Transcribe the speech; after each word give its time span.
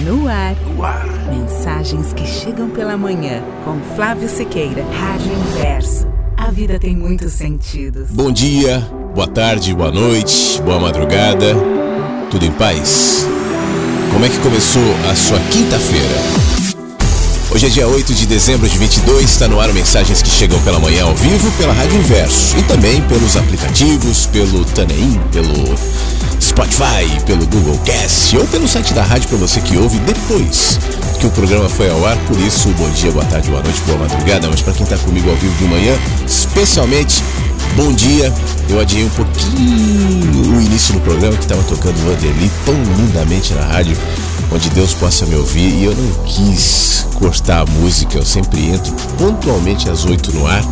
No 0.00 0.28
ar. 0.28 0.56
no 0.66 0.84
ar. 0.84 1.06
Mensagens 1.30 2.12
que 2.12 2.26
chegam 2.26 2.68
pela 2.68 2.96
manhã. 2.96 3.42
Com 3.64 3.78
Flávio 3.94 4.28
Sequeira. 4.28 4.84
Rádio 4.92 5.32
Inverso. 5.32 6.06
A 6.36 6.50
vida 6.50 6.78
tem 6.78 6.96
muitos 6.96 7.32
sentidos. 7.32 8.10
Bom 8.10 8.30
dia, 8.32 8.80
boa 9.14 9.28
tarde, 9.28 9.72
boa 9.72 9.92
noite, 9.92 10.60
boa 10.62 10.80
madrugada. 10.80 11.54
Tudo 12.30 12.44
em 12.44 12.50
paz? 12.52 13.26
Como 14.12 14.24
é 14.24 14.28
que 14.28 14.38
começou 14.40 14.82
a 15.10 15.14
sua 15.14 15.38
quinta-feira? 15.50 16.74
Hoje 17.54 17.66
é 17.66 17.68
dia 17.68 17.86
8 17.86 18.12
de 18.14 18.26
dezembro 18.26 18.68
de 18.68 18.76
22, 18.76 19.30
está 19.30 19.46
no 19.46 19.60
ar 19.60 19.72
mensagens 19.72 20.20
que 20.20 20.28
chegam 20.28 20.60
pela 20.62 20.80
manhã 20.80 21.04
ao 21.04 21.14
vivo 21.14 21.50
pela 21.52 21.72
Rádio 21.72 21.98
Inverso 21.98 22.56
e 22.58 22.62
também 22.64 23.00
pelos 23.02 23.36
aplicativos, 23.36 24.26
pelo 24.26 24.64
Taneim, 24.64 25.20
pelo 25.30 25.72
Spotify, 26.54 27.20
pelo 27.26 27.44
Google 27.48 27.76
Cast 27.84 28.36
ou 28.38 28.46
pelo 28.46 28.68
site 28.68 28.94
da 28.94 29.02
rádio 29.02 29.28
para 29.28 29.38
você 29.38 29.60
que 29.60 29.76
ouve 29.76 29.98
depois 29.98 30.78
que 31.18 31.26
o 31.26 31.30
programa 31.30 31.68
foi 31.68 31.90
ao 31.90 32.06
ar. 32.06 32.16
Por 32.28 32.38
isso, 32.38 32.68
bom 32.78 32.88
dia, 32.90 33.10
boa 33.10 33.24
tarde, 33.24 33.50
boa 33.50 33.60
noite, 33.60 33.80
boa 33.80 33.98
madrugada. 33.98 34.48
Mas 34.48 34.62
para 34.62 34.72
quem 34.72 34.84
está 34.84 34.96
comigo 34.98 35.28
ao 35.28 35.34
vivo 35.34 35.52
de 35.56 35.64
manhã, 35.64 35.98
especialmente 36.24 37.24
bom 37.76 37.92
dia. 37.92 38.32
Eu 38.68 38.80
adiei 38.80 39.04
um 39.04 39.10
pouquinho 39.10 40.56
o 40.56 40.60
início 40.60 40.94
do 40.94 41.00
programa 41.00 41.36
que 41.36 41.42
estava 41.42 41.62
tocando 41.64 41.96
o 41.96 42.10
Vanderly 42.10 42.50
tão 42.64 42.74
lindamente 42.96 43.52
na 43.54 43.62
rádio 43.62 43.96
onde 44.50 44.70
Deus 44.70 44.94
possa 44.94 45.26
me 45.26 45.34
ouvir. 45.34 45.74
E 45.74 45.84
eu 45.84 45.94
não 45.94 46.24
quis 46.24 47.06
cortar 47.14 47.62
a 47.62 47.66
música, 47.66 48.18
eu 48.18 48.24
sempre 48.24 48.68
entro 48.68 48.92
pontualmente 49.18 49.88
às 49.88 50.04
8 50.04 50.32
no 50.32 50.46
ar. 50.46 50.64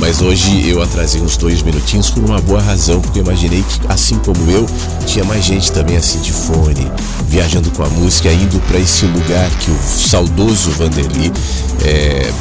Mas 0.00 0.20
hoje 0.20 0.68
eu 0.68 0.82
atrasei 0.82 1.20
uns 1.20 1.36
dois 1.36 1.62
minutinhos 1.62 2.10
por 2.10 2.24
uma 2.24 2.40
boa 2.40 2.60
razão, 2.60 3.00
porque 3.00 3.20
eu 3.20 3.24
imaginei 3.24 3.62
que, 3.62 3.80
assim 3.88 4.18
como 4.18 4.50
eu, 4.50 4.66
tinha 5.06 5.24
mais 5.24 5.44
gente 5.44 5.70
também 5.72 5.96
assim 5.96 6.20
de 6.20 6.32
fone, 6.32 6.90
viajando 7.28 7.70
com 7.70 7.84
a 7.84 7.88
música, 7.88 8.30
indo 8.32 8.60
para 8.66 8.78
esse 8.78 9.06
lugar 9.06 9.48
que 9.60 9.70
o 9.70 9.78
saudoso 9.82 10.70
Vanderly 10.72 11.32
é, 11.84 12.32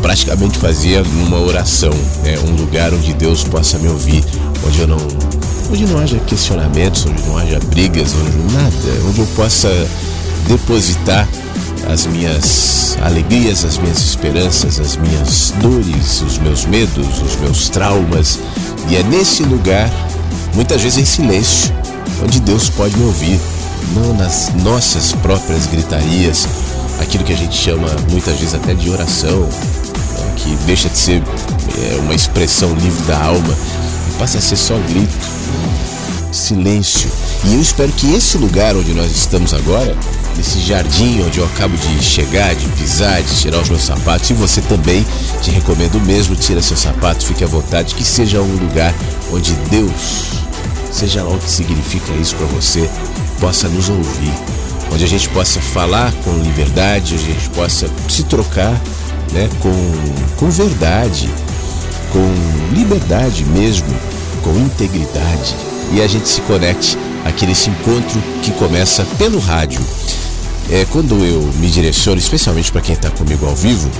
praticamente 0.00 0.58
fazia 0.58 1.02
numa 1.02 1.38
oração, 1.40 1.92
né? 2.22 2.38
um 2.46 2.56
lugar 2.56 2.92
onde 2.92 3.12
Deus 3.14 3.44
possa 3.50 3.78
me 3.78 3.88
ouvir, 3.88 4.24
onde 4.66 4.80
eu 4.80 4.86
não, 4.86 4.98
onde 5.70 5.86
não 5.86 5.98
haja 5.98 6.18
questionamentos, 6.20 7.04
onde 7.06 7.22
não 7.22 7.36
haja 7.36 7.58
brigas, 7.66 8.14
onde 8.14 8.54
nada, 8.54 9.08
onde 9.08 9.18
eu 9.20 9.26
possa 9.34 9.68
depositar 10.46 11.28
as 11.88 12.06
minhas 12.06 12.96
alegrias, 13.02 13.64
as 13.64 13.78
minhas 13.78 13.98
esperanças, 13.98 14.78
as 14.78 14.96
minhas 14.96 15.52
dores, 15.60 16.22
os 16.22 16.38
meus 16.38 16.64
medos, 16.66 17.22
os 17.22 17.36
meus 17.36 17.68
traumas. 17.68 18.38
E 18.88 18.96
é 18.96 19.02
nesse 19.02 19.42
lugar, 19.42 19.90
muitas 20.54 20.82
vezes 20.82 20.98
em 20.98 21.04
silêncio, 21.04 21.72
onde 22.22 22.40
Deus 22.40 22.68
pode 22.70 22.96
me 22.96 23.04
ouvir, 23.04 23.40
não 23.94 24.14
nas 24.14 24.52
nossas 24.62 25.12
próprias 25.12 25.66
gritarias, 25.66 26.46
aquilo 27.00 27.24
que 27.24 27.32
a 27.32 27.36
gente 27.36 27.56
chama 27.56 27.88
muitas 28.10 28.38
vezes 28.38 28.54
até 28.54 28.74
de 28.74 28.90
oração, 28.90 29.48
que 30.30 30.54
deixa 30.66 30.88
de 30.88 30.98
ser 30.98 31.22
é, 31.22 31.96
uma 32.00 32.14
expressão 32.14 32.74
livre 32.74 33.02
da 33.04 33.22
alma 33.24 33.56
e 34.08 34.18
passa 34.18 34.38
a 34.38 34.40
ser 34.40 34.56
só 34.56 34.76
grito, 34.88 35.14
silêncio. 36.32 37.10
E 37.44 37.54
eu 37.54 37.60
espero 37.60 37.90
que 37.92 38.12
esse 38.14 38.36
lugar 38.38 38.76
onde 38.76 38.92
nós 38.92 39.10
estamos 39.10 39.54
agora 39.54 39.96
nesse 40.36 40.60
jardim 40.60 41.22
onde 41.22 41.38
eu 41.38 41.44
acabo 41.44 41.76
de 41.76 42.02
chegar, 42.02 42.54
de 42.54 42.66
pisar, 42.70 43.22
de 43.22 43.34
tirar 43.36 43.60
os 43.60 43.68
meus 43.68 43.82
sapatos. 43.82 44.30
E 44.30 44.34
você 44.34 44.60
também, 44.62 45.06
te 45.42 45.50
recomendo 45.50 46.00
mesmo, 46.00 46.34
tira 46.36 46.62
seus 46.62 46.80
sapatos, 46.80 47.26
fique 47.26 47.44
à 47.44 47.46
vontade, 47.46 47.94
que 47.94 48.04
seja 48.04 48.40
um 48.40 48.56
lugar 48.56 48.94
onde 49.32 49.52
Deus, 49.70 50.30
seja 50.90 51.22
lá 51.22 51.30
o 51.30 51.38
que 51.38 51.50
significa 51.50 52.12
isso 52.14 52.36
para 52.36 52.46
você, 52.46 52.88
possa 53.38 53.68
nos 53.68 53.88
ouvir. 53.88 54.32
Onde 54.92 55.04
a 55.04 55.08
gente 55.08 55.28
possa 55.28 55.60
falar 55.60 56.12
com 56.24 56.32
liberdade, 56.38 57.14
onde 57.14 57.24
a 57.24 57.34
gente 57.34 57.50
possa 57.50 57.88
se 58.08 58.24
trocar 58.24 58.74
né, 59.32 59.48
com, 59.60 60.36
com 60.36 60.50
verdade, 60.50 61.30
com 62.12 62.74
liberdade 62.74 63.44
mesmo, 63.46 63.88
com 64.42 64.50
integridade. 64.58 65.54
E 65.92 66.00
a 66.00 66.06
gente 66.06 66.28
se 66.28 66.40
conecte 66.42 66.96
aqui 67.24 67.46
nesse 67.46 67.70
encontro 67.70 68.22
que 68.42 68.50
começa 68.52 69.04
pelo 69.18 69.38
rádio 69.38 69.80
é, 70.70 70.86
quando 70.90 71.24
eu 71.24 71.42
me 71.54 71.68
direciono, 71.68 72.18
especialmente 72.18 72.70
para 72.70 72.80
quem 72.80 72.94
está 72.94 73.10
comigo 73.10 73.44
ao 73.44 73.56
vivo, 73.56 73.90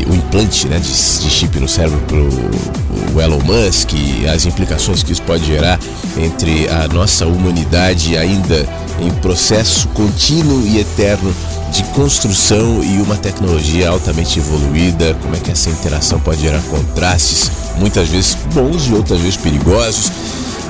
o 0.10 0.16
implante 0.16 0.68
né, 0.68 0.80
de, 0.80 0.88
de 0.88 1.30
chip 1.30 1.60
no 1.60 1.68
cérebro 1.68 2.00
para 2.08 2.18
o 2.18 3.22
Elon 3.22 3.40
Musk, 3.40 3.92
as 4.34 4.46
implicações 4.46 5.04
que 5.04 5.12
isso 5.12 5.22
pode 5.22 5.46
gerar 5.46 5.80
entre 6.18 6.68
a 6.70 6.88
nossa 6.88 7.26
humanidade 7.26 8.18
ainda 8.18 8.68
em 9.00 9.12
processo 9.22 9.88
contínuo 9.90 10.66
e 10.66 10.80
eterno 10.80 11.34
de 11.72 11.84
construção 11.86 12.84
e 12.84 13.02
uma 13.02 13.16
tecnologia 13.16 13.90
altamente 13.90 14.40
evoluída, 14.40 15.16
como 15.22 15.36
é 15.36 15.40
que 15.40 15.52
essa 15.52 15.70
interação 15.70 16.20
pode 16.20 16.42
gerar 16.42 16.62
contrastes, 16.64 17.52
muitas 17.78 18.08
vezes 18.10 18.38
bons 18.54 18.88
e 18.88 18.94
outras 18.94 19.20
vezes 19.20 19.38
perigosos. 19.38 20.12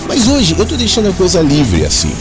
Mas 0.08 0.28
hoje 0.28 0.54
eu 0.58 0.64
estou 0.64 0.78
deixando 0.78 1.10
a 1.10 1.14
coisa 1.14 1.42
livre 1.42 1.86
assim, 1.86 2.12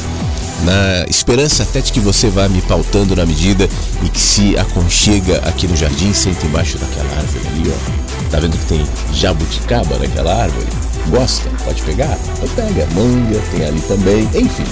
na 0.62 1.06
esperança 1.08 1.62
até 1.62 1.80
de 1.80 1.92
que 1.92 2.00
você 2.00 2.28
vá 2.28 2.48
me 2.48 2.62
pautando 2.62 3.14
na 3.14 3.26
medida 3.26 3.68
e 4.02 4.08
que 4.08 4.20
se 4.20 4.56
aconchega 4.56 5.38
aqui 5.44 5.66
no 5.66 5.76
jardim, 5.76 6.12
senta 6.12 6.46
embaixo 6.46 6.78
daquela 6.78 7.10
árvore 7.16 7.46
ali, 7.48 7.72
ó. 7.72 8.30
Tá 8.30 8.40
vendo 8.40 8.58
que 8.58 8.66
tem 8.66 8.86
jabuticaba 9.12 9.98
naquela 9.98 10.42
árvore? 10.42 10.66
Gosta? 11.08 11.48
Pode 11.64 11.82
pegar? 11.82 12.18
Então 12.34 12.48
pega. 12.56 12.86
Manga 12.94 13.40
tem 13.52 13.64
ali 13.64 13.80
também. 13.82 14.28
Enfim, 14.34 14.64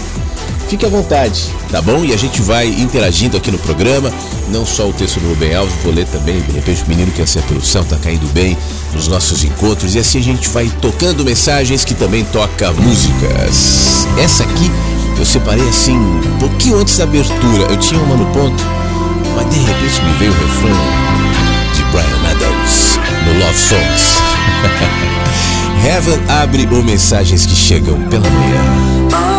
Fique 0.68 0.86
à 0.86 0.88
vontade, 0.88 1.52
tá 1.70 1.80
bom? 1.82 2.04
E 2.04 2.12
a 2.12 2.16
gente 2.16 2.40
vai 2.40 2.66
interagindo 2.66 3.36
aqui 3.36 3.50
no 3.50 3.58
programa. 3.58 4.10
Não 4.48 4.64
só 4.64 4.88
o 4.88 4.92
texto 4.92 5.20
do 5.20 5.28
Rubem 5.28 5.54
Alves, 5.54 5.74
vou 5.82 5.92
ler 5.92 6.06
também. 6.06 6.40
De 6.40 6.52
repente, 6.52 6.82
o 6.82 6.88
menino 6.88 7.12
que 7.12 7.20
é 7.20 7.42
pelo 7.42 7.62
céu 7.62 7.84
tá 7.84 7.96
caindo 7.96 8.26
bem 8.32 8.56
nos 8.92 9.06
nossos 9.06 9.44
encontros. 9.44 9.94
E 9.94 9.98
assim 9.98 10.18
a 10.18 10.22
gente 10.22 10.48
vai 10.48 10.68
tocando 10.80 11.24
mensagens 11.24 11.84
que 11.84 11.94
também 11.94 12.24
toca 12.24 12.72
músicas. 12.72 14.06
Essa 14.18 14.42
aqui 14.44 14.70
eu 15.18 15.24
separei 15.24 15.68
assim, 15.68 15.96
um 15.96 16.38
pouquinho 16.38 16.78
antes 16.78 16.98
da 16.98 17.04
abertura. 17.04 17.64
Eu 17.70 17.76
tinha 17.76 18.00
uma 18.00 18.16
no 18.16 18.26
ponto, 18.26 18.62
mas 19.36 19.48
de 19.50 19.58
repente 19.58 20.02
me 20.02 20.12
veio 20.18 20.32
o 20.32 20.34
refrão 20.34 20.76
de 21.74 21.82
Brian 21.84 22.30
Adams 22.30 22.98
no 23.26 23.38
Love 23.38 23.58
Songs. 23.58 24.18
Heaven 25.86 26.20
abre 26.28 26.68
ou 26.70 26.82
mensagens 26.82 27.46
que 27.46 27.54
chegam 27.54 28.00
pela 28.08 28.28
manhã. 28.28 29.33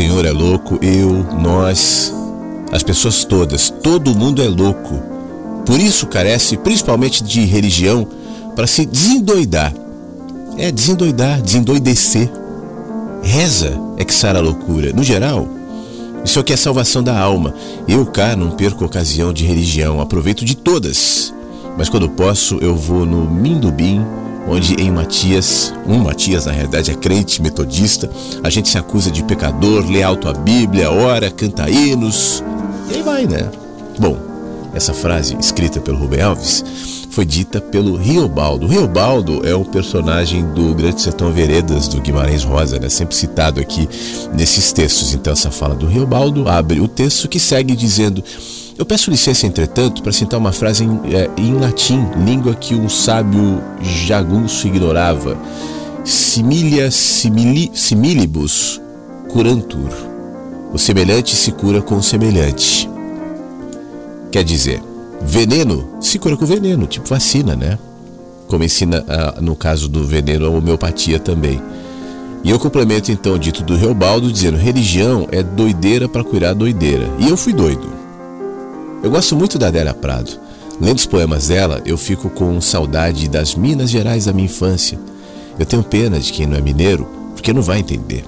Senhor 0.00 0.24
é 0.24 0.30
louco, 0.30 0.78
eu, 0.80 1.26
nós, 1.42 2.10
as 2.72 2.82
pessoas 2.82 3.22
todas, 3.22 3.68
todo 3.68 4.14
mundo 4.14 4.40
é 4.40 4.48
louco. 4.48 4.98
Por 5.66 5.78
isso 5.78 6.06
carece 6.06 6.56
principalmente 6.56 7.22
de 7.22 7.44
religião 7.44 8.08
para 8.56 8.66
se 8.66 8.86
desendoidar. 8.86 9.74
É 10.56 10.72
desendoidar, 10.72 11.42
desendoidecer. 11.42 12.32
Reza 13.22 13.78
é 13.98 14.04
que 14.06 14.14
sara 14.14 14.38
a 14.38 14.42
loucura. 14.42 14.90
No 14.94 15.04
geral, 15.04 15.46
isso 16.24 16.40
aqui 16.40 16.54
é 16.54 16.56
salvação 16.56 17.02
da 17.02 17.18
alma. 17.18 17.52
Eu 17.86 18.06
cá 18.06 18.34
não 18.34 18.52
perco 18.52 18.86
ocasião 18.86 19.34
de 19.34 19.44
religião, 19.44 20.00
aproveito 20.00 20.46
de 20.46 20.56
todas. 20.56 21.30
Mas 21.76 21.90
quando 21.90 22.08
posso, 22.08 22.56
eu 22.62 22.74
vou 22.74 23.04
no 23.04 23.30
Mindubim 23.30 24.02
onde 24.46 24.74
em 24.74 24.90
Matias, 24.90 25.72
um 25.86 25.98
Matias 25.98 26.46
na 26.46 26.52
realidade 26.52 26.90
é 26.90 26.94
crente 26.94 27.42
metodista, 27.42 28.10
a 28.42 28.50
gente 28.50 28.68
se 28.68 28.78
acusa 28.78 29.10
de 29.10 29.22
pecador, 29.22 29.88
lê 29.88 30.02
alto 30.02 30.28
a 30.28 30.32
Bíblia, 30.32 30.90
ora, 30.90 31.30
canta 31.30 31.70
hinos, 31.70 32.42
e 32.90 32.96
aí 32.96 33.02
vai, 33.02 33.26
né? 33.26 33.50
Bom, 33.98 34.16
essa 34.72 34.94
frase, 34.94 35.36
escrita 35.38 35.80
pelo 35.80 35.98
Rubem 35.98 36.22
Alves, 36.22 36.64
foi 37.10 37.24
dita 37.24 37.60
pelo 37.60 37.96
Riobaldo. 37.96 38.66
O 38.66 38.68
Riobaldo 38.68 39.46
é 39.46 39.54
um 39.54 39.64
personagem 39.64 40.44
do 40.54 40.72
Grande 40.74 41.02
Sertão 41.02 41.32
Veredas, 41.32 41.88
do 41.88 42.00
Guimarães 42.00 42.44
Rosa, 42.44 42.78
né? 42.78 42.88
sempre 42.88 43.16
citado 43.16 43.60
aqui 43.60 43.88
nesses 44.32 44.72
textos. 44.72 45.12
Então, 45.12 45.32
essa 45.32 45.50
fala 45.50 45.74
do 45.74 45.86
Riobaldo 45.86 46.48
abre 46.48 46.80
o 46.80 46.86
texto 46.86 47.28
que 47.28 47.40
segue 47.40 47.74
dizendo. 47.74 48.22
Eu 48.80 48.86
peço 48.86 49.10
licença, 49.10 49.46
entretanto, 49.46 50.02
para 50.02 50.10
citar 50.10 50.40
uma 50.40 50.52
frase 50.52 50.84
em, 50.84 51.00
é, 51.14 51.28
em 51.36 51.52
latim, 51.52 52.02
língua 52.24 52.54
que 52.54 52.74
um 52.74 52.88
sábio 52.88 53.62
jagunço 53.82 54.66
ignorava. 54.66 55.36
Similia 56.02 56.90
simili, 56.90 57.70
similibus 57.74 58.80
curantur. 59.28 59.90
O 60.72 60.78
semelhante 60.78 61.36
se 61.36 61.52
cura 61.52 61.82
com 61.82 61.96
o 61.96 62.02
semelhante. 62.02 62.88
Quer 64.32 64.44
dizer, 64.44 64.80
veneno 65.20 65.98
se 66.00 66.18
cura 66.18 66.34
com 66.34 66.46
veneno, 66.46 66.86
tipo 66.86 67.06
vacina, 67.06 67.54
né? 67.54 67.78
Como 68.48 68.64
ensina 68.64 69.04
no 69.42 69.54
caso 69.54 69.90
do 69.90 70.06
veneno 70.06 70.46
a 70.46 70.48
homeopatia 70.48 71.18
também. 71.20 71.60
E 72.42 72.48
eu 72.48 72.58
complemento 72.58 73.12
então 73.12 73.34
o 73.34 73.38
dito 73.38 73.62
do 73.62 73.76
Reobaldo 73.76 74.32
dizendo: 74.32 74.56
religião 74.56 75.28
é 75.30 75.42
doideira 75.42 76.08
para 76.08 76.24
curar 76.24 76.54
doideira. 76.54 77.06
E 77.18 77.28
eu 77.28 77.36
fui 77.36 77.52
doido. 77.52 77.99
Eu 79.02 79.10
gosto 79.10 79.34
muito 79.34 79.58
da 79.58 79.68
Adélia 79.68 79.94
Prado. 79.94 80.30
Lendo 80.78 80.98
os 80.98 81.06
poemas 81.06 81.48
dela, 81.48 81.82
eu 81.86 81.96
fico 81.96 82.28
com 82.28 82.60
saudade 82.60 83.28
das 83.28 83.54
Minas 83.54 83.90
Gerais 83.90 84.26
da 84.26 84.32
minha 84.32 84.44
infância. 84.44 84.98
Eu 85.58 85.64
tenho 85.64 85.82
pena 85.82 86.20
de 86.20 86.30
quem 86.32 86.46
não 86.46 86.56
é 86.56 86.60
mineiro, 86.60 87.06
porque 87.34 87.52
não 87.52 87.62
vai 87.62 87.78
entender. 87.78 88.24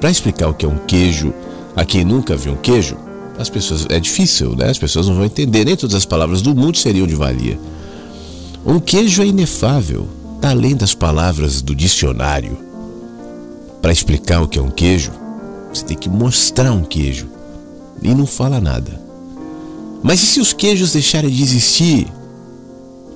Para 0.00 0.10
explicar 0.10 0.48
o 0.48 0.54
que 0.54 0.64
é 0.64 0.68
um 0.68 0.78
queijo 0.78 1.34
a 1.74 1.84
quem 1.84 2.04
nunca 2.04 2.36
viu 2.36 2.52
um 2.52 2.56
queijo, 2.56 2.96
as 3.38 3.48
pessoas 3.48 3.86
é 3.88 3.98
difícil, 3.98 4.54
né? 4.56 4.70
As 4.70 4.78
pessoas 4.78 5.08
não 5.08 5.16
vão 5.16 5.24
entender, 5.24 5.64
nem 5.64 5.76
todas 5.76 5.96
as 5.96 6.04
palavras 6.04 6.42
do 6.42 6.54
mundo 6.54 6.76
seriam 6.76 7.06
de 7.06 7.16
valia. 7.16 7.58
Um 8.64 8.78
queijo 8.78 9.22
é 9.22 9.26
inefável, 9.26 10.08
está 10.36 10.50
além 10.50 10.76
das 10.76 10.94
palavras 10.94 11.60
do 11.60 11.74
dicionário. 11.74 12.56
Para 13.82 13.92
explicar 13.92 14.42
o 14.42 14.48
que 14.48 14.58
é 14.58 14.62
um 14.62 14.70
queijo, 14.70 15.12
você 15.72 15.84
tem 15.84 15.96
que 15.96 16.08
mostrar 16.08 16.72
um 16.72 16.82
queijo 16.82 17.28
e 18.02 18.14
não 18.14 18.26
fala 18.26 18.60
nada. 18.60 19.07
Mas 20.02 20.22
e 20.22 20.26
se 20.26 20.40
os 20.40 20.52
queijos 20.52 20.92
deixarem 20.92 21.30
de 21.30 21.42
existir? 21.42 22.06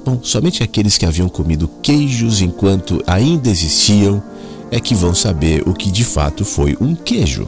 Bom, 0.04 0.20
somente 0.22 0.62
aqueles 0.62 0.98
que 0.98 1.06
haviam 1.06 1.28
comido 1.28 1.70
queijos 1.80 2.40
enquanto 2.40 3.02
ainda 3.06 3.48
existiam 3.48 4.22
é 4.70 4.80
que 4.80 4.94
vão 4.94 5.14
saber 5.14 5.62
o 5.68 5.74
que 5.74 5.90
de 5.90 6.04
fato 6.04 6.44
foi 6.44 6.76
um 6.80 6.94
queijo. 6.94 7.46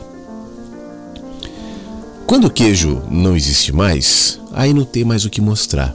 Quando 2.27 2.47
o 2.47 2.51
queijo 2.51 3.03
não 3.11 3.35
existe 3.37 3.73
mais, 3.73 4.39
aí 4.53 4.73
não 4.73 4.85
tem 4.85 5.05
mais 5.05 5.25
o 5.25 5.31
que 5.31 5.41
mostrar. 5.41 5.95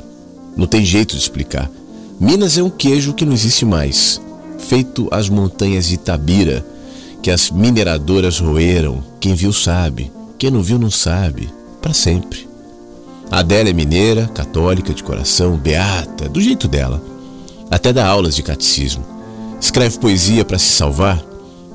Não 0.58 0.67
tem 0.67 0.84
jeito 0.84 1.15
de 1.15 1.22
explicar. 1.22 1.72
Minas 2.19 2.58
é 2.58 2.63
um 2.63 2.69
queijo 2.69 3.13
que 3.13 3.25
não 3.25 3.34
existe 3.34 3.63
mais, 3.63 4.19
feito 4.58 5.08
as 5.12 5.29
montanhas 5.29 5.88
de 5.88 5.96
Itabira, 5.96 6.65
que 7.22 7.31
as 7.31 7.50
mineradoras 7.50 8.39
roeram. 8.39 9.01
Quem 9.19 9.34
viu 9.34 9.53
sabe, 9.53 10.12
quem 10.38 10.51
não 10.51 10.62
viu 10.62 10.77
não 10.77 10.91
sabe, 10.91 11.50
para 11.81 11.93
sempre. 11.93 12.48
A 13.31 13.39
Adélia 13.39 13.71
é 13.71 13.74
mineira, 13.74 14.27
católica 14.27 14.93
de 14.93 15.03
coração, 15.03 15.55
beata, 15.55 16.27
do 16.27 16.41
jeito 16.41 16.67
dela. 16.67 17.01
Até 17.69 17.93
dá 17.93 18.07
aulas 18.07 18.36
de 18.36 18.43
catecismo. 18.43 19.05
Escreve 19.62 20.00
poesia 20.00 20.43
para 20.43 20.57
se 20.57 20.69
salvar, 20.69 21.24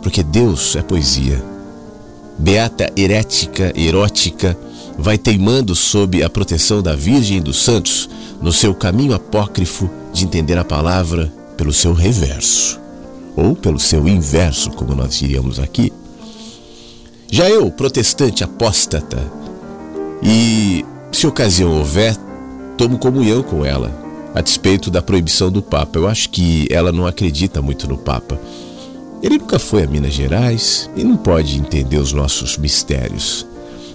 porque 0.03 0.23
Deus 0.23 0.75
é 0.75 0.83
poesia 0.83 1.55
beata 2.39 2.93
herética, 2.97 3.73
erótica, 3.77 4.57
vai 4.99 5.19
teimando 5.19 5.75
sob 5.75 6.23
a 6.23 6.31
proteção 6.31 6.83
da 6.83 6.95
Virgem 6.95 7.39
e 7.39 7.41
dos 7.41 7.63
Santos 7.63 8.09
no 8.41 8.53
seu 8.53 8.75
caminho 8.75 9.15
apócrifo 9.15 9.89
de 10.13 10.25
entender 10.25 10.59
a 10.59 10.65
palavra 10.65 11.33
pelo 11.57 11.73
seu 11.73 11.93
reverso, 11.93 12.81
ou 13.37 13.55
pelo 13.55 13.79
seu 13.79 14.07
inverso, 14.09 14.71
como 14.71 14.95
nós 14.95 15.17
diríamos 15.17 15.59
aqui. 15.59 15.93
Já 17.31 17.49
eu, 17.49 17.71
protestante 17.71 18.45
apóstata, 18.45 19.19
e 20.23 20.85
se 21.15 21.27
ocasião 21.27 21.79
houver, 21.79 22.17
tomo 22.77 22.99
comunhão 22.99 23.43
com 23.43 23.65
ela, 23.65 23.93
a 24.35 24.41
despeito 24.41 24.91
da 24.91 25.01
proibição 25.01 25.51
do 25.51 25.63
Papa. 25.63 25.99
Eu 25.99 26.09
acho 26.09 26.29
que 26.31 26.67
ela 26.71 26.91
não 26.91 27.07
acredita 27.07 27.63
muito 27.63 27.89
no 27.89 27.97
Papa. 27.97 28.39
Ele 29.23 29.39
nunca 29.39 29.59
foi 29.59 29.85
a 29.85 29.87
Minas 29.87 30.13
Gerais 30.13 30.91
e 30.97 31.05
não 31.05 31.17
pode 31.17 31.57
entender 31.57 31.99
os 31.99 32.13
nossos 32.13 32.59
mistérios. 32.59 33.47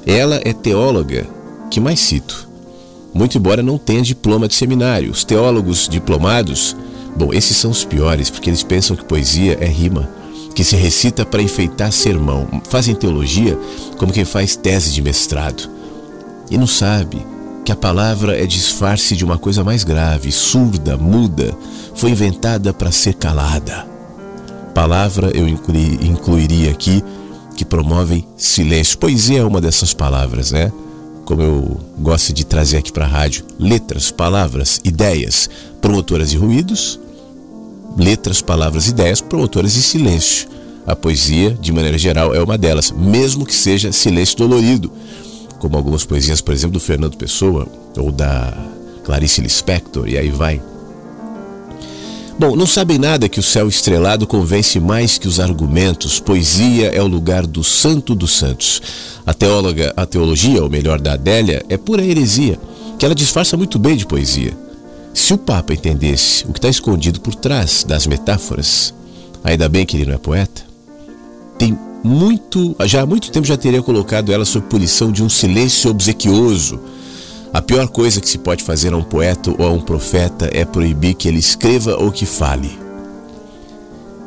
Ela 0.06 0.40
é 0.46 0.54
teóloga 0.54 1.28
que 1.70 1.80
mais 1.80 2.00
cito. 2.00 2.48
Muito 3.14 3.38
embora 3.38 3.62
não 3.62 3.78
tenha 3.78 4.02
diploma 4.02 4.48
de 4.48 4.56
seminário, 4.56 5.12
os 5.12 5.24
teólogos 5.24 5.90
diplomados, 5.90 6.76
bom, 7.16 7.34
esses 7.34 7.58
são 7.58 7.72
os 7.72 7.84
piores, 7.84 8.30
porque 8.30 8.50
eles 8.50 8.64
pensam 8.64 8.96
que 8.96 9.04
poesia 9.04 9.58
é 9.60 9.68
rima, 9.68 10.10
que 10.56 10.64
se 10.64 10.76
recita 10.76 11.26
para 11.26 11.42
enfeitar 11.42 11.92
sermão. 11.92 12.62
Fazem 12.70 12.96
teologia 12.96 13.60
como 13.98 14.14
quem 14.14 14.26
faz 14.26 14.56
tese 14.56 14.92
de 14.92 15.02
mestrado. 15.02 15.78
E 16.50 16.58
não 16.58 16.68
sabe 16.68 17.25
que 17.63 17.72
a 17.72 17.75
palavra 17.75 18.41
é 18.41 18.46
disfarce 18.46 19.15
de 19.15 19.24
uma 19.24 19.38
coisa 19.38 19.63
mais 19.63 19.84
grave, 19.84 20.32
surda, 20.32 20.98
muda, 20.98 21.56
foi 21.96 22.12
inventada 22.12 22.74
para 22.74 22.91
ser 22.91 23.13
calada 23.13 23.89
palavra 24.79 25.29
eu 25.36 25.46
inclui, 25.46 26.00
incluiria 26.01 26.72
aqui 26.72 27.03
que 27.53 27.65
promovem 27.65 28.25
silêncio. 28.38 28.98
Poesia 28.98 29.39
é 29.39 29.44
uma 29.44 29.60
dessas 29.60 29.94
palavras, 29.94 30.51
né? 30.51 30.72
Como 31.25 31.41
eu 31.41 31.82
gosto 31.98 32.32
de 32.32 32.46
trazer 32.46 32.77
aqui 32.77 32.89
para 32.89 33.03
a 33.03 33.08
rádio, 33.08 33.44
letras, 33.60 34.10
palavras, 34.10 34.79
ideias, 34.86 35.50
promotoras 35.82 36.29
de 36.29 36.38
ruídos, 36.38 36.98
letras, 37.98 38.41
palavras, 38.41 38.88
ideias, 38.88 39.20
promotoras 39.20 39.74
de 39.74 39.82
silêncio. 39.82 40.48
A 40.88 40.96
poesia, 40.96 41.51
de 41.60 41.74
maneira 41.74 41.98
geral, 41.98 42.34
é 42.34 42.41
uma 42.41 42.58
delas, 42.58 42.89
mesmo 42.89 43.46
que 43.46 43.53
seja 43.53 43.91
silêncio 43.91 44.38
dolorido, 44.38 44.89
como 45.60 45.78
algumas 45.78 46.06
poesias, 46.06 46.42
por 46.42 46.54
exemplo, 46.54 46.74
do 46.74 46.80
Fernando 46.80 47.18
Pessoa 47.18 47.68
ou 47.98 48.12
da 48.12 48.54
Clarice 49.04 49.42
Lispector, 49.42 50.08
e 50.08 50.18
aí 50.18 50.30
vai. 50.30 50.62
Bom, 52.39 52.56
não 52.56 52.66
sabem 52.66 52.98
nada 52.98 53.28
que 53.28 53.39
o 53.39 53.44
céu 53.44 53.68
estrelado 53.68 54.25
convence 54.25 54.80
mais 54.80 55.18
que 55.18 55.28
os 55.28 55.42
argumentos. 55.42 56.22
Poesia 56.22 56.88
é 56.88 57.01
o 57.01 57.08
lugar 57.08 57.46
do 57.46 57.66
santo 57.66 58.16
dos 58.16 58.32
santos. 58.32 58.82
A 59.25 59.34
teóloga, 59.34 59.94
a 59.98 60.06
teologia, 60.06 60.63
ou 60.63 60.70
melhor, 60.70 61.01
da 61.01 61.13
Adélia, 61.13 61.66
é 61.68 61.75
pura 61.75 62.01
heresia, 62.01 62.58
que 62.98 63.04
ela 63.04 63.13
disfarça 63.13 63.58
muito 63.58 63.78
bem 63.78 63.98
de 63.98 64.06
poesia. 64.06 64.58
Se 65.13 65.34
o 65.34 65.38
Papa 65.38 65.74
entendesse 65.74 66.46
o 66.46 66.54
que 66.54 66.60
está 66.60 66.70
escondido 66.70 67.20
por 67.20 67.36
trás 67.36 67.84
das 67.84 68.08
metáforas, 68.08 68.94
ainda 69.44 69.68
bem 69.68 69.86
que 69.86 69.98
ele 69.98 70.06
não 70.06 70.13
é 70.13 70.18
poeta, 70.18 70.62
tem 71.58 71.78
muito, 72.03 72.75
já 72.86 73.01
há 73.01 73.06
muito 73.06 73.32
tempo 73.32 73.46
já 73.46 73.58
teria 73.58 73.82
colocado 73.82 74.32
ela 74.32 74.46
sob 74.46 74.68
punição 74.68 75.12
de 75.12 75.24
um 75.24 75.29
silêncio 75.29 75.91
obsequioso. 75.91 76.79
A 77.53 77.62
pior 77.62 77.88
coisa 77.88 78.22
que 78.22 78.29
se 78.29 78.38
pode 78.38 78.63
fazer 78.63 78.94
a 78.94 78.98
um 78.98 79.03
poeta 79.03 79.53
ou 79.58 79.65
a 79.65 79.72
um 79.72 79.82
profeta 79.82 80.50
é 80.53 80.63
proibir 80.63 81.15
que 81.15 81.27
ele 81.27 81.39
escreva 81.39 81.96
ou 81.98 82.12
que 82.12 82.25
fale. 82.25 82.77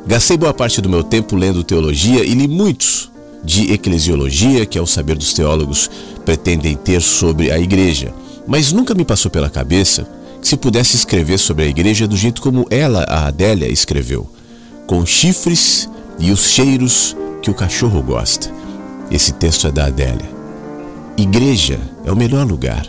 Gastei 0.07 0.37
boa 0.37 0.53
parte 0.53 0.81
do 0.81 0.89
meu 0.89 1.05
tempo 1.05 1.37
lendo 1.37 1.63
teologia 1.63 2.25
e 2.25 2.35
li 2.35 2.49
muitos 2.49 3.11
de 3.45 3.73
eclesiologia, 3.73 4.67
que 4.67 4.77
é 4.77 4.83
o 4.83 4.87
saber 4.87 5.17
dos 5.17 5.33
teólogos 5.33 5.89
pretendem 6.25 6.77
ter 6.77 7.01
sobre 7.01 7.51
a 7.51 7.59
igreja, 7.59 8.13
mas 8.47 8.73
nunca 8.73 8.95
me 8.95 9.05
passou 9.05 9.31
pela 9.31 9.51
cabeça 9.51 10.07
que 10.41 10.49
se 10.49 10.57
pudesse 10.57 10.97
escrever 10.97 11.39
sobre 11.39 11.65
a 11.65 11.69
igreja 11.69 12.07
do 12.07 12.17
jeito 12.17 12.43
como 12.43 12.67
ela, 12.69 13.05
a 13.05 13.27
Adélia, 13.27 13.69
escreveu, 13.69 14.29
com 14.87 15.07
chifres 15.07 15.89
e 16.19 16.33
os 16.33 16.51
cheiros 16.51 17.17
que 17.43 17.51
o 17.51 17.55
cachorro 17.55 18.01
gosta. 18.01 18.51
Esse 19.11 19.33
texto 19.33 19.67
é 19.67 19.73
da 19.73 19.87
Adélia. 19.87 20.31
Igreja 21.19 21.79
é 22.05 22.13
o 22.13 22.17
melhor 22.17 22.47
lugar. 22.47 22.87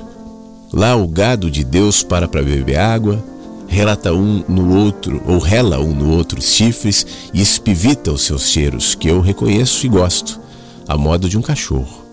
Lá 0.72 0.96
o 0.96 1.08
gado 1.08 1.52
de 1.52 1.64
Deus 1.64 2.02
para 2.04 2.28
para 2.28 2.42
beber 2.42 2.78
água, 2.78 3.24
relata 3.68 4.14
um 4.14 4.44
no 4.48 4.78
outro, 4.78 5.22
ou 5.26 5.40
rela 5.40 5.80
um 5.80 5.94
no 5.94 6.12
outro 6.12 6.42
chifres 6.42 7.06
e 7.34 7.42
espivita 7.42 8.12
os 8.12 8.22
seus 8.22 8.48
cheiros, 8.48 8.96
que 8.96 9.08
eu 9.08 9.20
reconheço 9.20 9.86
e 9.86 9.90
gosto, 9.90 10.40
a 10.88 10.98
modo 10.98 11.28
de 11.28 11.38
um 11.38 11.42
cachorro. 11.42 12.04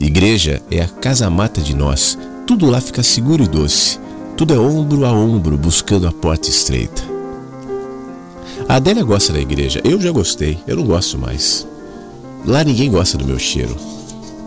Igreja 0.00 0.60
é 0.70 0.82
a 0.82 0.88
casa-mata 0.88 1.60
de 1.60 1.74
nós, 1.74 2.18
tudo 2.46 2.66
lá 2.66 2.80
fica 2.80 3.02
seguro 3.02 3.44
e 3.44 3.48
doce, 3.48 3.98
tudo 4.36 4.52
é 4.52 4.58
ombro 4.58 5.06
a 5.06 5.12
ombro 5.12 5.56
buscando 5.56 6.06
a 6.06 6.12
porta 6.12 6.48
estreita. 6.48 7.02
A 8.68 8.76
Adélia 8.76 9.04
gosta 9.04 9.32
da 9.32 9.40
igreja, 9.40 9.80
eu 9.84 10.00
já 10.00 10.10
gostei, 10.10 10.58
eu 10.66 10.76
não 10.76 10.84
gosto 10.84 11.18
mais. 11.18 11.66
Lá 12.44 12.62
ninguém 12.62 12.90
gosta 12.90 13.16
do 13.16 13.24
meu 13.24 13.38
cheiro. 13.38 13.76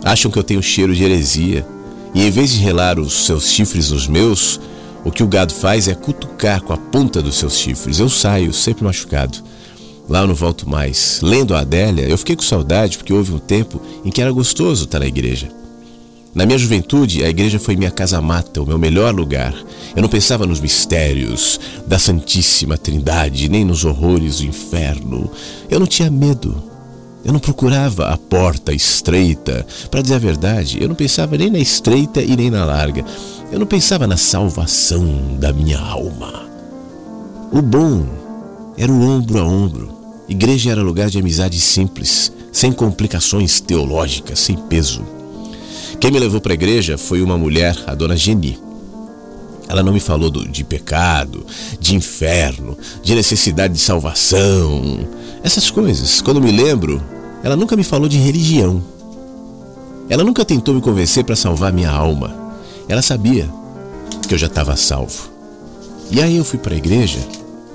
Acham 0.04 0.30
que 0.30 0.38
eu 0.38 0.44
tenho 0.44 0.62
cheiro 0.62 0.94
de 0.94 1.02
heresia, 1.02 1.66
e 2.14 2.24
em 2.24 2.30
vez 2.30 2.52
de 2.52 2.58
relar 2.58 2.98
os 2.98 3.26
seus 3.26 3.48
chifres 3.50 3.90
nos 3.90 4.06
meus, 4.06 4.60
O 5.04 5.10
que 5.10 5.22
o 5.22 5.28
gado 5.28 5.54
faz 5.54 5.88
é 5.88 5.94
cutucar 5.94 6.60
com 6.60 6.72
a 6.72 6.76
ponta 6.76 7.22
dos 7.22 7.36
seus 7.36 7.56
chifres. 7.56 7.98
Eu 7.98 8.08
saio 8.08 8.52
sempre 8.52 8.84
machucado. 8.84 9.38
Lá 10.08 10.20
eu 10.20 10.26
não 10.26 10.34
volto 10.34 10.68
mais. 10.68 11.20
Lendo 11.22 11.54
a 11.54 11.60
Adélia, 11.60 12.08
eu 12.08 12.18
fiquei 12.18 12.36
com 12.36 12.42
saudade 12.42 12.98
porque 12.98 13.12
houve 13.12 13.32
um 13.32 13.38
tempo 13.38 13.80
em 14.04 14.10
que 14.10 14.20
era 14.20 14.30
gostoso 14.32 14.84
estar 14.84 14.98
na 14.98 15.06
igreja. 15.06 15.48
Na 16.34 16.44
minha 16.44 16.58
juventude, 16.58 17.24
a 17.24 17.28
igreja 17.28 17.58
foi 17.58 17.74
minha 17.74 17.90
casa 17.90 18.20
mata, 18.20 18.60
o 18.60 18.66
meu 18.66 18.78
melhor 18.78 19.14
lugar. 19.14 19.54
Eu 19.96 20.02
não 20.02 20.08
pensava 20.08 20.46
nos 20.46 20.60
mistérios 20.60 21.58
da 21.86 21.98
Santíssima 21.98 22.76
Trindade, 22.76 23.48
nem 23.48 23.64
nos 23.64 23.84
horrores 23.84 24.38
do 24.38 24.46
inferno. 24.46 25.30
Eu 25.70 25.80
não 25.80 25.86
tinha 25.86 26.10
medo. 26.10 26.67
Eu 27.28 27.32
não 27.34 27.40
procurava 27.40 28.08
a 28.08 28.16
porta 28.16 28.72
estreita. 28.72 29.66
Para 29.90 30.00
dizer 30.00 30.14
a 30.14 30.18
verdade, 30.18 30.78
eu 30.80 30.88
não 30.88 30.94
pensava 30.94 31.36
nem 31.36 31.50
na 31.50 31.58
estreita 31.58 32.22
e 32.22 32.34
nem 32.34 32.48
na 32.50 32.64
larga. 32.64 33.04
Eu 33.52 33.58
não 33.58 33.66
pensava 33.66 34.06
na 34.06 34.16
salvação 34.16 35.36
da 35.38 35.52
minha 35.52 35.78
alma. 35.78 36.48
O 37.52 37.60
bom 37.60 38.06
era 38.78 38.90
o 38.90 39.02
ombro 39.02 39.40
a 39.40 39.44
ombro. 39.44 39.92
Igreja 40.26 40.70
era 40.70 40.82
lugar 40.82 41.10
de 41.10 41.18
amizade 41.18 41.60
simples, 41.60 42.32
sem 42.50 42.72
complicações 42.72 43.60
teológicas, 43.60 44.38
sem 44.38 44.56
peso. 44.56 45.02
Quem 46.00 46.10
me 46.10 46.18
levou 46.18 46.40
para 46.40 46.54
a 46.54 46.54
igreja 46.54 46.96
foi 46.96 47.20
uma 47.20 47.36
mulher, 47.36 47.76
a 47.86 47.94
dona 47.94 48.16
Geni. 48.16 48.58
Ela 49.68 49.82
não 49.82 49.92
me 49.92 50.00
falou 50.00 50.30
do, 50.30 50.48
de 50.48 50.64
pecado, 50.64 51.44
de 51.78 51.94
inferno, 51.94 52.74
de 53.02 53.14
necessidade 53.14 53.74
de 53.74 53.80
salvação, 53.80 55.06
essas 55.44 55.70
coisas. 55.70 56.22
Quando 56.22 56.40
me 56.40 56.50
lembro, 56.50 57.02
ela 57.42 57.56
nunca 57.56 57.76
me 57.76 57.84
falou 57.84 58.08
de 58.08 58.18
religião. 58.18 58.82
Ela 60.08 60.24
nunca 60.24 60.44
tentou 60.44 60.74
me 60.74 60.80
convencer 60.80 61.24
para 61.24 61.36
salvar 61.36 61.72
minha 61.72 61.90
alma. 61.90 62.34
Ela 62.88 63.02
sabia 63.02 63.48
que 64.26 64.34
eu 64.34 64.38
já 64.38 64.46
estava 64.46 64.76
salvo. 64.76 65.30
E 66.10 66.22
aí 66.22 66.36
eu 66.36 66.44
fui 66.44 66.58
para 66.58 66.74
a 66.74 66.78
igreja 66.78 67.18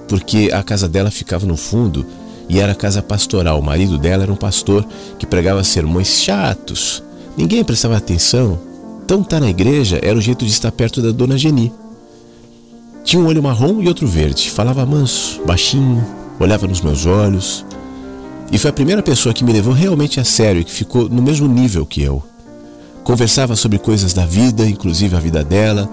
porque 0.07 0.49
a 0.53 0.61
casa 0.63 0.87
dela 0.87 1.09
ficava 1.09 1.45
no 1.45 1.55
fundo 1.55 2.05
e 2.49 2.59
era 2.59 2.75
casa 2.75 3.01
pastoral. 3.01 3.59
O 3.59 3.63
marido 3.63 3.97
dela 3.97 4.23
era 4.23 4.33
um 4.33 4.35
pastor 4.35 4.85
que 5.17 5.25
pregava 5.25 5.63
sermões 5.63 6.21
chatos. 6.21 7.03
Ninguém 7.37 7.63
prestava 7.63 7.97
atenção. 7.97 8.59
Então 9.05 9.21
estar 9.21 9.37
tá 9.37 9.39
na 9.41 9.49
igreja 9.49 9.99
era 10.01 10.17
o 10.17 10.21
jeito 10.21 10.45
de 10.45 10.51
estar 10.51 10.71
perto 10.71 11.01
da 11.01 11.11
dona 11.11 11.37
Geni. 11.37 11.71
Tinha 13.03 13.21
um 13.21 13.27
olho 13.27 13.43
marrom 13.43 13.81
e 13.81 13.87
outro 13.87 14.07
verde. 14.07 14.49
Falava 14.49 14.85
manso, 14.85 15.41
baixinho, 15.45 16.05
olhava 16.39 16.67
nos 16.67 16.81
meus 16.81 17.05
olhos. 17.05 17.65
E 18.53 18.59
foi 18.59 18.69
a 18.69 18.73
primeira 18.73 19.01
pessoa 19.01 19.33
que 19.33 19.43
me 19.43 19.51
levou 19.51 19.73
realmente 19.73 20.19
a 20.19 20.23
sério 20.23 20.61
e 20.61 20.63
que 20.63 20.71
ficou 20.71 21.09
no 21.09 21.23
mesmo 21.23 21.47
nível 21.47 21.87
que 21.87 22.03
eu. 22.03 22.21
Conversava 23.03 23.55
sobre 23.55 23.79
coisas 23.79 24.13
da 24.13 24.27
vida, 24.27 24.63
inclusive 24.63 25.15
a 25.15 25.19
vida 25.19 25.43
dela. 25.43 25.89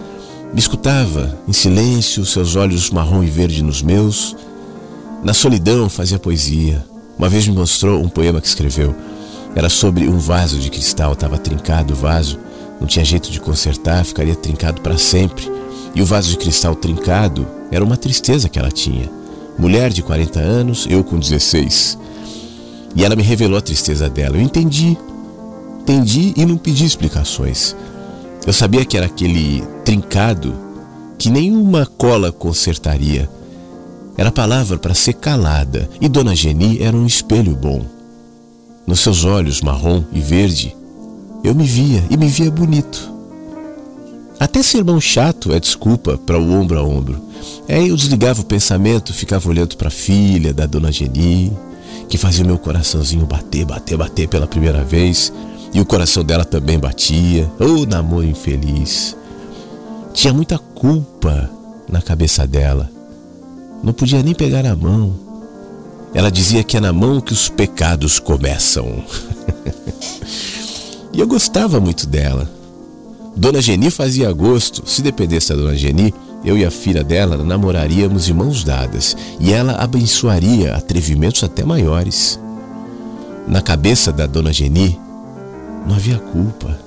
Me 0.52 0.60
escutava 0.60 1.38
em 1.48 1.54
silêncio, 1.54 2.26
seus 2.26 2.56
olhos 2.56 2.90
marrom 2.90 3.24
e 3.24 3.30
verde 3.30 3.62
nos 3.62 3.80
meus. 3.80 4.36
Na 5.24 5.32
solidão 5.32 5.88
fazia 5.88 6.18
poesia. 6.18 6.84
Uma 7.16 7.30
vez 7.30 7.48
me 7.48 7.54
mostrou 7.54 7.98
um 7.98 8.10
poema 8.10 8.42
que 8.42 8.46
escreveu. 8.46 8.94
Era 9.54 9.70
sobre 9.70 10.06
um 10.06 10.18
vaso 10.18 10.58
de 10.58 10.68
cristal, 10.68 11.14
estava 11.14 11.38
trincado 11.38 11.94
o 11.94 11.96
vaso, 11.96 12.38
não 12.78 12.86
tinha 12.86 13.06
jeito 13.06 13.30
de 13.30 13.40
consertar, 13.40 14.04
ficaria 14.04 14.34
trincado 14.34 14.82
para 14.82 14.98
sempre. 14.98 15.50
E 15.94 16.02
o 16.02 16.06
vaso 16.06 16.28
de 16.28 16.36
cristal 16.36 16.74
trincado 16.74 17.48
era 17.72 17.82
uma 17.82 17.96
tristeza 17.96 18.50
que 18.50 18.58
ela 18.58 18.70
tinha. 18.70 19.10
Mulher 19.58 19.90
de 19.90 20.02
40 20.02 20.38
anos, 20.38 20.86
eu 20.90 21.02
com 21.02 21.18
16. 21.18 22.09
E 22.94 23.04
ela 23.04 23.16
me 23.16 23.22
revelou 23.22 23.58
a 23.58 23.62
tristeza 23.62 24.08
dela. 24.08 24.36
Eu 24.36 24.42
entendi. 24.42 24.96
Entendi 25.80 26.32
e 26.36 26.44
não 26.44 26.56
pedi 26.56 26.84
explicações. 26.84 27.74
Eu 28.46 28.52
sabia 28.52 28.84
que 28.84 28.96
era 28.96 29.06
aquele 29.06 29.62
trincado 29.84 30.54
que 31.18 31.28
nenhuma 31.28 31.84
cola 31.84 32.32
consertaria. 32.32 33.28
Era 34.16 34.32
palavra 34.32 34.78
para 34.78 34.94
ser 34.94 35.14
calada, 35.14 35.88
e 36.00 36.08
Dona 36.08 36.34
Geni 36.34 36.82
era 36.82 36.96
um 36.96 37.06
espelho 37.06 37.54
bom. 37.54 37.84
Nos 38.86 39.00
seus 39.00 39.24
olhos 39.24 39.60
marrom 39.60 40.02
e 40.12 40.20
verde, 40.20 40.74
eu 41.44 41.54
me 41.54 41.64
via 41.64 42.02
e 42.10 42.16
me 42.16 42.26
via 42.26 42.50
bonito. 42.50 43.10
Até 44.38 44.62
ser 44.62 44.78
irmão 44.78 45.00
chato 45.00 45.52
é 45.52 45.60
desculpa 45.60 46.16
para 46.16 46.38
o 46.38 46.52
ombro 46.52 46.78
a 46.78 46.82
ombro. 46.82 47.20
Aí 47.68 47.88
eu 47.88 47.96
desligava 47.96 48.40
o 48.40 48.46
pensamento, 48.46 49.12
ficava 49.12 49.48
olhando 49.48 49.76
para 49.76 49.88
a 49.88 49.92
filha 49.92 50.52
da 50.54 50.64
Dona 50.64 50.90
Geni, 50.90 51.52
que 52.10 52.18
fazia 52.18 52.44
meu 52.44 52.58
coraçãozinho 52.58 53.24
bater, 53.24 53.64
bater, 53.64 53.96
bater 53.96 54.28
pela 54.28 54.46
primeira 54.46 54.82
vez. 54.82 55.32
E 55.72 55.80
o 55.80 55.86
coração 55.86 56.24
dela 56.24 56.44
também 56.44 56.76
batia. 56.76 57.48
Oh, 57.60 57.86
namoro 57.86 58.26
infeliz. 58.26 59.16
Tinha 60.12 60.34
muita 60.34 60.58
culpa 60.58 61.48
na 61.88 62.02
cabeça 62.02 62.44
dela. 62.44 62.90
Não 63.80 63.92
podia 63.92 64.24
nem 64.24 64.34
pegar 64.34 64.66
a 64.66 64.74
mão. 64.74 65.14
Ela 66.12 66.32
dizia 66.32 66.64
que 66.64 66.76
é 66.76 66.80
na 66.80 66.92
mão 66.92 67.20
que 67.20 67.32
os 67.32 67.48
pecados 67.48 68.18
começam. 68.18 69.04
e 71.14 71.20
eu 71.20 71.28
gostava 71.28 71.78
muito 71.78 72.08
dela. 72.08 72.50
Dona 73.36 73.62
Geni 73.62 73.88
fazia 73.88 74.32
gosto. 74.32 74.82
Se 74.84 75.00
dependesse 75.00 75.50
da 75.50 75.54
Dona 75.54 75.76
Geni, 75.76 76.12
eu 76.44 76.56
e 76.56 76.64
a 76.64 76.70
filha 76.70 77.04
dela 77.04 77.36
namoraríamos 77.36 78.24
de 78.24 78.34
mãos 78.34 78.64
dadas 78.64 79.16
e 79.38 79.52
ela 79.52 79.74
abençoaria 79.74 80.74
atrevimentos 80.74 81.44
até 81.44 81.64
maiores. 81.64 82.40
Na 83.46 83.60
cabeça 83.60 84.12
da 84.12 84.26
dona 84.26 84.52
Geni 84.52 84.98
não 85.86 85.94
havia 85.94 86.18
culpa. 86.18 86.78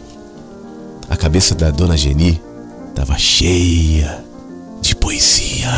A 1.10 1.16
cabeça 1.16 1.54
da 1.54 1.70
dona 1.70 1.98
Geni 1.98 2.42
estava 2.90 3.18
cheia 3.18 4.24
de 4.82 4.96
poesia. 4.96 5.70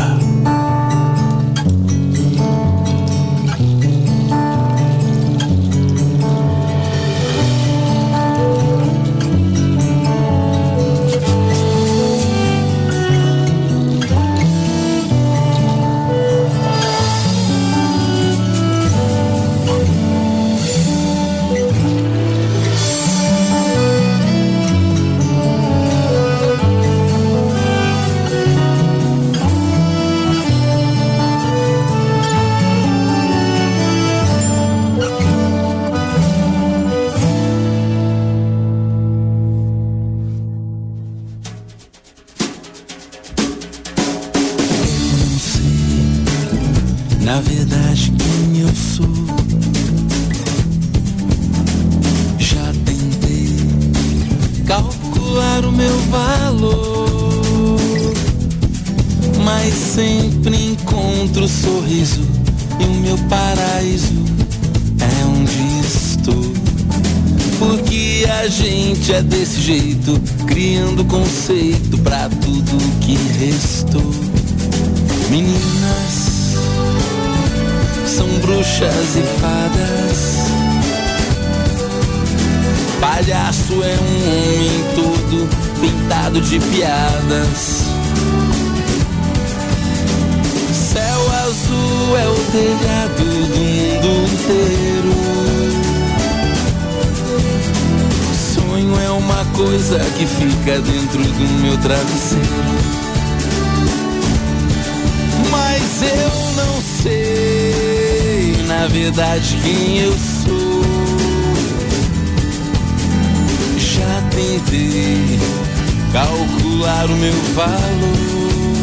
Calcular 116.12 117.06
o 117.06 117.16
meu 117.16 117.32
valor. 117.54 118.76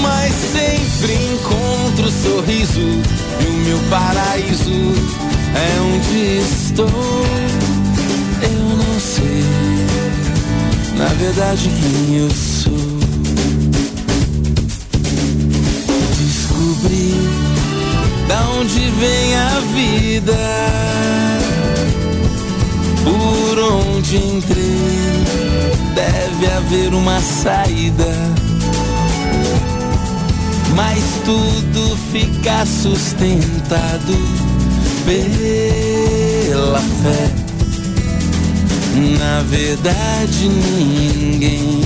Mas 0.00 0.32
sempre 0.32 1.14
encontro 1.14 2.06
o 2.06 2.10
sorriso 2.10 2.80
e 2.80 3.46
o 3.46 3.52
meu 3.52 3.78
paraíso 3.90 4.70
é 5.54 5.80
onde 5.80 6.38
estou. 6.38 6.86
Eu 8.42 8.76
não 8.76 9.00
sei, 9.00 9.44
na 10.96 11.08
verdade, 11.14 11.68
quem 11.68 12.16
eu 12.18 12.30
sou. 12.30 13.00
Descobri 16.18 17.14
da 18.28 18.48
onde 18.60 18.78
vem 18.78 19.36
a 19.36 19.60
vida, 19.74 20.38
por 23.04 23.58
onde 23.58 24.16
entrei, 24.16 25.24
deve 25.94 26.46
haver 26.46 26.94
uma 26.94 27.20
saída 27.20 28.30
mas 30.80 31.04
tudo 31.24 31.96
fica 32.10 32.64
sustentado 32.64 34.16
pela 35.04 36.80
fé. 36.80 37.30
Na 39.18 39.42
verdade, 39.42 40.48
ninguém 40.48 41.82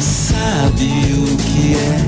sabe 0.00 0.86
o 1.12 1.36
que 1.36 1.74
é. 1.74 2.06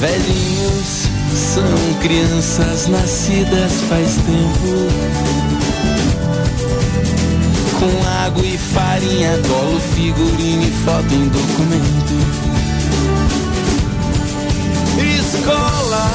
Velhinhos 0.00 1.08
são 1.34 1.94
crianças 2.00 2.88
nascidas 2.88 3.72
faz 3.88 4.16
tempo. 4.16 5.57
Com 7.78 8.08
água 8.26 8.44
e 8.44 8.58
farinha, 8.58 9.38
colo, 9.46 9.80
figurino 9.94 10.64
e 10.64 10.70
foto 10.84 11.14
em 11.14 11.28
documento. 11.28 12.58
Escola 15.18 16.10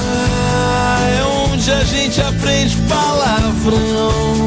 é 1.08 1.24
onde 1.24 1.72
a 1.72 1.84
gente 1.86 2.22
aprende 2.22 2.76
palavrão. 2.90 4.46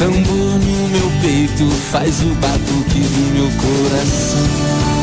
Tambor 0.00 0.58
no 0.58 0.88
meu 0.88 1.12
peito 1.22 1.70
faz 1.92 2.20
o 2.22 2.34
batuque 2.34 3.00
do 3.00 3.34
meu 3.34 3.50
coração. 3.62 4.95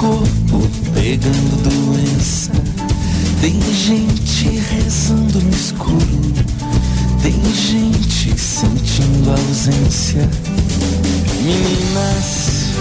corpo 0.00 0.66
pegando 0.94 1.62
doença. 1.68 2.50
Tem 3.42 3.60
gente 3.74 4.48
rezando 4.72 5.42
no 5.42 5.50
escuro. 5.50 6.32
Tem 7.22 7.38
gente 7.54 8.40
sentindo 8.40 9.30
ausência. 9.30 10.26
Meninas 11.42 12.72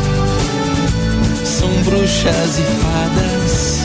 são 1.43 1.69
bruxas 1.83 2.57
e 2.57 2.63
fadas. 2.81 3.79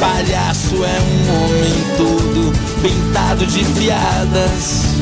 Palhaço 0.00 0.74
é 0.84 1.00
um 1.00 1.44
homem 1.44 1.74
todo 1.96 2.52
pintado 2.82 3.46
de 3.46 3.64
piadas. 3.78 5.01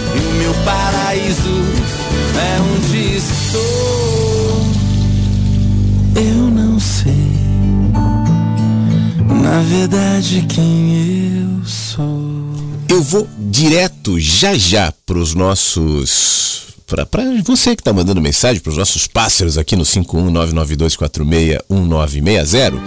já 14.71 14.91
para 15.05 15.17
os 15.17 15.35
nossos. 15.35 16.61
Para 16.87 17.05
você 17.43 17.75
que 17.75 17.81
está 17.81 17.91
mandando 17.93 18.21
mensagem, 18.21 18.61
para 18.61 18.71
os 18.71 18.77
nossos 18.77 19.07
pássaros 19.07 19.57
aqui 19.57 19.75
no 19.75 19.83
51992461960. 19.83 22.81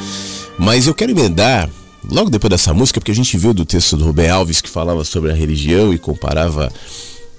Mas 0.58 0.86
eu 0.86 0.94
quero 0.94 1.10
emendar 1.12 1.68
logo 2.10 2.30
depois 2.30 2.50
dessa 2.50 2.74
música, 2.74 3.00
porque 3.00 3.12
a 3.12 3.14
gente 3.14 3.36
viu 3.36 3.54
do 3.54 3.66
texto 3.66 3.96
do 3.96 4.04
Rubem 4.04 4.30
Alves 4.30 4.60
que 4.60 4.68
falava 4.68 5.04
sobre 5.04 5.30
a 5.30 5.34
religião 5.34 5.92
e 5.92 5.98
comparava 5.98 6.72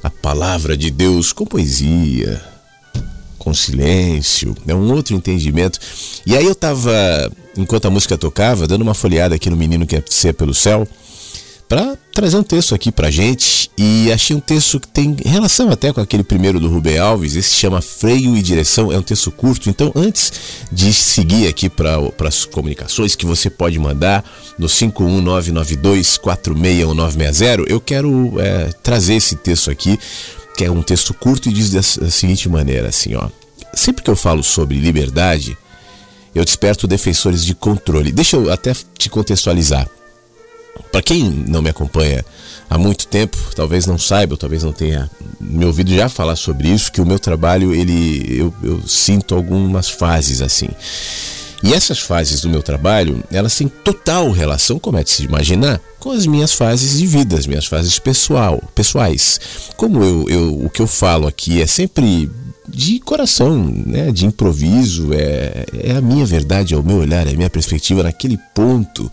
a 0.06 0.10
palavra 0.12 0.78
de 0.78 0.92
Deus 0.92 1.34
com 1.34 1.48
poesia, 1.48 2.40
com 3.40 3.52
silêncio, 3.56 4.56
é 4.68 4.76
um 4.76 4.94
outro 4.94 5.16
entendimento. 5.16 5.80
E 6.28 6.38
aí 6.38 6.46
eu 6.46 6.52
estava, 6.52 6.94
enquanto 7.58 7.88
a 7.88 7.90
música 7.90 8.16
tocava, 8.16 8.68
dando 8.68 8.84
uma 8.84 8.94
folheada 8.94 9.34
aqui 9.34 9.50
no 9.50 9.58
Menino 9.58 9.88
que 9.88 9.96
é 9.96 10.04
ser 10.08 10.34
pelo 10.34 10.54
céu 10.54 10.88
para 11.68 11.98
trazer 12.14 12.38
um 12.38 12.44
texto 12.44 12.76
aqui 12.76 12.92
para 12.92 13.10
gente 13.10 13.72
e 13.78 14.12
achei 14.12 14.36
um 14.36 14.40
texto 14.40 14.80
que 14.80 14.88
tem 14.88 15.16
relação 15.26 15.70
até 15.70 15.92
com 15.92 16.00
aquele 16.00 16.24
primeiro 16.24 16.60
do 16.60 16.70
Rubem 16.70 17.00
Alves, 17.00 17.36
esse 17.36 17.50
se 17.50 17.56
chama 17.56 17.82
Freio 17.82 18.38
e 18.38 18.42
Direção, 18.42 18.92
é 18.92 18.98
um 18.98 19.02
texto 19.02 19.32
curto, 19.32 19.70
então 19.70 19.92
antes 19.96 20.32
de 20.72 20.94
seguir 20.94 21.48
aqui 21.48 21.68
para 21.70 22.00
as 22.28 22.46
comunicações 22.46 23.16
que 23.16 23.26
você 23.26 23.50
pode 23.50 23.80
mandar 23.80 24.24
no 24.58 24.68
51992461960, 24.68 27.66
eu 27.68 27.82
quero 27.82 28.40
é, 28.40 28.70
trazer 28.84 29.16
esse 29.16 29.36
texto 29.36 29.72
aqui, 29.72 30.00
que 30.56 30.64
é 30.64 30.72
um 30.72 30.84
texto 30.84 31.14
curto 31.14 31.50
e 31.50 31.54
diz 31.54 31.72
da 31.72 31.82
seguinte 31.82 32.48
maneira, 32.48 32.88
assim, 32.90 33.16
ó. 33.16 33.28
Sempre 33.74 34.04
que 34.04 34.10
eu 34.10 34.16
falo 34.16 34.42
sobre 34.42 34.80
liberdade, 34.80 35.58
eu 36.34 36.46
desperto 36.46 36.88
defensores 36.88 37.44
de 37.44 37.54
controle. 37.54 38.10
Deixa 38.12 38.38
eu 38.38 38.50
até 38.52 38.74
te 38.98 39.10
contextualizar. 39.10 39.86
Para 40.96 41.02
quem 41.02 41.30
não 41.30 41.62
me 41.62 41.70
acompanha 41.70 42.24
há 42.70 42.78
muito 42.78 43.06
tempo, 43.08 43.38
talvez 43.54 43.86
não 43.86 43.98
saiba, 43.98 44.36
ou 44.36 44.38
talvez 44.38 44.64
não 44.64 44.72
tenha 44.72 45.12
me 45.42 45.66
ouvido 45.66 45.94
já 45.94 46.08
falar 46.08 46.38
sobre 46.38 46.70
isso, 46.70 46.90
que 46.90 47.02
o 47.02 47.06
meu 47.06 47.20
trabalho, 47.20 47.76
ele 47.76 48.40
eu, 48.40 48.54
eu 48.64 48.82
sinto 48.88 49.36
algumas 49.36 49.90
fases 49.90 50.42
assim. 50.42 50.70
E 51.62 51.74
essas 51.74 52.00
fases 52.00 52.40
do 52.40 52.48
meu 52.48 52.64
trabalho, 52.64 53.22
elas 53.30 53.54
têm 53.58 53.68
total 53.68 54.32
relação, 54.32 54.80
como 54.80 54.98
é 54.98 55.04
de 55.04 55.10
se 55.10 55.24
imaginar, 55.24 55.82
com 56.00 56.12
as 56.12 56.26
minhas 56.26 56.54
fases 56.54 56.98
de 56.98 57.06
vida, 57.06 57.38
as 57.38 57.46
minhas 57.46 57.66
fases 57.66 58.00
pessoal, 58.00 58.64
pessoais. 58.74 59.38
Como 59.76 60.02
eu, 60.02 60.30
eu, 60.30 60.64
o 60.64 60.70
que 60.70 60.82
eu 60.82 60.88
falo 60.88 61.28
aqui 61.28 61.62
é 61.62 61.68
sempre 61.68 62.32
de 62.70 63.02
coração, 63.02 63.66
né, 63.86 64.14
de 64.14 64.26
improviso, 64.26 65.10
é, 65.12 65.66
é 65.74 65.92
a 65.92 66.02
minha 66.02 66.26
verdade, 66.26 66.74
é 66.74 66.78
o 66.78 66.84
meu 66.84 67.00
olhar, 67.00 67.28
é 67.28 67.32
a 67.32 67.36
minha 67.36 67.50
perspectiva 67.50 68.02
naquele 68.02 68.40
ponto 68.54 69.12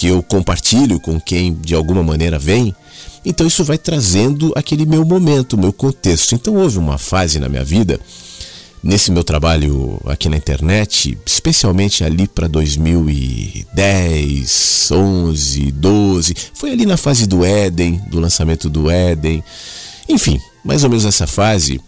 que 0.00 0.06
eu 0.06 0.22
compartilho 0.22 0.98
com 0.98 1.20
quem 1.20 1.52
de 1.52 1.74
alguma 1.74 2.02
maneira 2.02 2.38
vem, 2.38 2.74
então 3.22 3.46
isso 3.46 3.62
vai 3.62 3.76
trazendo 3.76 4.50
aquele 4.56 4.86
meu 4.86 5.04
momento, 5.04 5.58
meu 5.58 5.74
contexto. 5.74 6.34
Então 6.34 6.54
houve 6.54 6.78
uma 6.78 6.96
fase 6.96 7.38
na 7.38 7.50
minha 7.50 7.62
vida, 7.62 8.00
nesse 8.82 9.10
meu 9.10 9.22
trabalho 9.22 10.00
aqui 10.06 10.30
na 10.30 10.38
internet, 10.38 11.18
especialmente 11.26 12.02
ali 12.02 12.26
para 12.26 12.48
2010, 12.48 14.88
11, 14.90 15.70
12, 15.70 16.34
foi 16.54 16.72
ali 16.72 16.86
na 16.86 16.96
fase 16.96 17.26
do 17.26 17.44
Éden, 17.44 18.00
do 18.10 18.20
lançamento 18.20 18.70
do 18.70 18.90
Éden, 18.90 19.44
enfim, 20.08 20.40
mais 20.64 20.82
ou 20.82 20.88
menos 20.88 21.04
essa 21.04 21.26
fase 21.26 21.78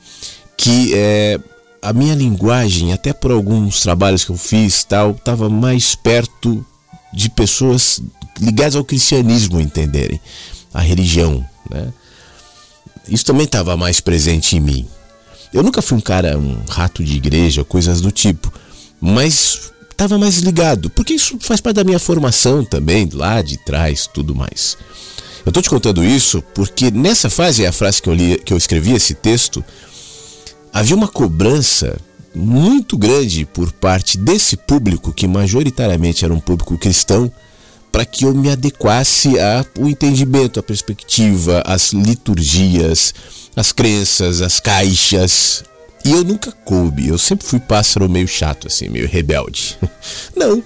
que 0.55 0.93
é, 0.95 1.41
a 1.81 1.95
minha 1.95 2.15
linguagem, 2.15 2.93
até 2.93 3.15
por 3.15 3.31
alguns 3.31 3.81
trabalhos 3.81 4.23
que 4.23 4.33
eu 4.33 4.37
fiz, 4.37 4.85
tal, 4.85 5.13
estava 5.13 5.49
mais 5.49 5.95
perto 5.95 6.63
de 7.13 7.29
pessoas 7.31 8.01
ligadas 8.41 8.77
ao 8.77 8.85
cristianismo 8.85 9.61
entenderem 9.61 10.21
a 10.73 10.81
religião, 10.81 11.45
né? 11.71 11.93
Isso 13.09 13.25
também 13.25 13.45
estava 13.45 13.77
mais 13.77 14.01
presente 14.01 14.57
em 14.57 14.61
mim. 14.61 14.89
Eu 15.53 15.63
nunca 15.63 15.83
fui 15.83 15.99
um 15.99 16.01
cara, 16.01 16.39
um 16.39 16.63
rato 16.69 17.05
de 17.05 17.17
igreja, 17.17 17.65
coisas 17.65 18.01
do 18.01 18.11
tipo, 18.11 18.53
mas 19.01 19.73
estava 19.91 20.17
mais 20.17 20.39
ligado, 20.39 20.89
porque 20.91 21.15
isso 21.15 21.37
faz 21.41 21.61
parte 21.61 21.77
da 21.77 21.85
minha 21.85 21.99
formação 21.99 22.65
também, 22.65 23.09
lá 23.13 23.43
de 23.43 23.59
trás, 23.59 24.09
tudo 24.13 24.35
mais. 24.35 24.77
Eu 25.45 25.51
estou 25.51 25.63
te 25.63 25.69
contando 25.69 26.05
isso 26.05 26.43
porque 26.55 26.91
nessa 26.91 27.29
fase, 27.29 27.65
é 27.65 27.69
a 27.69 27.73
frase 27.73 28.01
que 28.01 28.09
eu 28.09 28.15
li, 28.15 28.39
que 28.39 28.53
eu 28.53 28.57
escrevi 28.57 28.93
esse 28.93 29.15
texto, 29.15 29.63
havia 30.73 30.97
uma 30.97 31.09
cobrança 31.09 31.99
muito 32.35 32.97
grande 32.97 33.45
por 33.45 33.73
parte 33.73 34.17
desse 34.17 34.57
público, 34.57 35.13
que 35.13 35.27
majoritariamente 35.27 36.25
era 36.25 36.33
um 36.33 36.41
público 36.41 36.79
cristão, 36.79 37.31
para 37.91 38.07
que 38.07 38.25
eu 38.25 38.35
me 38.35 38.51
adequasse 38.51 39.35
ao 39.39 39.87
entendimento, 39.87 40.59
à 40.59 40.63
perspectiva, 40.63 41.63
às 41.67 41.93
liturgias, 41.93 43.15
às 43.55 43.71
crenças, 43.71 44.41
às 44.41 44.59
caixas. 44.59 45.63
E 46.05 46.11
eu 46.11 46.25
nunca 46.25 46.51
coube, 46.51 47.09
eu 47.09 47.19
sempre 47.19 47.47
fui 47.47 47.61
pássaro 47.61 48.09
meio 48.09 48.27
chato, 48.27 48.67
assim, 48.67 48.89
meio 48.89 49.07
rebelde. 49.07 49.79
Não, 50.35 50.63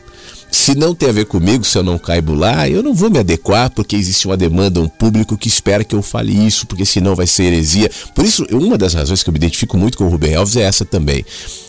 se 0.56 0.74
não 0.74 0.94
tem 0.94 1.10
a 1.10 1.12
ver 1.12 1.26
comigo, 1.26 1.64
se 1.64 1.76
eu 1.76 1.82
não 1.82 1.98
caibo 1.98 2.32
lá, 2.32 2.66
eu 2.66 2.82
não 2.82 2.94
vou 2.94 3.10
me 3.10 3.18
adequar 3.18 3.70
porque 3.70 3.94
existe 3.94 4.26
uma 4.26 4.38
demanda, 4.38 4.80
um 4.80 4.88
público 4.88 5.36
que 5.36 5.48
espera 5.48 5.84
que 5.84 5.94
eu 5.94 6.00
fale 6.00 6.32
isso, 6.32 6.66
porque 6.66 6.86
senão 6.86 7.14
vai 7.14 7.26
ser 7.26 7.44
heresia. 7.44 7.90
Por 8.14 8.24
isso, 8.24 8.44
uma 8.50 8.78
das 8.78 8.94
razões 8.94 9.22
que 9.22 9.28
eu 9.28 9.32
me 9.32 9.36
identifico 9.36 9.76
muito 9.76 9.98
com 9.98 10.04
o 10.04 10.08
Rubem 10.08 10.34
Alves 10.34 10.56
é 10.56 10.62
essa 10.62 10.82
também. 10.82 11.24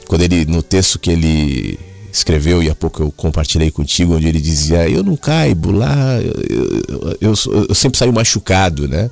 Quando 0.08 0.22
ele, 0.22 0.46
no 0.46 0.64
texto 0.64 0.98
que 0.98 1.12
ele 1.12 1.78
escreveu 2.14 2.64
e 2.64 2.70
há 2.70 2.76
pouco 2.76 3.04
eu 3.04 3.12
compartilhei 3.12 3.70
contigo, 3.70 4.16
onde 4.16 4.30
ele 4.30 4.40
dizia: 4.40 4.90
Eu 4.90 5.04
não 5.04 5.18
caibo 5.18 5.72
lá, 5.72 6.20
eu, 6.22 7.18
eu, 7.20 7.34
eu 7.68 7.76
sempre 7.76 8.00
saio 8.00 8.14
machucado, 8.14 8.88
né? 8.88 9.12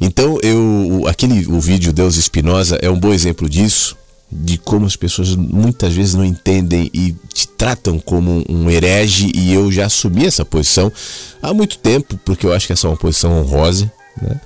Então, 0.00 0.38
eu, 0.42 1.04
aquele, 1.08 1.44
o 1.48 1.60
vídeo 1.60 1.92
Deus 1.92 2.16
Espinosa 2.16 2.78
é 2.80 2.88
um 2.88 2.98
bom 2.98 3.12
exemplo 3.12 3.48
disso, 3.48 3.96
de 4.32 4.56
como 4.56 4.86
as 4.86 4.96
pessoas 4.96 5.36
muitas 5.36 5.92
vezes 5.92 6.14
não 6.14 6.24
entendem 6.24 6.90
e 6.94 7.14
te 7.34 7.46
tratam 7.46 7.98
como 7.98 8.42
um 8.48 8.70
herege, 8.70 9.30
e 9.34 9.52
eu 9.52 9.70
já 9.70 9.86
assumi 9.86 10.24
essa 10.24 10.44
posição 10.44 10.90
há 11.42 11.52
muito 11.52 11.76
tempo, 11.78 12.18
porque 12.24 12.46
eu 12.46 12.52
acho 12.52 12.66
que 12.66 12.72
essa 12.72 12.86
é 12.86 12.90
uma 12.90 12.96
posição 12.96 13.38
honrosa, 13.38 13.92
né? 14.20 14.40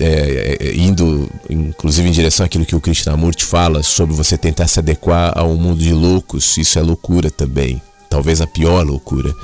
É, 0.00 0.56
é, 0.60 0.76
indo 0.76 1.28
inclusive 1.50 2.08
em 2.08 2.12
direção 2.12 2.46
àquilo 2.46 2.64
que 2.64 2.76
o 2.76 2.80
Krishnamurti 2.80 3.44
fala 3.44 3.82
sobre 3.82 4.14
você 4.14 4.38
tentar 4.38 4.68
se 4.68 4.78
adequar 4.78 5.36
a 5.36 5.42
um 5.42 5.56
mundo 5.56 5.82
de 5.82 5.92
loucos, 5.92 6.56
isso 6.56 6.78
é 6.78 6.82
loucura 6.82 7.32
também, 7.32 7.82
talvez 8.08 8.40
a 8.40 8.46
pior 8.46 8.86
loucura. 8.86 9.34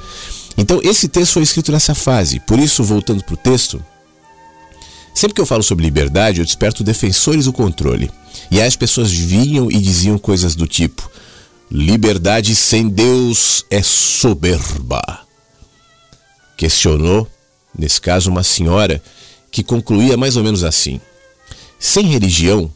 Então, 0.56 0.80
esse 0.84 1.08
texto 1.08 1.32
foi 1.32 1.42
escrito 1.42 1.72
nessa 1.72 1.94
fase, 1.94 2.38
por 2.38 2.60
isso, 2.60 2.84
voltando 2.84 3.24
para 3.24 3.34
o 3.34 3.36
texto, 3.36 3.82
sempre 5.14 5.34
que 5.34 5.40
eu 5.40 5.46
falo 5.46 5.62
sobre 5.62 5.84
liberdade, 5.84 6.40
eu 6.40 6.44
desperto 6.44 6.84
defensores 6.84 7.44
do 7.46 7.52
controle. 7.52 8.10
E 8.50 8.60
aí 8.60 8.66
as 8.66 8.76
pessoas 8.76 9.10
vinham 9.10 9.70
e 9.70 9.78
diziam 9.78 10.18
coisas 10.18 10.54
do 10.54 10.66
tipo: 10.66 11.10
liberdade 11.70 12.54
sem 12.54 12.88
Deus 12.88 13.64
é 13.70 13.82
soberba. 13.82 15.20
Questionou, 16.56 17.28
nesse 17.76 18.00
caso, 18.00 18.30
uma 18.30 18.42
senhora 18.42 19.02
que 19.50 19.62
concluía 19.62 20.16
mais 20.16 20.36
ou 20.36 20.42
menos 20.42 20.64
assim: 20.64 21.00
sem 21.78 22.06
religião, 22.06 22.72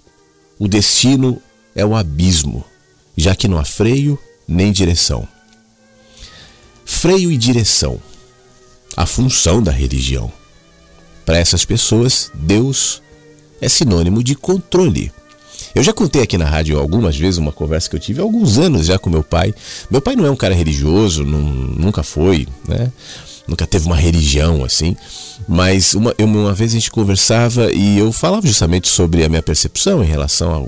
o 0.58 0.68
destino 0.68 1.40
é 1.74 1.84
o 1.84 1.94
abismo, 1.94 2.64
já 3.16 3.34
que 3.34 3.48
não 3.48 3.58
há 3.58 3.64
freio 3.64 4.18
nem 4.46 4.72
direção. 4.72 5.26
Freio 6.84 7.30
e 7.30 7.36
direção, 7.36 8.00
a 8.96 9.06
função 9.06 9.62
da 9.62 9.70
religião. 9.70 10.32
Para 11.28 11.36
essas 11.36 11.62
pessoas, 11.62 12.30
Deus 12.32 13.02
é 13.60 13.68
sinônimo 13.68 14.22
de 14.22 14.34
controle. 14.34 15.12
Eu 15.74 15.82
já 15.82 15.92
contei 15.92 16.22
aqui 16.22 16.38
na 16.38 16.46
rádio 16.46 16.78
algumas 16.78 17.18
vezes 17.18 17.36
uma 17.36 17.52
conversa 17.52 17.90
que 17.90 17.96
eu 17.96 18.00
tive 18.00 18.20
há 18.20 18.22
alguns 18.22 18.56
anos 18.56 18.86
já 18.86 18.98
com 18.98 19.10
meu 19.10 19.22
pai. 19.22 19.54
Meu 19.90 20.00
pai 20.00 20.16
não 20.16 20.24
é 20.24 20.30
um 20.30 20.34
cara 20.34 20.54
religioso, 20.54 21.24
não, 21.24 21.38
nunca 21.38 22.02
foi, 22.02 22.48
né? 22.66 22.90
nunca 23.46 23.66
teve 23.66 23.84
uma 23.84 23.96
religião 23.96 24.64
assim, 24.64 24.96
mas 25.46 25.92
uma, 25.92 26.14
uma 26.18 26.54
vez 26.54 26.70
a 26.70 26.74
gente 26.74 26.90
conversava 26.90 27.70
e 27.74 27.98
eu 27.98 28.10
falava 28.10 28.46
justamente 28.46 28.88
sobre 28.88 29.22
a 29.22 29.28
minha 29.28 29.42
percepção 29.42 30.02
em 30.02 30.06
relação 30.06 30.66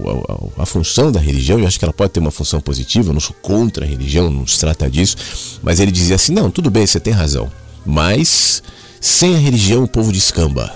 à 0.59 0.66
função 0.66 1.11
da 1.11 1.20
religião. 1.20 1.59
Eu 1.59 1.66
acho 1.66 1.79
que 1.79 1.87
ela 1.87 1.94
pode 1.94 2.12
ter 2.12 2.20
uma 2.20 2.31
função 2.31 2.61
positiva, 2.61 3.09
eu 3.09 3.14
não 3.14 3.20
sou 3.20 3.35
contra 3.40 3.87
a 3.87 3.88
religião, 3.88 4.29
não 4.29 4.46
se 4.46 4.59
trata 4.59 4.90
disso, 4.90 5.16
mas 5.62 5.81
ele 5.81 5.90
dizia 5.90 6.16
assim: 6.16 6.35
não, 6.35 6.51
tudo 6.51 6.70
bem, 6.70 6.87
você 6.87 7.01
tem 7.01 7.14
razão, 7.14 7.51
mas 7.87 8.62
sem 9.00 9.34
a 9.34 9.38
religião 9.38 9.84
o 9.84 9.88
povo 9.88 10.12
descamba. 10.12 10.74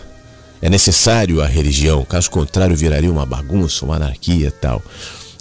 É 0.62 0.70
necessário 0.70 1.42
a 1.42 1.46
religião, 1.46 2.04
caso 2.04 2.30
contrário 2.30 2.76
viraria 2.76 3.10
uma 3.10 3.26
bagunça, 3.26 3.84
uma 3.84 3.96
anarquia 3.96 4.50
tal. 4.50 4.82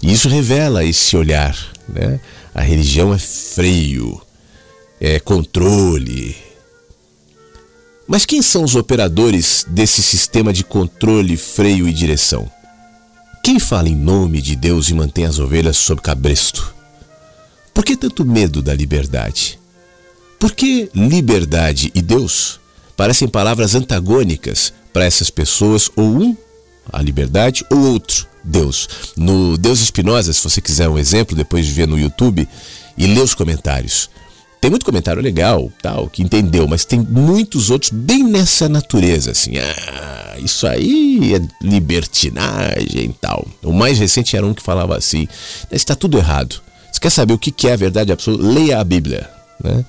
E 0.01 0.11
isso 0.11 0.27
revela 0.27 0.83
esse 0.83 1.15
olhar, 1.15 1.57
né? 1.87 2.19
A 2.53 2.61
religião 2.61 3.13
é 3.13 3.17
freio, 3.17 4.21
é 4.99 5.19
controle, 5.19 6.35
mas 8.07 8.25
quem 8.25 8.41
são 8.41 8.63
os 8.63 8.75
operadores 8.75 9.65
desse 9.69 10.03
sistema 10.03 10.51
de 10.51 10.63
controle, 10.63 11.37
freio 11.37 11.87
e 11.87 11.93
direção? 11.93 12.49
Quem 13.43 13.59
fala 13.59 13.89
em 13.89 13.95
nome 13.95 14.41
de 14.41 14.55
Deus 14.55 14.89
e 14.89 14.93
mantém 14.93 15.25
as 15.25 15.39
ovelhas 15.39 15.77
sob 15.77 16.01
cabresto? 16.01 16.73
Por 17.73 17.83
que 17.83 17.95
tanto 17.95 18.25
medo 18.25 18.61
da 18.61 18.73
liberdade? 18.73 19.59
Por 20.37 20.51
que 20.51 20.89
liberdade 20.93 21.91
e 21.95 22.01
Deus 22.01 22.59
parecem 22.95 23.27
palavras 23.27 23.75
antagônicas 23.75 24.73
para 24.91 25.05
essas 25.05 25.29
pessoas, 25.29 25.89
ou 25.95 26.05
um, 26.05 26.37
a 26.91 27.01
liberdade, 27.01 27.65
ou 27.71 27.79
outro, 27.79 28.27
Deus? 28.43 28.87
No 29.17 29.57
Deus 29.57 29.81
Espinosa, 29.81 30.31
se 30.31 30.43
você 30.43 30.61
quiser 30.61 30.87
um 30.89 30.97
exemplo, 30.97 31.35
depois 31.35 31.65
de 31.65 31.71
ver 31.71 31.87
no 31.87 31.99
YouTube 31.99 32.47
e 32.97 33.07
ler 33.07 33.21
os 33.21 33.33
comentários, 33.33 34.09
tem 34.63 34.69
muito 34.69 34.85
comentário 34.85 35.21
legal, 35.21 35.69
tal, 35.81 36.07
que 36.07 36.23
entendeu, 36.23 36.65
mas 36.69 36.85
tem 36.85 36.97
muitos 36.97 37.69
outros 37.69 37.91
bem 37.91 38.23
nessa 38.23 38.69
natureza, 38.69 39.31
assim. 39.31 39.57
Ah, 39.57 40.37
isso 40.39 40.65
aí 40.65 41.33
é 41.35 41.41
libertinagem 41.61 43.09
e 43.09 43.15
tal. 43.19 43.45
O 43.61 43.73
mais 43.73 43.99
recente 43.99 44.37
era 44.37 44.47
um 44.47 44.53
que 44.53 44.63
falava 44.63 44.95
assim: 44.95 45.27
está 45.69 45.95
tudo 45.95 46.17
errado. 46.17 46.61
Você 46.89 46.97
quer 47.01 47.09
saber 47.09 47.33
o 47.33 47.37
que 47.37 47.67
é 47.67 47.73
a 47.73 47.75
verdade 47.75 48.13
absoluta? 48.13 48.41
Leia 48.45 48.79
a 48.79 48.83
Bíblia, 48.85 49.29
né? 49.61 49.83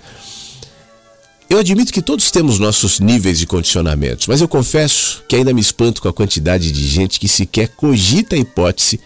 Eu 1.49 1.59
admito 1.59 1.93
que 1.93 2.03
todos 2.03 2.31
temos 2.31 2.59
nossos 2.59 3.01
níveis 3.01 3.39
de 3.39 3.47
condicionamentos, 3.47 4.27
mas 4.27 4.41
eu 4.41 4.49
confesso 4.49 5.23
que 5.29 5.37
ainda 5.37 5.53
me 5.53 5.61
espanto 5.61 6.01
com 6.01 6.09
a 6.09 6.13
quantidade 6.13 6.73
de 6.73 6.87
gente 6.87 7.21
que 7.21 7.29
sequer 7.29 7.69
cogita 7.69 8.35
a 8.35 8.39
hipótese 8.39 8.99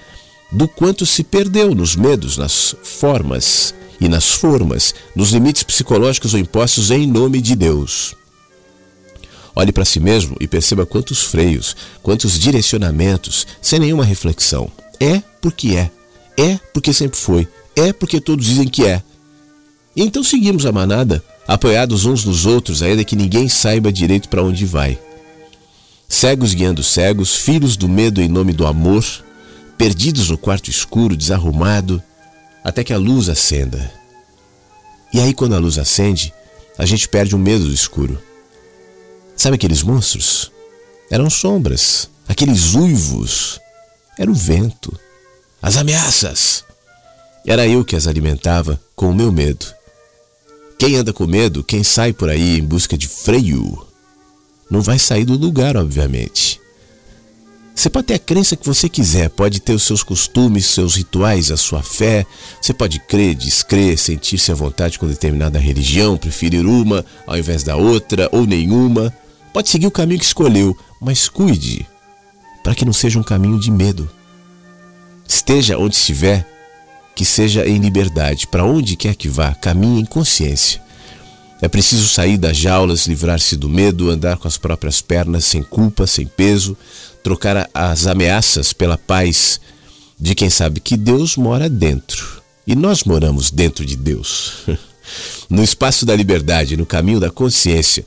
do 0.51 0.67
quanto 0.69 1.05
se 1.05 1.23
perdeu 1.25 1.75
nos 1.75 1.95
medos, 1.97 2.39
nas 2.39 2.75
formas 2.83 3.75
e 4.01 4.09
nas 4.09 4.31
formas, 4.31 4.95
nos 5.15 5.31
limites 5.31 5.63
psicológicos 5.63 6.33
ou 6.33 6.41
impostos 6.41 6.91
em 6.91 7.07
nome 7.07 7.43
de 7.43 7.57
Deus. 7.57 8.15
Olhe 9.55 9.73
para 9.73 9.85
si 9.85 9.99
mesmo 9.99 10.37
e 10.41 10.47
perceba 10.47 10.87
quantos 10.87 11.25
freios, 11.25 11.75
quantos 12.01 12.39
direcionamentos, 12.39 13.47
sem 13.61 13.81
nenhuma 13.81 14.05
reflexão. 14.05 14.71
É 15.01 15.21
porque 15.41 15.75
é. 15.75 15.91
É 16.37 16.59
porque 16.73 16.93
sempre 16.93 17.19
foi. 17.19 17.49
É 17.75 17.93
porque 17.93 18.21
todos 18.21 18.47
dizem 18.47 18.69
que 18.69 18.87
é. 18.87 19.03
Então 19.97 20.23
seguimos 20.23 20.65
a 20.65 20.71
manada, 20.71 21.23
apoiados 21.49 22.05
uns 22.05 22.27
nos 22.27 22.45
outros, 22.45 22.83
ainda 22.83 23.03
que 23.03 23.17
ninguém 23.17 23.49
saiba 23.49 23.91
direito 23.91 24.29
para 24.29 24.43
onde 24.43 24.67
vai. 24.67 24.99
Cegos 26.07 26.53
guiando 26.53 26.83
cegos, 26.85 27.35
filhos 27.35 27.75
do 27.75 27.89
medo 27.89 28.21
em 28.21 28.29
nome 28.29 28.53
do 28.53 28.67
amor, 28.67 29.03
perdidos 29.79 30.29
no 30.29 30.37
quarto 30.37 30.69
escuro, 30.69 31.17
desarrumado, 31.17 32.03
até 32.63 32.85
que 32.85 32.93
a 32.93 32.99
luz 32.99 33.31
acenda. 33.31 33.91
E 35.13 35.21
aí, 35.21 35.33
quando 35.33 35.55
a 35.55 35.59
luz 35.59 35.79
acende, 35.79 36.35
a 36.77 36.85
gente 36.85 37.09
perde 37.09 37.35
o 37.35 37.39
medo 37.39 37.65
do 37.65 37.73
escuro. 37.73 38.23
Sabe 39.35 39.55
aqueles 39.55 39.83
monstros? 39.83 40.53
Eram 41.11 41.31
sombras, 41.31 42.11
aqueles 42.29 42.75
uivos. 42.75 43.59
Era 44.19 44.31
o 44.31 44.35
vento, 44.35 44.99
as 45.63 45.79
ameaças. 45.79 46.65
Era 47.47 47.67
eu 47.67 47.85
que 47.85 47.97
as 47.97 48.07
alimentava 48.07 48.79
com 48.95 49.09
o 49.09 49.15
meu 49.15 49.33
medo. 49.33 49.78
Quem 50.79 50.97
anda 50.97 51.13
com 51.13 51.27
medo, 51.27 51.65
quem 51.65 51.83
sai 51.83 52.13
por 52.13 52.29
aí 52.29 52.59
em 52.59 52.65
busca 52.65 52.97
de 52.97 53.09
freio, 53.09 53.85
não 54.71 54.81
vai 54.81 54.99
sair 54.99 55.25
do 55.25 55.37
lugar, 55.37 55.77
obviamente. 55.77 56.61
Você 57.75 57.89
pode 57.89 58.09
ter 58.09 58.15
a 58.15 58.19
crença 58.19 58.57
que 58.57 58.67
você 58.67 58.89
quiser, 58.89 59.31
pode 59.31 59.61
ter 59.61 59.73
os 59.73 59.85
seus 59.85 60.03
costumes, 60.03 60.67
seus 60.67 60.97
rituais, 60.97 61.51
a 61.51 61.57
sua 61.57 61.83
fé. 61.83 62.27
Você 62.61 62.73
pode 62.73 62.99
crer, 62.99 63.35
descrer, 63.35 63.97
sentir-se 63.97 64.51
à 64.51 64.55
vontade 64.55 64.99
com 64.99 65.07
determinada 65.07 65.59
religião, 65.59 66.17
preferir 66.17 66.67
uma 66.67 67.05
ao 67.27 67.39
invés 67.39 67.63
da 67.63 67.77
outra 67.77 68.29
ou 68.33 68.47
nenhuma. 68.47 69.15
Pode 69.53 69.69
seguir 69.69 69.87
o 69.87 69.93
caminho 69.93 70.19
que 70.19 70.27
escolheu, 70.27 70.77
mas 71.01 71.29
cuide 71.29 71.87
para 72.63 72.75
que 72.75 72.85
não 72.85 72.93
seja 72.93 73.19
um 73.19 73.23
caminho 73.23 73.59
de 73.59 73.71
medo. 73.71 74.11
Esteja 75.27 75.79
onde 75.79 75.95
estiver, 75.95 76.47
que 77.19 77.25
seja 77.25 77.67
em 77.67 77.79
liberdade, 77.79 78.47
para 78.47 78.65
onde 78.65 78.95
quer 78.95 79.17
que 79.17 79.29
vá, 79.29 79.53
caminhe 79.53 80.01
em 80.01 80.05
consciência. 80.05 80.81
É 81.61 81.67
preciso 81.67 82.07
sair 82.07 82.39
das 82.39 82.57
jaulas, 82.57 83.09
livrar-se 83.09 83.57
do 83.57 83.69
medo, 83.69 84.09
andar 84.09 84.37
com 84.37 84.47
as 84.47 84.57
próprias 84.57 85.01
pernas, 85.01 85.45
sem 85.45 85.61
culpa, 85.61 86.07
sem 86.07 86.29
peso, 86.29 86.77
trocar 87.21 87.69
as 87.75 88.07
ameaças 88.07 88.73
pela 88.73 88.97
paz 88.97 89.61
de 90.17 90.33
quem 90.33 90.49
sabe 90.49 90.79
que 90.79 90.97
Deus 90.97 91.37
mora 91.37 91.69
dentro. 91.69 92.41
E 92.65 92.77
nós 92.77 93.03
moramos 93.03 93.51
dentro 93.51 93.85
de 93.85 93.97
Deus. 93.97 94.53
No 95.49 95.65
espaço 95.65 96.05
da 96.05 96.15
liberdade, 96.15 96.77
no 96.77 96.85
caminho 96.85 97.19
da 97.19 97.31
consciência, 97.31 98.05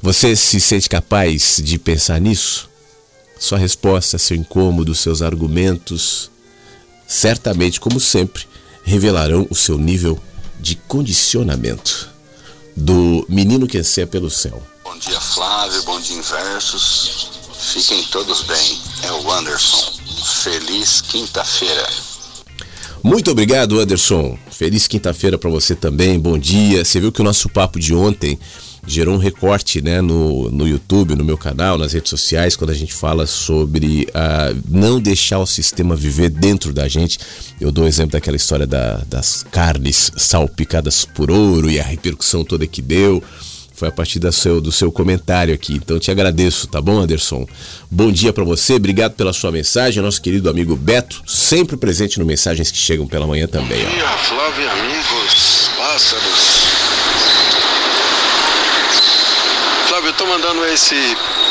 você 0.00 0.36
se 0.36 0.60
sente 0.60 0.88
capaz 0.88 1.60
de 1.60 1.76
pensar 1.76 2.20
nisso? 2.20 2.70
Sua 3.36 3.58
resposta, 3.58 4.16
seu 4.16 4.36
incômodo, 4.36 4.94
seus 4.94 5.22
argumentos, 5.22 6.30
certamente, 7.06 7.80
como 7.80 8.00
sempre, 8.00 8.46
revelarão 8.82 9.46
o 9.50 9.54
seu 9.54 9.78
nível 9.78 10.20
de 10.60 10.74
condicionamento 10.74 12.08
do 12.74 13.24
menino 13.28 13.66
que 13.66 13.78
anseia 13.78 14.06
pelo 14.06 14.30
céu. 14.30 14.62
Bom 14.84 14.96
dia, 14.98 15.20
Flávio. 15.20 15.82
Bom 15.84 16.00
dia, 16.00 16.16
Inversos. 16.16 17.30
Fiquem 17.58 18.02
todos 18.04 18.42
bem. 18.42 18.78
É 19.02 19.12
o 19.12 19.30
Anderson. 19.30 19.92
Feliz 20.42 21.00
quinta-feira. 21.00 21.86
Muito 23.02 23.30
obrigado, 23.30 23.78
Anderson. 23.78 24.38
Feliz 24.50 24.86
quinta-feira 24.86 25.38
para 25.38 25.50
você 25.50 25.74
também. 25.74 26.18
Bom 26.18 26.38
dia. 26.38 26.84
Você 26.84 27.00
viu 27.00 27.12
que 27.12 27.20
o 27.20 27.24
nosso 27.24 27.48
papo 27.48 27.78
de 27.78 27.94
ontem 27.94 28.38
gerou 28.86 29.14
um 29.14 29.18
recorte 29.18 29.82
né, 29.82 30.00
no, 30.00 30.50
no 30.50 30.66
YouTube, 30.66 31.16
no 31.16 31.24
meu 31.24 31.36
canal, 31.36 31.76
nas 31.76 31.92
redes 31.92 32.10
sociais, 32.10 32.54
quando 32.54 32.70
a 32.70 32.74
gente 32.74 32.94
fala 32.94 33.26
sobre 33.26 34.08
uh, 34.10 34.62
não 34.68 35.00
deixar 35.00 35.38
o 35.38 35.46
sistema 35.46 35.96
viver 35.96 36.30
dentro 36.30 36.72
da 36.72 36.86
gente. 36.86 37.18
Eu 37.60 37.72
dou 37.72 37.84
o 37.84 37.88
exemplo 37.88 38.12
daquela 38.12 38.36
história 38.36 38.66
da, 38.66 39.02
das 39.08 39.44
carnes 39.50 40.12
salpicadas 40.16 41.04
por 41.04 41.30
ouro 41.30 41.68
e 41.68 41.80
a 41.80 41.82
repercussão 41.82 42.44
toda 42.44 42.66
que 42.66 42.80
deu. 42.80 43.22
Foi 43.74 43.88
a 43.88 43.92
partir 43.92 44.18
do 44.18 44.32
seu, 44.32 44.58
do 44.58 44.72
seu 44.72 44.90
comentário 44.90 45.52
aqui. 45.52 45.74
Então 45.74 45.98
te 45.98 46.10
agradeço, 46.10 46.66
tá 46.66 46.80
bom, 46.80 46.98
Anderson? 46.98 47.46
Bom 47.90 48.10
dia 48.10 48.32
para 48.32 48.42
você, 48.42 48.74
obrigado 48.74 49.12
pela 49.12 49.34
sua 49.34 49.52
mensagem. 49.52 50.02
Nosso 50.02 50.22
querido 50.22 50.48
amigo 50.48 50.74
Beto, 50.74 51.22
sempre 51.26 51.76
presente 51.76 52.18
no 52.18 52.24
Mensagens 52.24 52.70
que 52.70 52.78
Chegam 52.78 53.06
pela 53.06 53.26
Manhã 53.26 53.46
também. 53.46 53.84
Bom 53.84 53.90
dia, 53.90 54.08
Flávio 54.16 54.70
amigos, 54.70 55.70
pássaros. 55.76 56.55
Tô 60.16 60.24
mandando 60.24 60.64
esse, 60.66 60.94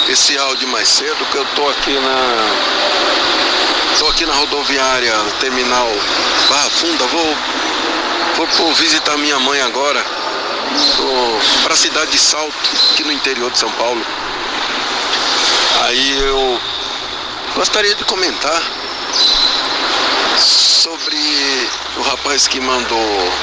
esse 0.10 0.36
áudio 0.40 0.68
mais 0.70 0.88
cedo, 0.88 1.24
que 1.30 1.38
eu 1.38 1.46
tô 1.56 1.70
aqui 1.70 1.94
na. 1.94 2.36
Tô 4.00 4.08
aqui 4.08 4.26
na 4.26 4.34
rodoviária, 4.34 5.14
terminal 5.40 5.90
Barra 6.50 6.70
Funda, 6.72 7.06
vou, 7.06 7.38
vou, 8.36 8.48
vou 8.48 8.74
visitar 8.74 9.18
minha 9.18 9.40
mãe 9.40 9.62
agora 9.62 10.04
para 11.64 11.74
a 11.74 11.78
cidade 11.78 12.12
de 12.12 12.18
Salto, 12.18 12.72
aqui 12.92 13.04
no 13.04 13.12
interior 13.12 13.52
de 13.52 13.60
São 13.60 13.72
Paulo. 13.72 14.04
Aí 15.84 16.18
eu 16.24 16.60
gostaria 17.56 17.96
de 17.96 18.04
comentar 18.04 18.62
sobre 20.38 21.18
o 21.98 22.02
rapaz 22.02 22.48
que 22.48 22.60
mandou 22.60 23.34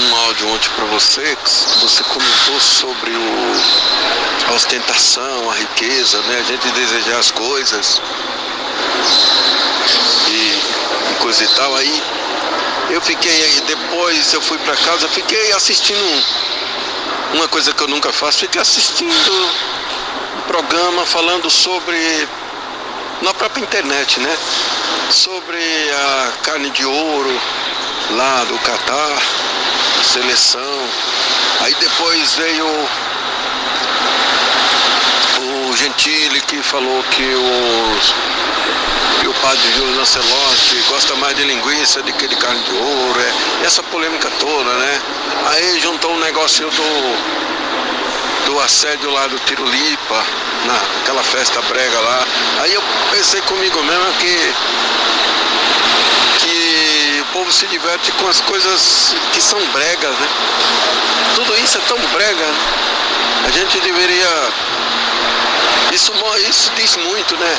um 0.00 0.16
áudio 0.26 0.48
ontem 0.48 0.70
para 0.74 0.84
você, 0.86 1.36
você 1.80 2.02
comentou 2.04 2.60
sobre 2.60 3.10
o, 3.10 4.50
a 4.50 4.54
ostentação, 4.54 5.50
a 5.50 5.54
riqueza, 5.54 6.20
né? 6.22 6.38
A 6.38 6.42
gente 6.42 6.70
desejar 6.72 7.18
as 7.18 7.30
coisas 7.30 8.00
e, 10.28 11.12
e 11.12 11.14
coisa 11.20 11.44
e 11.44 11.48
tal. 11.48 11.74
Aí 11.76 12.02
eu 12.90 13.00
fiquei, 13.00 13.60
depois 13.66 14.32
eu 14.32 14.40
fui 14.40 14.58
para 14.58 14.76
casa, 14.76 15.08
fiquei 15.08 15.52
assistindo 15.52 16.24
uma 17.34 17.48
coisa 17.48 17.72
que 17.72 17.82
eu 17.82 17.88
nunca 17.88 18.12
faço, 18.12 18.38
fiquei 18.38 18.60
assistindo 18.60 19.48
um 20.38 20.40
programa 20.46 21.04
falando 21.06 21.50
sobre, 21.50 22.28
na 23.22 23.32
própria 23.34 23.62
internet, 23.62 24.20
né? 24.20 24.38
Sobre 25.10 25.62
a 25.92 26.32
carne 26.42 26.70
de 26.70 26.84
ouro 26.84 27.40
lá 28.10 28.44
do 28.44 28.58
Catar, 28.58 29.22
seleção. 30.02 30.88
Aí 31.60 31.74
depois 31.74 32.34
veio 32.34 32.66
o 35.38 35.76
Gentili 35.76 36.40
que 36.42 36.62
falou 36.62 37.02
que 37.04 37.34
os 37.34 38.14
que 39.20 39.28
o 39.28 39.34
padre 39.34 39.70
Júlio 39.76 39.98
Lancelotti 39.98 40.82
gosta 40.88 41.14
mais 41.16 41.36
de 41.36 41.44
linguiça 41.44 42.00
do 42.02 42.10
que 42.14 42.26
de 42.26 42.36
carne 42.36 42.62
de 42.62 42.72
ouro, 42.72 43.20
é, 43.20 43.66
essa 43.66 43.82
polêmica 43.82 44.30
toda, 44.38 44.72
né? 44.72 45.02
Aí 45.46 45.78
juntou 45.78 46.12
um 46.12 46.18
negócio 46.20 46.70
do, 46.70 48.46
do 48.46 48.60
assédio 48.60 49.10
lá 49.10 49.26
do 49.26 49.38
Tirulipa, 49.40 50.24
naquela 50.64 51.22
festa 51.22 51.60
brega 51.62 52.00
lá. 52.00 52.24
Aí 52.62 52.72
eu 52.72 52.82
pensei 53.10 53.42
comigo 53.42 53.82
mesmo 53.82 54.12
que, 54.14 54.54
o 55.59 55.59
povo 57.32 57.52
se 57.52 57.66
diverte 57.66 58.12
com 58.12 58.28
as 58.28 58.40
coisas 58.40 59.14
que 59.32 59.40
são 59.40 59.58
bregas, 59.72 60.10
né? 60.18 60.28
Tudo 61.34 61.54
isso 61.56 61.78
é 61.78 61.80
tão 61.82 61.98
brega, 62.12 62.46
né? 62.46 62.58
A 63.46 63.50
gente 63.50 63.80
deveria. 63.80 64.48
Isso, 65.92 66.12
isso 66.48 66.70
diz 66.76 66.96
muito, 66.96 67.36
né? 67.36 67.56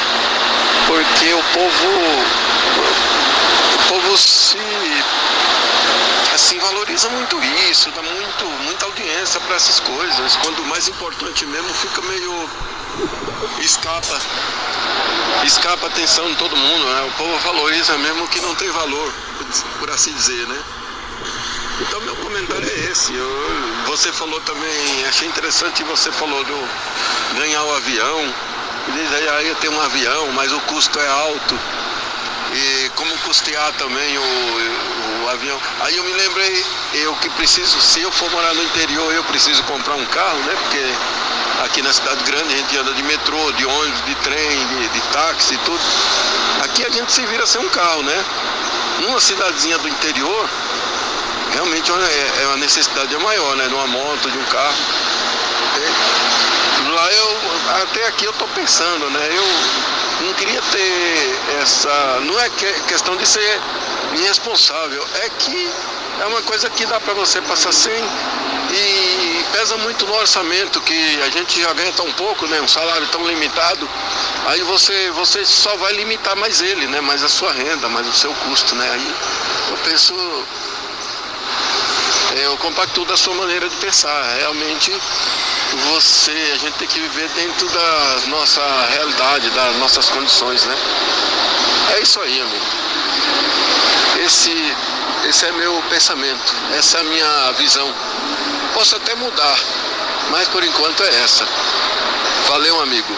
porque 0.91 1.33
o 1.33 1.43
povo, 1.53 1.89
o 3.75 3.87
povo 3.87 4.17
se 4.17 4.57
assim 6.41 6.57
valoriza 6.57 7.07
muito 7.09 7.37
isso, 7.69 7.91
dá 7.91 8.01
muito, 8.01 8.45
muita 8.63 8.85
audiência 8.85 9.39
para 9.41 9.55
essas 9.55 9.79
coisas. 9.79 10.35
Quando 10.37 10.59
o 10.59 10.65
mais 10.65 10.87
importante 10.87 11.45
mesmo 11.45 11.69
fica 11.75 12.01
meio 12.01 12.49
escapa, 13.59 14.19
escapa 15.45 15.85
a 15.85 15.89
atenção 15.89 16.27
de 16.29 16.35
todo 16.37 16.57
mundo, 16.57 16.85
né? 16.85 17.01
O 17.03 17.11
povo 17.11 17.37
valoriza 17.39 17.95
mesmo 17.99 18.27
que 18.27 18.41
não 18.41 18.55
tem 18.55 18.69
valor, 18.71 19.13
por 19.77 19.89
assim 19.91 20.11
dizer, 20.13 20.47
né? 20.47 20.59
Então 21.79 22.01
meu 22.01 22.15
comentário 22.15 22.67
é 22.67 22.91
esse. 22.91 23.13
Eu, 23.13 23.83
você 23.85 24.11
falou 24.11 24.41
também, 24.41 25.05
achei 25.07 25.27
interessante 25.27 25.83
você 25.83 26.11
falou 26.11 26.43
do 26.43 26.69
ganhar 27.35 27.63
o 27.63 27.75
avião 27.75 28.33
Diz 28.87 29.13
aí, 29.13 29.29
aí 29.29 29.55
tem 29.61 29.69
um 29.69 29.79
avião, 29.79 30.31
mas 30.31 30.51
o 30.51 30.59
custo 30.61 30.99
é 30.99 31.07
alto. 31.07 31.59
E 32.53 32.89
como 32.95 33.15
custear 33.19 33.71
também 33.73 34.17
o, 34.17 34.21
o, 34.21 35.10
avião. 35.29 35.59
Aí 35.81 35.95
eu 35.95 36.03
me 36.03 36.13
lembrei, 36.13 36.65
eu 36.93 37.15
que 37.15 37.29
preciso, 37.31 37.79
se 37.81 38.01
eu 38.01 38.11
for 38.11 38.29
morar 38.31 38.53
no 38.53 38.63
interior, 38.63 39.13
eu 39.13 39.23
preciso 39.25 39.63
comprar 39.63 39.95
um 39.95 40.05
carro, 40.05 40.39
né? 40.39 40.55
Porque 40.63 40.95
aqui 41.63 41.81
na 41.81 41.93
cidade 41.93 42.23
grande 42.23 42.53
a 42.53 42.57
gente 42.57 42.77
anda 42.77 42.93
de 42.93 43.03
metrô, 43.03 43.51
de 43.53 43.65
ônibus, 43.65 44.05
de 44.05 44.15
trem, 44.15 44.67
de, 44.67 44.87
de 44.89 45.01
táxi 45.13 45.53
e 45.53 45.57
tudo. 45.59 45.81
Aqui 46.63 46.85
a 46.85 46.89
gente 46.89 47.11
se 47.11 47.25
vira 47.25 47.45
sem 47.45 47.61
um 47.61 47.69
carro, 47.69 48.03
né? 48.03 48.25
Numa 49.01 49.19
cidadezinha 49.19 49.77
do 49.79 49.87
interior, 49.87 50.49
realmente 51.53 51.91
é, 51.91 52.43
é 52.43 52.47
uma 52.47 52.57
necessidade 52.57 53.15
maior, 53.17 53.55
né? 53.55 53.67
Numa 53.67 53.87
moto, 53.87 54.29
de 54.29 54.37
um 54.37 54.43
carro. 54.45 54.77
Lá 56.93 57.11
eu, 57.13 57.40
até 57.83 58.07
aqui 58.07 58.25
eu 58.25 58.31
estou 58.31 58.47
pensando, 58.49 59.09
né? 59.09 59.29
Eu 59.31 60.25
não 60.25 60.33
queria 60.33 60.61
ter 60.61 61.39
essa. 61.61 62.19
Não 62.21 62.39
é 62.39 62.49
questão 62.87 63.15
de 63.15 63.25
ser 63.27 63.59
irresponsável, 64.15 65.05
é 65.23 65.29
que 65.29 65.69
é 66.21 66.25
uma 66.25 66.41
coisa 66.41 66.69
que 66.69 66.85
dá 66.85 66.99
para 66.99 67.13
você 67.13 67.41
passar 67.41 67.71
sem 67.71 68.03
e 68.73 69.45
pesa 69.51 69.75
muito 69.77 70.05
no 70.05 70.15
orçamento, 70.15 70.79
que 70.81 71.21
a 71.21 71.29
gente 71.29 71.61
já 71.61 71.73
ganha 71.73 71.91
tão 71.93 72.09
pouco, 72.13 72.47
né? 72.47 72.61
Um 72.61 72.67
salário 72.67 73.05
tão 73.07 73.25
limitado. 73.27 73.89
Aí 74.47 74.61
você, 74.63 75.11
você 75.11 75.43
só 75.45 75.75
vai 75.77 75.93
limitar 75.93 76.35
mais 76.37 76.61
ele, 76.61 76.87
né? 76.87 77.01
Mais 77.01 77.23
a 77.23 77.29
sua 77.29 77.51
renda, 77.51 77.89
mais 77.89 78.07
o 78.07 78.13
seu 78.13 78.33
custo, 78.33 78.75
né? 78.75 78.89
Aí 78.91 79.15
eu 79.71 79.77
penso 79.77 80.13
é, 82.37 82.45
eu 82.45 82.57
compacto 82.57 83.03
da 83.05 83.17
sua 83.17 83.33
maneira 83.35 83.67
de 83.67 83.75
pensar. 83.77 84.37
Realmente 84.39 84.93
você, 85.75 86.51
a 86.53 86.57
gente 86.57 86.73
tem 86.75 86.87
que 86.87 86.99
viver 86.99 87.29
dentro 87.29 87.67
da 87.69 88.17
nossa 88.27 88.61
realidade, 88.89 89.49
das 89.51 89.75
nossas 89.77 90.09
condições, 90.09 90.65
né? 90.65 90.75
É 91.95 92.01
isso 92.01 92.19
aí, 92.21 92.41
amigo. 92.41 92.65
Esse, 94.23 94.75
esse 95.27 95.45
é 95.45 95.51
meu 95.51 95.81
pensamento, 95.89 96.53
essa 96.77 96.97
é 96.97 97.01
a 97.01 97.03
minha 97.03 97.51
visão. 97.53 97.93
Posso 98.73 98.95
até 98.95 99.15
mudar, 99.15 99.59
mas 100.29 100.47
por 100.49 100.63
enquanto 100.63 101.03
é 101.03 101.23
essa. 101.23 101.47
Valeu, 102.47 102.81
amigo. 102.81 103.17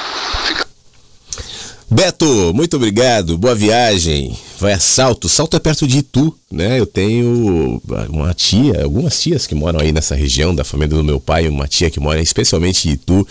Beto, 1.94 2.52
muito 2.56 2.76
obrigado, 2.76 3.38
boa 3.38 3.54
viagem. 3.54 4.36
Vai 4.60 4.74
a 4.74 4.80
Salto. 4.80 5.30
Salto 5.30 5.56
é 5.56 5.60
perto 5.60 5.88
de 5.88 6.00
Itu, 6.00 6.36
né? 6.52 6.80
Eu 6.80 6.88
tenho 6.88 7.80
uma 8.10 8.34
tia, 8.34 8.82
algumas 8.84 9.22
tias 9.22 9.46
que 9.46 9.54
moram 9.54 9.80
aí 9.80 9.92
nessa 9.92 10.16
região, 10.16 10.56
da 10.56 10.64
família 10.64 10.98
do 10.98 11.04
meu 11.04 11.20
pai, 11.20 11.48
uma 11.48 11.68
tia 11.68 11.92
que 11.92 12.00
mora 12.00 12.20
especialmente 12.20 12.90
em 12.90 12.94
Itu. 12.94 13.28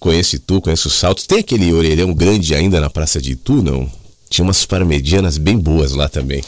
Conheço 0.00 0.34
Itu, 0.34 0.60
conheço 0.60 0.90
Salto. 0.90 1.24
Tem 1.28 1.38
aquele 1.38 1.72
orelhão 1.72 2.12
grande 2.12 2.56
ainda 2.56 2.80
na 2.80 2.90
praça 2.90 3.22
de 3.22 3.32
Itu, 3.32 3.62
não? 3.62 3.88
Tinha 4.28 4.44
umas 4.44 4.66
parmedianas 4.66 5.38
bem 5.38 5.56
boas 5.56 5.92
lá 5.92 6.08
também. 6.08 6.42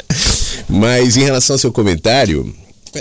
Mas 0.70 1.18
em 1.18 1.22
relação 1.22 1.52
ao 1.54 1.58
seu 1.58 1.70
comentário, 1.70 2.54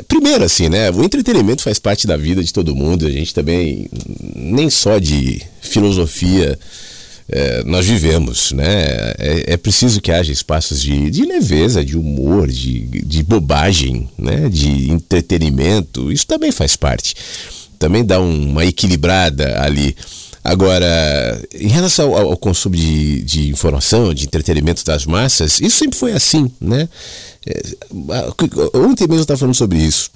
Primeiro, 0.10 0.44
assim, 0.44 0.68
né? 0.68 0.92
O 0.92 1.02
entretenimento 1.02 1.64
faz 1.64 1.80
parte 1.80 2.06
da 2.06 2.18
vida 2.18 2.44
de 2.44 2.52
todo 2.52 2.76
mundo. 2.76 3.08
A 3.08 3.10
gente 3.10 3.34
também, 3.34 3.90
nem 4.36 4.70
só 4.70 5.00
de 5.00 5.42
filosofia 5.62 6.60
é, 7.30 7.62
nós 7.64 7.86
vivemos, 7.86 8.54
né? 8.54 8.86
É, 9.18 9.54
é, 9.54 9.58
preciso 9.58 10.00
que 10.00 10.12
haja 10.12 10.32
espaços 10.32 10.82
de, 10.82 11.10
de 11.12 11.24
leveza, 11.26 11.84
de 11.84 11.98
humor, 11.98 12.48
de, 12.48 12.80
de 12.88 13.22
bobagem, 13.22 14.10
né? 14.18 14.48
De 14.48 14.90
entretenimento. 14.90 16.12
Isso 16.12 16.26
também 16.26 16.52
faz 16.52 16.78
parte. 16.78 17.16
Também 17.78 18.06
dá 18.06 18.20
uma 18.22 18.66
equilibrada 18.66 19.62
ali. 19.62 19.96
Agora, 20.42 20.88
em 21.54 21.68
relação 21.68 22.16
ao, 22.16 22.32
ao 22.32 22.38
consumo 22.38 22.76
de, 22.76 23.22
de, 23.24 23.50
informação, 23.50 24.14
de 24.14 24.24
entretenimento 24.24 24.86
das 24.86 25.06
massas, 25.06 25.60
isso 25.60 25.80
sempre 25.80 26.00
foi 26.00 26.14
assim, 26.14 26.50
né? 26.62 26.88
É, 27.46 27.62
ontem 28.74 29.04
mesmo 29.04 29.18
eu 29.18 29.22
estava 29.24 29.38
falando 29.38 29.56
sobre 29.56 29.80
isso. 29.80 30.10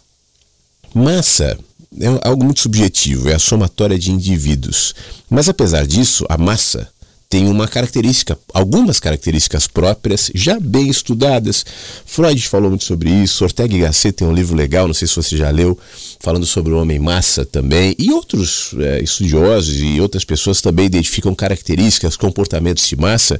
Massa 0.93 1.57
é 1.99 2.07
algo 2.27 2.45
muito 2.45 2.61
subjetivo, 2.61 3.29
é 3.29 3.35
a 3.35 3.39
somatória 3.39 3.99
de 3.99 4.11
indivíduos. 4.11 4.95
Mas 5.29 5.49
apesar 5.49 5.85
disso, 5.85 6.25
a 6.29 6.37
massa 6.37 6.87
tem 7.31 7.47
uma 7.47 7.65
característica, 7.65 8.37
algumas 8.53 8.99
características 8.99 9.65
próprias, 9.65 10.29
já 10.35 10.59
bem 10.59 10.89
estudadas. 10.89 11.65
Freud 12.05 12.45
falou 12.49 12.69
muito 12.69 12.83
sobre 12.83 13.09
isso, 13.09 13.45
Ortega 13.45 13.73
y 13.73 13.79
Gasset 13.79 14.17
tem 14.17 14.27
um 14.27 14.33
livro 14.33 14.53
legal, 14.53 14.85
não 14.85 14.93
sei 14.93 15.07
se 15.07 15.15
você 15.15 15.37
já 15.37 15.49
leu, 15.49 15.79
falando 16.19 16.45
sobre 16.45 16.73
o 16.73 16.77
homem 16.77 16.99
massa 16.99 17.45
também, 17.45 17.95
e 17.97 18.11
outros 18.11 18.75
é, 18.77 19.01
estudiosos 19.01 19.79
e 19.79 20.01
outras 20.01 20.25
pessoas 20.25 20.59
também 20.59 20.87
identificam 20.87 21.33
características, 21.33 22.17
comportamentos 22.17 22.85
de 22.85 22.97
massa, 22.97 23.39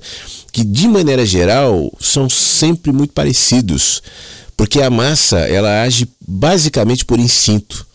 que 0.54 0.64
de 0.64 0.88
maneira 0.88 1.26
geral 1.26 1.92
são 2.00 2.30
sempre 2.30 2.94
muito 2.94 3.12
parecidos, 3.12 4.02
porque 4.56 4.82
a 4.82 4.90
massa 4.90 5.40
ela 5.40 5.84
age 5.84 6.08
basicamente 6.26 7.04
por 7.04 7.20
instinto. 7.20 7.91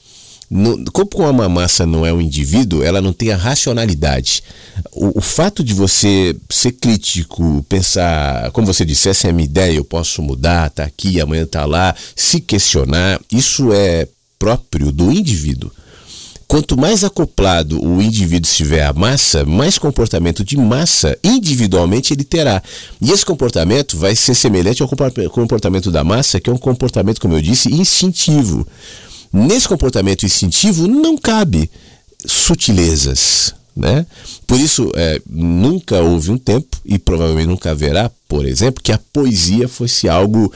No, 0.49 0.85
como 0.93 1.29
uma 1.29 1.49
massa 1.49 1.85
não 1.85 2.07
é 2.07 2.13
um 2.13 2.21
indivíduo, 2.21 2.83
ela 2.83 3.01
não 3.01 3.13
tem 3.13 3.33
a 3.33 3.37
racionalidade. 3.37 4.43
O, 4.93 5.19
o, 5.19 5.21
fato 5.21 5.65
de 5.65 5.75
você 5.75 6.37
ser 6.49 6.73
crítico, 6.73 7.65
pensar, 7.69 8.51
como 8.53 8.67
você 8.67 8.85
disse, 8.85 9.09
essa 9.09 9.27
é 9.27 9.31
a 9.31 9.33
minha 9.33 9.47
ideia, 9.47 9.77
eu 9.77 9.85
posso 9.85 10.23
mudar, 10.23 10.71
tá 10.71 10.85
aqui, 10.85 11.21
amanhã 11.21 11.45
tá 11.47 11.65
lá, 11.65 11.95
se 12.15 12.41
questionar, 12.41 13.21
isso 13.31 13.73
é 13.73 14.07
próprio 14.39 14.93
do 14.93 15.11
indivíduo. 15.11 15.71
Quanto 16.47 16.79
mais 16.79 17.03
acoplado 17.03 17.85
o 17.85 18.01
indivíduo 18.01 18.49
estiver 18.49 18.87
à 18.87 18.93
massa, 18.93 19.45
mais 19.45 19.79
comportamento 19.79 20.45
de 20.45 20.57
massa 20.57 21.19
individualmente 21.25 22.15
ele 22.15 22.23
terá. 22.23 22.63
E 23.01 23.11
esse 23.11 23.27
comportamento 23.27 23.99
vai 23.99 24.15
ser 24.15 24.35
semelhante 24.35 24.81
ao 24.81 24.89
comportamento 25.29 25.91
da 25.91 26.05
massa, 26.05 26.39
que 26.39 26.49
é 26.49 26.53
um 26.53 26.59
comportamento, 26.59 27.21
como 27.21 27.35
eu 27.35 27.43
disse, 27.43 27.75
instintivo. 27.75 28.65
Nesse 29.37 29.69
comportamento 29.69 30.25
instintivo 30.25 30.89
não 30.89 31.19
cabe 31.19 31.71
sutilezas. 32.25 33.55
Né? 33.77 34.07
Por 34.47 34.59
isso, 34.59 34.91
é, 34.97 35.21
nunca 35.29 36.01
houve 36.01 36.31
um 36.31 36.39
tempo, 36.39 36.79
e 36.83 36.99
provavelmente 36.99 37.49
nunca 37.49 37.73
haverá, 37.73 38.11
por 38.29 38.45
exemplo, 38.45 38.83
que 38.83 38.93
a 38.93 39.01
poesia 39.13 39.69
fosse 39.69 40.09
algo 40.09 40.53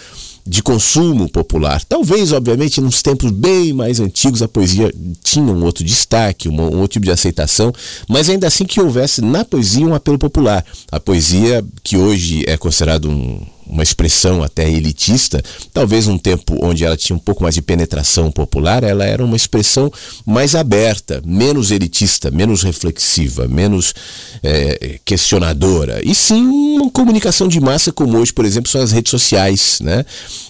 de 0.47 0.62
consumo 0.62 1.29
popular. 1.29 1.85
Talvez, 1.85 2.33
obviamente, 2.33 2.81
nos 2.81 3.03
tempos 3.03 3.31
bem 3.31 3.73
mais 3.73 4.01
antigos 4.01 4.43
a 4.43 4.49
poesia 4.49 4.93
tinha 5.23 5.45
um 5.45 5.64
outro 5.64 5.85
destaque, 5.85 6.49
um, 6.49 6.61
outro 6.61 6.95
tipo 6.95 7.07
de 7.07 7.12
aceitação, 7.12 7.73
mas 8.09 8.29
ainda 8.29 8.47
assim 8.47 8.64
que 8.64 8.81
houvesse 8.81 9.21
na 9.21 9.45
poesia 9.45 9.87
um 9.87 9.95
apelo 9.95 10.18
popular. 10.18 10.64
A 10.91 10.99
poesia 10.99 11.64
que 11.83 11.97
hoje 11.97 12.43
é 12.47 12.57
considerado 12.57 13.09
um 13.09 13.41
uma 13.71 13.83
expressão 13.83 14.43
até 14.43 14.68
elitista, 14.68 15.41
talvez 15.73 16.09
um 16.09 16.18
tempo 16.18 16.59
onde 16.61 16.85
ela 16.85 16.97
tinha 16.97 17.16
um 17.16 17.21
pouco 17.21 17.43
mais 17.43 17.55
de 17.55 17.62
penetração 17.62 18.31
popular, 18.31 18.83
ela 18.83 19.05
era 19.05 19.25
uma 19.25 19.37
expressão 19.37 19.91
mais 20.27 20.55
aberta, 20.55 21.23
menos 21.25 21.71
elitista, 21.71 22.31
menos 22.31 22.62
reflexiva, 22.62 23.47
menos 23.47 23.95
é, 24.43 24.99
questionadora. 25.05 26.01
E 26.05 26.14
sim 26.14 26.45
uma 26.45 26.91
comunicação 26.91 27.47
de 27.47 27.60
massa, 27.61 27.93
como 27.93 28.19
hoje, 28.19 28.33
por 28.33 28.45
exemplo, 28.45 28.71
são 28.71 28.81
as 28.81 28.93
redes 28.93 29.11
sociais. 29.11 29.79
Né? 29.81 30.05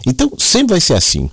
Então, 0.07 0.31
sempre 0.39 0.75
vai 0.75 0.81
ser 0.81 0.95
assim. 0.95 1.31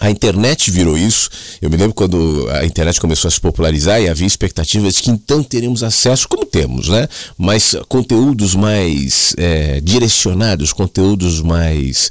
A 0.00 0.10
internet 0.10 0.70
virou 0.70 0.96
isso. 0.96 1.28
Eu 1.60 1.68
me 1.68 1.76
lembro 1.76 1.92
quando 1.92 2.48
a 2.52 2.64
internet 2.64 2.98
começou 2.98 3.28
a 3.28 3.30
se 3.30 3.38
popularizar 3.38 4.00
e 4.00 4.08
havia 4.08 4.26
expectativas 4.26 4.94
de 4.94 5.02
que 5.02 5.10
então 5.10 5.42
teremos 5.42 5.82
acesso, 5.82 6.26
como 6.26 6.46
temos, 6.46 6.88
né? 6.88 7.06
Mas 7.36 7.76
conteúdos 7.86 8.54
mais 8.54 9.34
é, 9.36 9.78
direcionados, 9.82 10.72
conteúdos 10.72 11.42
mais 11.42 12.10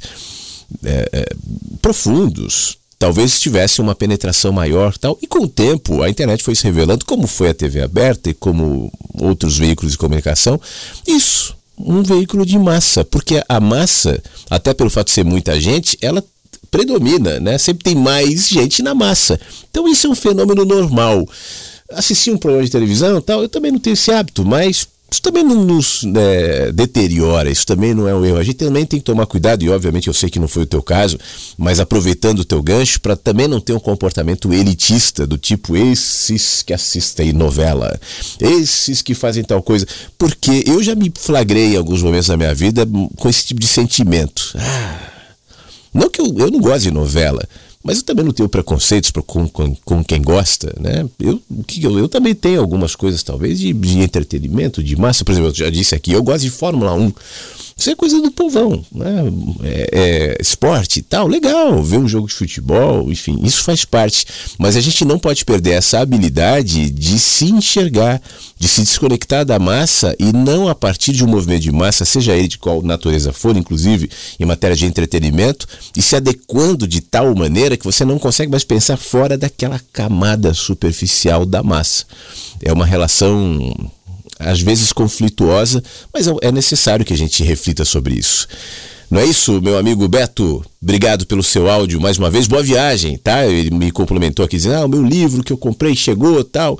é, 0.84 1.08
é, 1.12 1.34
profundos. 1.82 2.78
Talvez 2.96 3.40
tivesse 3.40 3.80
uma 3.80 3.94
penetração 3.94 4.52
maior 4.52 4.96
tal. 4.96 5.18
E 5.20 5.26
com 5.26 5.40
o 5.40 5.48
tempo, 5.48 6.00
a 6.02 6.08
internet 6.08 6.44
foi 6.44 6.54
se 6.54 6.62
revelando, 6.62 7.04
como 7.04 7.26
foi 7.26 7.48
a 7.48 7.54
TV 7.54 7.80
aberta 7.80 8.30
e 8.30 8.34
como 8.34 8.92
outros 9.14 9.58
veículos 9.58 9.92
de 9.92 9.98
comunicação. 9.98 10.60
Isso, 11.08 11.56
um 11.86 12.02
veículo 12.02 12.44
de 12.44 12.58
massa. 12.58 13.04
Porque 13.04 13.42
a 13.48 13.60
massa, 13.60 14.22
até 14.48 14.74
pelo 14.74 14.90
fato 14.90 15.08
de 15.08 15.12
ser 15.12 15.24
muita 15.24 15.60
gente, 15.60 15.96
ela 16.00 16.24
predomina, 16.70 17.40
né? 17.40 17.58
Sempre 17.58 17.84
tem 17.84 17.94
mais 17.94 18.48
gente 18.48 18.82
na 18.82 18.94
massa. 18.94 19.40
Então 19.70 19.88
isso 19.88 20.06
é 20.06 20.10
um 20.10 20.14
fenômeno 20.14 20.64
normal. 20.64 21.28
Assistir 21.92 22.30
um 22.30 22.38
programa 22.38 22.64
de 22.64 22.70
televisão 22.70 23.20
tal, 23.20 23.42
eu 23.42 23.48
também 23.48 23.72
não 23.72 23.78
tenho 23.78 23.94
esse 23.94 24.12
hábito, 24.12 24.44
mas 24.44 24.86
isso 25.10 25.22
também 25.22 25.42
não 25.42 25.64
nos 25.64 26.02
né, 26.04 26.70
deteriora, 26.72 27.50
isso 27.50 27.66
também 27.66 27.94
não 27.94 28.06
é 28.06 28.14
um 28.14 28.24
erro. 28.24 28.38
A 28.38 28.42
gente 28.42 28.56
também 28.56 28.86
tem 28.86 29.00
que 29.00 29.04
tomar 29.04 29.26
cuidado, 29.26 29.64
e 29.64 29.68
obviamente 29.68 30.08
eu 30.08 30.14
sei 30.14 30.30
que 30.30 30.38
não 30.38 30.48
foi 30.48 30.62
o 30.62 30.66
teu 30.66 30.82
caso, 30.82 31.18
mas 31.58 31.80
aproveitando 31.80 32.40
o 32.40 32.44
teu 32.44 32.62
gancho, 32.62 33.00
para 33.00 33.16
também 33.16 33.48
não 33.48 33.60
ter 33.60 33.72
um 33.72 33.80
comportamento 33.80 34.52
elitista, 34.52 35.26
do 35.26 35.36
tipo 35.36 35.76
esses 35.76 36.62
que 36.62 36.72
assistem 36.72 37.32
novela, 37.32 37.98
esses 38.40 39.02
que 39.02 39.14
fazem 39.14 39.42
tal 39.42 39.62
coisa. 39.62 39.86
Porque 40.16 40.64
eu 40.66 40.82
já 40.82 40.94
me 40.94 41.12
flagrei 41.18 41.74
em 41.74 41.76
alguns 41.76 42.02
momentos 42.02 42.28
da 42.28 42.36
minha 42.36 42.54
vida 42.54 42.86
com 43.16 43.28
esse 43.28 43.46
tipo 43.46 43.60
de 43.60 43.66
sentimento. 43.66 44.54
Ah 44.56 45.10
não 45.92 46.08
que 46.08 46.20
eu, 46.20 46.26
eu 46.38 46.50
não 46.50 46.60
gosto 46.60 46.82
de 46.82 46.90
novela, 46.90 47.42
mas 47.82 47.98
eu 47.98 48.04
também 48.04 48.24
não 48.24 48.32
tenho 48.32 48.48
preconceitos 48.48 49.10
com, 49.26 49.48
com, 49.48 49.74
com 49.74 50.04
quem 50.04 50.20
gosta, 50.20 50.74
né? 50.78 51.08
Eu, 51.18 51.40
eu, 51.82 51.98
eu 51.98 52.08
também 52.08 52.34
tenho 52.34 52.60
algumas 52.60 52.94
coisas, 52.94 53.22
talvez, 53.22 53.58
de, 53.58 53.72
de 53.72 54.00
entretenimento, 54.00 54.82
de 54.82 54.96
massa. 54.96 55.24
Por 55.24 55.32
exemplo, 55.32 55.50
eu 55.50 55.54
já 55.54 55.70
disse 55.70 55.94
aqui, 55.94 56.12
eu 56.12 56.22
gosto 56.22 56.42
de 56.42 56.50
Fórmula 56.50 56.92
1. 56.92 57.12
Isso 57.80 57.88
é 57.88 57.94
coisa 57.96 58.20
do 58.20 58.30
povão, 58.30 58.84
né? 58.92 59.24
É, 59.62 59.88
é, 59.90 60.36
esporte 60.38 60.98
e 60.98 61.02
tal, 61.02 61.26
legal, 61.26 61.82
ver 61.82 61.96
um 61.96 62.06
jogo 62.06 62.28
de 62.28 62.34
futebol, 62.34 63.10
enfim, 63.10 63.40
isso 63.42 63.62
faz 63.62 63.86
parte. 63.86 64.26
Mas 64.58 64.76
a 64.76 64.82
gente 64.82 65.02
não 65.02 65.18
pode 65.18 65.46
perder 65.46 65.70
essa 65.70 65.98
habilidade 65.98 66.90
de 66.90 67.18
se 67.18 67.46
enxergar, 67.46 68.20
de 68.58 68.68
se 68.68 68.82
desconectar 68.82 69.46
da 69.46 69.58
massa 69.58 70.14
e 70.18 70.30
não 70.30 70.68
a 70.68 70.74
partir 70.74 71.12
de 71.12 71.24
um 71.24 71.28
movimento 71.28 71.62
de 71.62 71.72
massa, 71.72 72.04
seja 72.04 72.36
ele 72.36 72.48
de 72.48 72.58
qual 72.58 72.82
natureza 72.82 73.32
for, 73.32 73.56
inclusive 73.56 74.10
em 74.38 74.44
matéria 74.44 74.76
de 74.76 74.84
entretenimento, 74.84 75.66
e 75.96 76.02
se 76.02 76.14
adequando 76.14 76.86
de 76.86 77.00
tal 77.00 77.34
maneira 77.34 77.78
que 77.78 77.84
você 77.86 78.04
não 78.04 78.18
consegue 78.18 78.50
mais 78.50 78.62
pensar 78.62 78.98
fora 78.98 79.38
daquela 79.38 79.80
camada 79.90 80.52
superficial 80.52 81.46
da 81.46 81.62
massa. 81.62 82.04
É 82.62 82.70
uma 82.70 82.84
relação 82.84 83.90
às 84.40 84.60
vezes 84.60 84.92
conflituosa, 84.92 85.82
mas 86.12 86.26
é, 86.26 86.32
é 86.42 86.52
necessário 86.52 87.04
que 87.04 87.12
a 87.12 87.16
gente 87.16 87.44
reflita 87.44 87.84
sobre 87.84 88.14
isso. 88.14 88.48
Não 89.10 89.20
é 89.20 89.26
isso, 89.26 89.60
meu 89.60 89.76
amigo 89.76 90.06
Beto? 90.08 90.64
Obrigado 90.80 91.26
pelo 91.26 91.42
seu 91.42 91.68
áudio 91.68 92.00
mais 92.00 92.16
uma 92.16 92.30
vez. 92.30 92.46
Boa 92.46 92.62
viagem, 92.62 93.18
tá? 93.18 93.44
Ele 93.44 93.70
me 93.70 93.90
complementou 93.90 94.44
aqui 94.44 94.56
dizendo: 94.56 94.76
"Ah, 94.76 94.84
o 94.84 94.88
meu 94.88 95.02
livro 95.02 95.42
que 95.42 95.52
eu 95.52 95.58
comprei 95.58 95.96
chegou, 95.96 96.42
tal". 96.44 96.78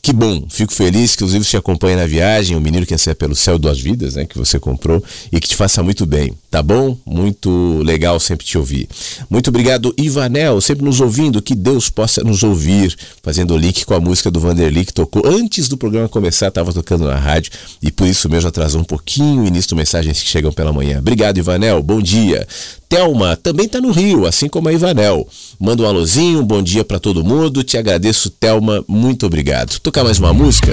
Que 0.00 0.12
bom, 0.12 0.46
fico 0.48 0.72
feliz 0.72 1.14
que 1.14 1.22
os 1.22 1.32
livros 1.32 1.48
te 1.48 1.56
na 1.94 2.06
viagem, 2.06 2.56
o 2.56 2.60
menino 2.60 2.84
que 2.84 2.94
anseia 2.94 3.14
pelo 3.14 3.36
céu 3.36 3.56
duas 3.56 3.78
vidas, 3.78 4.16
né, 4.16 4.24
que 4.24 4.36
você 4.36 4.58
comprou 4.58 5.02
e 5.30 5.38
que 5.38 5.48
te 5.48 5.54
faça 5.54 5.80
muito 5.80 6.04
bem, 6.04 6.32
tá 6.52 6.62
bom? 6.62 6.98
Muito 7.06 7.80
legal 7.82 8.20
sempre 8.20 8.44
te 8.44 8.58
ouvir. 8.58 8.86
Muito 9.30 9.48
obrigado, 9.48 9.94
Ivanel, 9.96 10.60
sempre 10.60 10.84
nos 10.84 11.00
ouvindo, 11.00 11.40
que 11.40 11.54
Deus 11.54 11.88
possa 11.88 12.22
nos 12.22 12.42
ouvir, 12.42 12.94
fazendo 13.22 13.54
o 13.54 13.56
link 13.56 13.86
com 13.86 13.94
a 13.94 14.00
música 14.00 14.30
do 14.30 14.38
Vanderly 14.38 14.84
que 14.84 14.92
tocou 14.92 15.26
antes 15.26 15.66
do 15.66 15.78
programa 15.78 16.10
começar, 16.10 16.48
estava 16.48 16.70
tocando 16.70 17.06
na 17.06 17.16
rádio 17.16 17.52
e 17.82 17.90
por 17.90 18.06
isso 18.06 18.28
mesmo 18.28 18.50
atrasou 18.50 18.82
um 18.82 18.84
pouquinho 18.84 19.44
o 19.44 19.46
início 19.46 19.70
de 19.70 19.74
mensagens 19.76 20.20
que 20.20 20.28
chegam 20.28 20.52
pela 20.52 20.74
manhã. 20.74 20.98
Obrigado, 20.98 21.38
Ivanel, 21.38 21.82
bom 21.82 22.02
dia. 22.02 22.46
Thelma 22.86 23.34
também 23.34 23.64
está 23.64 23.80
no 23.80 23.90
Rio, 23.90 24.26
assim 24.26 24.46
como 24.46 24.68
a 24.68 24.74
Ivanel. 24.74 25.26
Manda 25.58 25.82
um 25.82 25.86
alôzinho, 25.86 26.40
um 26.40 26.46
bom 26.46 26.62
dia 26.62 26.84
para 26.84 27.00
todo 27.00 27.24
mundo. 27.24 27.64
Te 27.64 27.78
agradeço, 27.78 28.28
Thelma. 28.28 28.84
Muito 28.86 29.24
obrigado. 29.24 29.80
Tocar 29.80 30.04
mais 30.04 30.18
uma 30.18 30.34
música? 30.34 30.72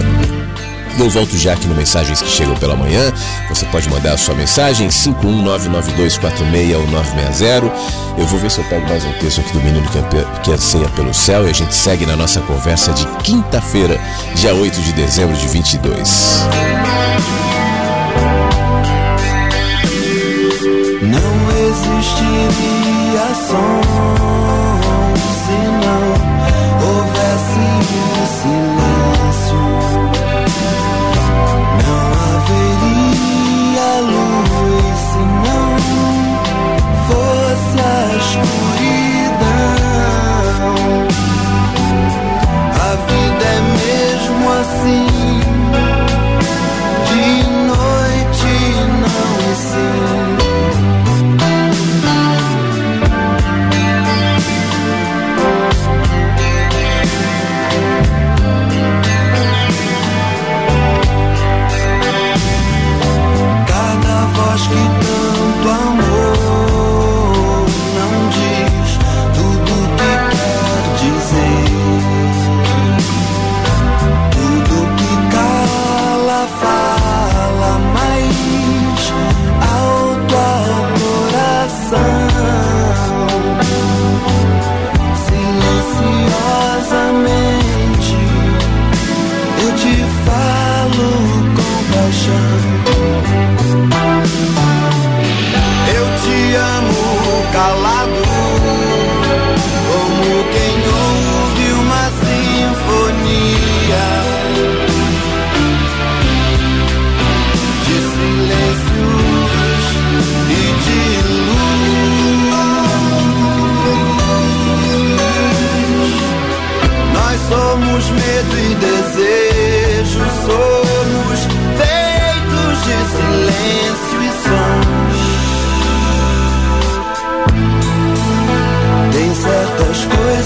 Eu 0.97 1.09
volto 1.09 1.37
já 1.37 1.53
aqui 1.53 1.67
no 1.67 1.75
Mensagens 1.75 2.21
que 2.21 2.29
Chegam 2.29 2.55
pela 2.55 2.75
Manhã. 2.75 3.13
Você 3.49 3.65
pode 3.67 3.89
mandar 3.89 4.13
a 4.13 4.17
sua 4.17 4.35
mensagem 4.35 4.89
51992461960. 4.89 7.71
Eu 8.17 8.25
vou 8.25 8.39
ver 8.39 8.51
se 8.51 8.59
eu 8.59 8.65
pego 8.65 8.85
mais 8.87 9.05
um 9.05 9.13
texto 9.13 9.39
aqui 9.41 9.53
do 9.53 9.61
menino 9.61 9.87
que 10.43 10.51
anseia 10.51 10.87
pelo 10.89 11.13
céu 11.13 11.47
e 11.47 11.51
a 11.51 11.53
gente 11.53 11.73
segue 11.73 12.05
na 12.05 12.15
nossa 12.15 12.41
conversa 12.41 12.91
de 12.93 13.07
quinta-feira, 13.23 13.99
dia 14.35 14.53
8 14.53 14.81
de 14.81 14.93
dezembro 14.93 15.35
de 15.37 15.47
22. 15.47 16.43
Não 21.01 21.49
existiria 21.67 23.33
som 23.47 24.58
assim. 44.79 45.18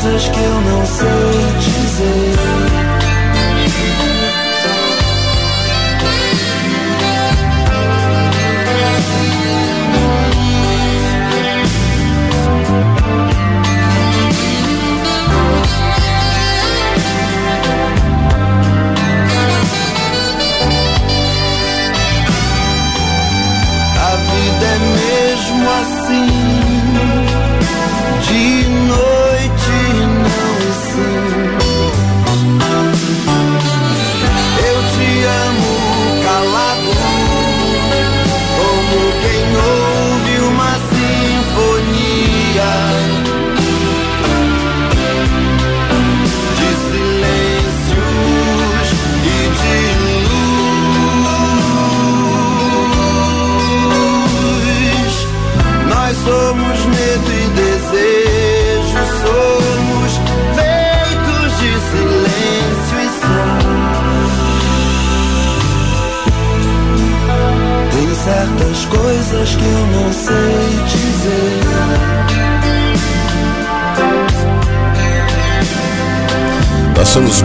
Coisas 0.03 0.27
que 0.27 0.39
eu 0.39 0.61
não 0.61 0.85
sei 0.85 1.32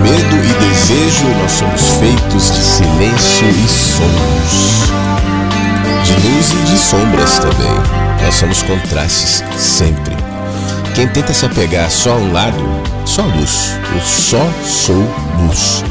medo 0.03 0.37
e 0.37 0.53
desejo, 0.65 1.25
nós 1.41 1.53
somos 1.53 1.83
feitos 1.99 2.53
de 2.53 2.63
silêncio 2.63 3.49
e 3.49 3.69
sons. 3.69 4.89
De 6.05 6.13
luz 6.27 6.53
e 6.53 6.71
de 6.71 6.79
sombras 6.79 7.39
também. 7.39 7.99
Nós 8.25 8.35
somos 8.35 8.63
contrastes 8.63 9.43
sempre. 9.57 10.17
Quem 10.95 11.09
tenta 11.09 11.33
se 11.33 11.47
apegar 11.47 11.91
só 11.91 12.13
a 12.13 12.17
um 12.17 12.33
lado, 12.33 12.59
só 13.05 13.23
luz. 13.23 13.79
Eu 13.95 14.01
só 14.01 14.51
sou 14.65 15.09
luz. 15.41 15.85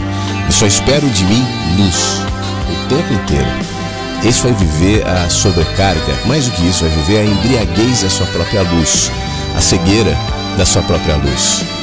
E 0.49 0.53
só 0.53 0.65
espero 0.65 1.09
de 1.09 1.23
mim 1.25 1.45
luz. 1.77 2.21
O 2.69 2.89
tempo 2.89 3.13
inteiro. 3.13 3.77
Esse 4.25 4.41
vai 4.41 4.53
viver 4.53 5.07
a 5.07 5.29
sobrecarga, 5.29 6.13
mais 6.25 6.45
do 6.45 6.51
que 6.51 6.67
isso, 6.67 6.83
vai 6.83 6.89
viver 6.89 7.19
a 7.19 7.25
embriaguez 7.25 8.01
da 8.01 8.09
sua 8.09 8.25
própria 8.27 8.63
luz, 8.63 9.11
a 9.55 9.61
cegueira 9.61 10.17
da 10.57 10.65
sua 10.65 10.81
própria 10.81 11.15
luz. 11.17 11.76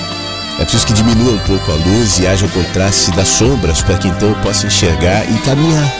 É 0.57 0.63
preciso 0.63 0.87
que 0.87 0.93
diminua 0.93 1.33
um 1.33 1.39
pouco 1.41 1.73
a 1.73 1.75
luz 1.75 2.19
e 2.19 2.27
haja 2.27 2.47
o 2.47 2.51
contraste 2.51 3.11
das 3.11 3.27
sombras 3.27 3.83
para 3.83 3.99
que 3.99 4.07
então 4.07 4.29
eu 4.29 4.41
possa 4.41 4.67
enxergar 4.69 5.29
e 5.29 5.39
caminhar. 5.43 5.93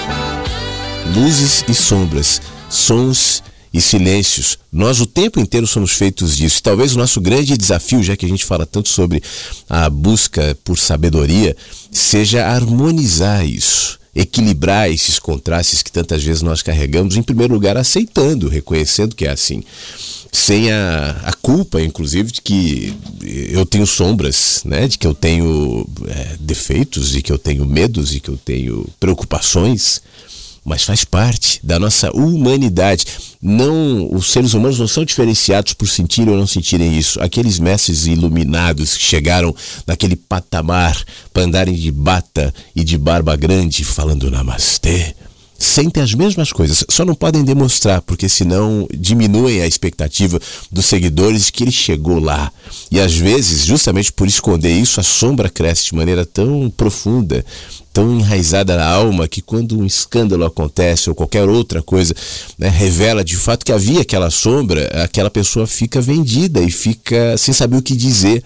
Luzes 1.13 1.65
e 1.69 1.75
sombras, 1.75 2.41
sons 2.71 3.43
e 3.73 3.81
silêncios. 3.81 4.57
Nós 4.73 5.01
o 5.01 5.07
tempo 5.07 5.41
inteiro 5.41 5.67
somos 5.67 5.91
feitos 5.91 6.37
disso. 6.37 6.63
Talvez 6.63 6.95
o 6.95 6.99
nosso 6.99 7.21
grande 7.21 7.59
desafio, 7.59 8.01
já 8.03 8.17
que 8.17 8.25
a 8.25 8.29
gente 8.29 8.45
fala 8.45 8.65
tanto 8.65 8.89
sobre 8.89 9.21
a 9.69 9.91
busca 9.91 10.57
por 10.63 10.79
sabedoria, 10.79 11.57
seja 11.91 12.47
harmonizar 12.47 13.45
isso, 13.45 13.99
equilibrar 14.15 14.89
esses 14.89 15.19
contrastes 15.19 15.83
que 15.83 15.91
tantas 15.91 16.23
vezes 16.23 16.43
nós 16.43 16.63
carregamos, 16.63 17.17
em 17.17 17.23
primeiro 17.23 17.55
lugar 17.55 17.77
aceitando, 17.77 18.49
reconhecendo 18.49 19.17
que 19.17 19.27
é 19.27 19.31
assim. 19.31 19.65
Sem 20.35 20.71
a, 20.73 21.21
a 21.23 21.33
culpa, 21.33 21.81
inclusive, 21.81 22.33
de 22.33 22.43
que 22.43 22.93
eu 23.23 23.65
tenho 23.65 23.87
sombras, 23.87 24.63
né? 24.65 24.89
de 24.89 24.99
que 24.99 25.07
eu 25.07 25.15
tenho 25.15 25.87
é, 26.09 26.37
defeitos, 26.41 27.11
de 27.11 27.23
que 27.23 27.31
eu 27.31 27.39
tenho 27.39 27.65
medos, 27.65 28.11
de 28.11 28.19
que 28.19 28.31
eu 28.31 28.37
tenho 28.37 28.85
preocupações 28.99 30.03
mas 30.65 30.83
faz 30.83 31.05
parte 31.05 31.61
da 31.63 31.79
nossa 31.79 32.11
humanidade. 32.17 33.05
Não, 33.41 34.11
os 34.11 34.33
seres 34.33 34.55
humanos 34.55 34.79
não 34.79 34.89
são 34.89 35.05
diferenciados 35.05 35.75
por 35.75 35.87
sentirem 35.87 36.33
ou 36.33 36.39
não 36.39 36.47
sentirem 36.47 36.97
isso. 36.97 37.21
Aqueles 37.21 37.59
mestres 37.59 38.07
iluminados 38.07 38.97
que 38.97 39.05
chegaram 39.05 39.55
naquele 39.87 40.17
patamar 40.17 41.05
para 41.33 41.43
andarem 41.43 41.75
de 41.75 41.93
bata 41.93 42.53
e 42.75 42.83
de 42.83 42.97
barba 42.97 43.37
grande 43.37 43.85
falando 43.85 44.31
namastê, 44.31 45.15
sentem 45.65 46.03
as 46.03 46.15
mesmas 46.15 46.53
coisas, 46.53 46.85
só 46.89 47.05
não 47.05 47.15
podem 47.15 47.43
demonstrar, 47.43 48.01
porque 48.03 48.29
senão 48.29 48.87
diminuem 48.93 49.61
a 49.61 49.67
expectativa 49.67 50.41
dos 50.71 50.87
seguidores 50.87 51.47
de 51.47 51.53
que 51.53 51.65
ele 51.65 51.73
chegou 51.73 52.19
lá. 52.19 52.53
E 52.91 53.01
às 53.01 53.15
vezes, 53.15 53.65
justamente 53.65 54.13
por 54.13 54.27
esconder 54.27 54.73
isso, 54.73 55.01
a 55.01 55.03
sombra 55.03 55.49
cresce 55.49 55.87
de 55.87 55.95
maneira 55.95 56.25
tão 56.25 56.73
profunda, 56.77 57.45
tão 57.93 58.19
enraizada 58.19 58.77
na 58.77 58.87
alma 58.87 59.29
que 59.29 59.41
quando 59.41 59.79
um 59.79 59.87
escândalo 59.87 60.45
acontece 60.45 61.09
ou 61.09 61.15
qualquer 61.15 61.49
outra 61.49 61.81
coisa 61.81 62.15
né, 62.59 62.69
revela 62.69 63.25
de 63.25 63.37
fato 63.37 63.65
que 63.65 63.73
havia 63.73 64.01
aquela 64.01 64.31
sombra, 64.31 65.05
aquela 65.05 65.31
pessoa 65.31 65.67
fica 65.67 66.01
vendida 66.01 66.61
e 66.61 66.71
fica 66.71 67.37
sem 67.39 67.55
saber 67.55 67.77
o 67.77 67.83
que 67.83 67.95
dizer 67.95 68.43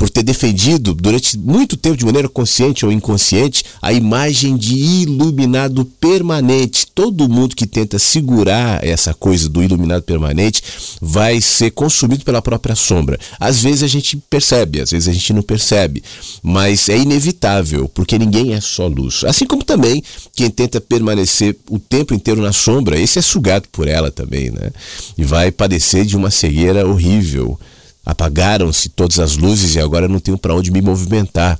por 0.00 0.08
ter 0.08 0.22
defendido 0.22 0.94
durante 0.94 1.36
muito 1.36 1.76
tempo, 1.76 1.94
de 1.94 2.06
maneira 2.06 2.26
consciente 2.26 2.86
ou 2.86 2.90
inconsciente, 2.90 3.66
a 3.82 3.92
imagem 3.92 4.56
de 4.56 4.74
iluminado 4.74 5.84
permanente. 5.84 6.86
Todo 6.94 7.28
mundo 7.28 7.54
que 7.54 7.66
tenta 7.66 7.98
segurar 7.98 8.82
essa 8.82 9.12
coisa 9.12 9.46
do 9.46 9.62
iluminado 9.62 10.02
permanente 10.02 10.62
vai 11.02 11.38
ser 11.42 11.72
consumido 11.72 12.24
pela 12.24 12.40
própria 12.40 12.74
sombra. 12.74 13.20
Às 13.38 13.62
vezes 13.62 13.82
a 13.82 13.86
gente 13.86 14.16
percebe, 14.16 14.80
às 14.80 14.90
vezes 14.90 15.06
a 15.06 15.12
gente 15.12 15.34
não 15.34 15.42
percebe, 15.42 16.02
mas 16.42 16.88
é 16.88 16.96
inevitável, 16.96 17.86
porque 17.86 18.18
ninguém 18.18 18.54
é 18.54 18.60
só 18.62 18.86
luz. 18.86 19.22
Assim 19.24 19.46
como 19.46 19.62
também 19.62 20.02
quem 20.34 20.48
tenta 20.48 20.80
permanecer 20.80 21.54
o 21.68 21.78
tempo 21.78 22.14
inteiro 22.14 22.40
na 22.40 22.54
sombra, 22.54 22.98
esse 22.98 23.18
é 23.18 23.22
sugado 23.22 23.68
por 23.70 23.86
ela 23.86 24.10
também, 24.10 24.50
né? 24.50 24.70
E 25.18 25.24
vai 25.24 25.52
padecer 25.52 26.06
de 26.06 26.16
uma 26.16 26.30
cegueira 26.30 26.88
horrível. 26.88 27.60
Apagaram-se 28.04 28.88
todas 28.88 29.18
as 29.18 29.36
luzes 29.36 29.74
e 29.74 29.80
agora 29.80 30.08
não 30.08 30.18
tenho 30.18 30.38
para 30.38 30.54
onde 30.54 30.70
me 30.70 30.80
movimentar. 30.80 31.58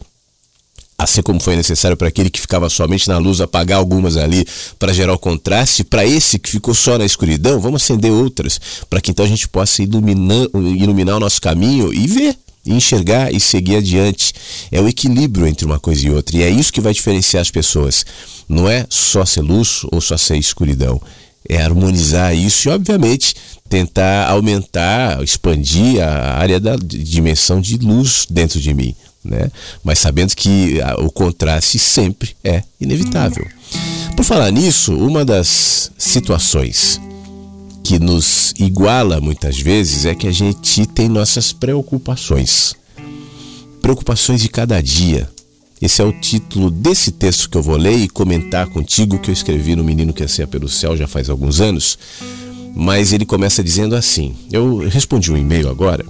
Assim 1.01 1.23
como 1.23 1.41
foi 1.41 1.57
necessário 1.57 1.97
para 1.97 2.09
aquele 2.09 2.29
que 2.29 2.39
ficava 2.39 2.69
somente 2.69 3.09
na 3.09 3.17
luz 3.17 3.41
apagar 3.41 3.79
algumas 3.79 4.19
ali 4.19 4.47
para 4.79 4.93
gerar 4.93 5.15
o 5.15 5.19
contraste, 5.19 5.83
para 5.83 6.05
esse 6.05 6.39
que 6.39 6.51
ficou 6.51 6.75
só 6.75 6.99
na 6.99 7.07
escuridão, 7.07 7.59
vamos 7.59 7.83
acender 7.83 8.13
outras, 8.13 8.61
para 8.91 9.01
que 9.01 9.11
então 9.11 9.25
a 9.25 9.29
gente 9.29 9.49
possa 9.49 9.83
iluminar, 9.83 10.47
iluminar 10.53 11.17
o 11.17 11.21
nosso 11.21 11.41
caminho 11.41 11.91
e 11.91 12.07
ver, 12.07 12.37
e 12.67 12.75
enxergar 12.75 13.33
e 13.33 13.41
seguir 13.41 13.77
adiante. 13.77 14.35
É 14.71 14.79
o 14.79 14.87
equilíbrio 14.87 15.47
entre 15.47 15.65
uma 15.65 15.81
coisa 15.81 16.07
e 16.07 16.11
outra, 16.11 16.37
e 16.37 16.43
é 16.43 16.51
isso 16.51 16.71
que 16.71 16.83
vai 16.83 16.93
diferenciar 16.93 17.41
as 17.41 17.51
pessoas. 17.51 18.05
Não 18.47 18.69
é 18.69 18.85
só 18.91 19.25
ser 19.25 19.41
luz 19.41 19.81
ou 19.91 20.03
só 20.03 20.19
ser 20.19 20.37
escuridão 20.37 21.01
é 21.49 21.61
harmonizar 21.63 22.35
isso 22.35 22.69
e, 22.69 22.73
obviamente, 22.73 23.35
tentar 23.69 24.29
aumentar, 24.29 25.23
expandir 25.23 26.03
a 26.03 26.39
área 26.39 26.59
da 26.59 26.77
dimensão 26.77 27.61
de 27.61 27.77
luz 27.79 28.27
dentro 28.29 28.61
de 28.61 28.75
mim. 28.75 28.95
Né? 29.25 29.51
Mas 29.85 29.99
sabendo 29.99 30.35
que 30.35 30.79
o 30.99 31.11
contraste 31.11 31.79
sempre 31.79 32.35
é 32.43 32.63
inevitável. 32.81 33.47
Por 34.17 34.25
falar 34.25 34.51
nisso, 34.51 34.95
uma 34.95 35.25
das 35.25 35.91
situações 35.97 37.01
que 37.83 37.99
nos 37.99 38.55
iguala 38.59 39.21
muitas 39.21 39.59
vezes 39.59 40.05
é 40.05 40.15
que 40.15 40.27
a 40.27 40.33
gente 40.33 40.87
tem 40.87 41.09
nossas 41.09 41.53
preocupações. 41.53 42.75
Preocupações 43.83 44.41
de 44.41 44.49
cada 44.49 44.81
dia, 44.81 45.29
esse 45.81 46.03
é 46.03 46.05
o 46.05 46.13
título 46.13 46.71
desse 46.71 47.11
texto 47.11 47.49
que 47.49 47.57
eu 47.57 47.63
vou 47.63 47.77
ler 47.77 47.97
e 47.97 48.09
comentar 48.09 48.67
contigo 48.67 49.19
que 49.19 49.31
eu 49.31 49.33
escrevi 49.33 49.75
no 49.75 49.83
Menino 49.83 50.13
que 50.13 50.23
Anseia 50.23 50.47
pelo 50.47 50.69
Céu 50.69 50.95
já 50.97 51.07
faz 51.07 51.31
alguns 51.31 51.61
anos. 51.61 51.99
Mas 52.77 53.13
ele 53.13 53.25
começa 53.25 53.65
dizendo 53.65 53.97
assim: 53.97 54.35
Eu 54.53 54.79
respondi 54.89 55.33
um 55.33 55.37
e-mail 55.37 55.71
agora. 55.71 56.05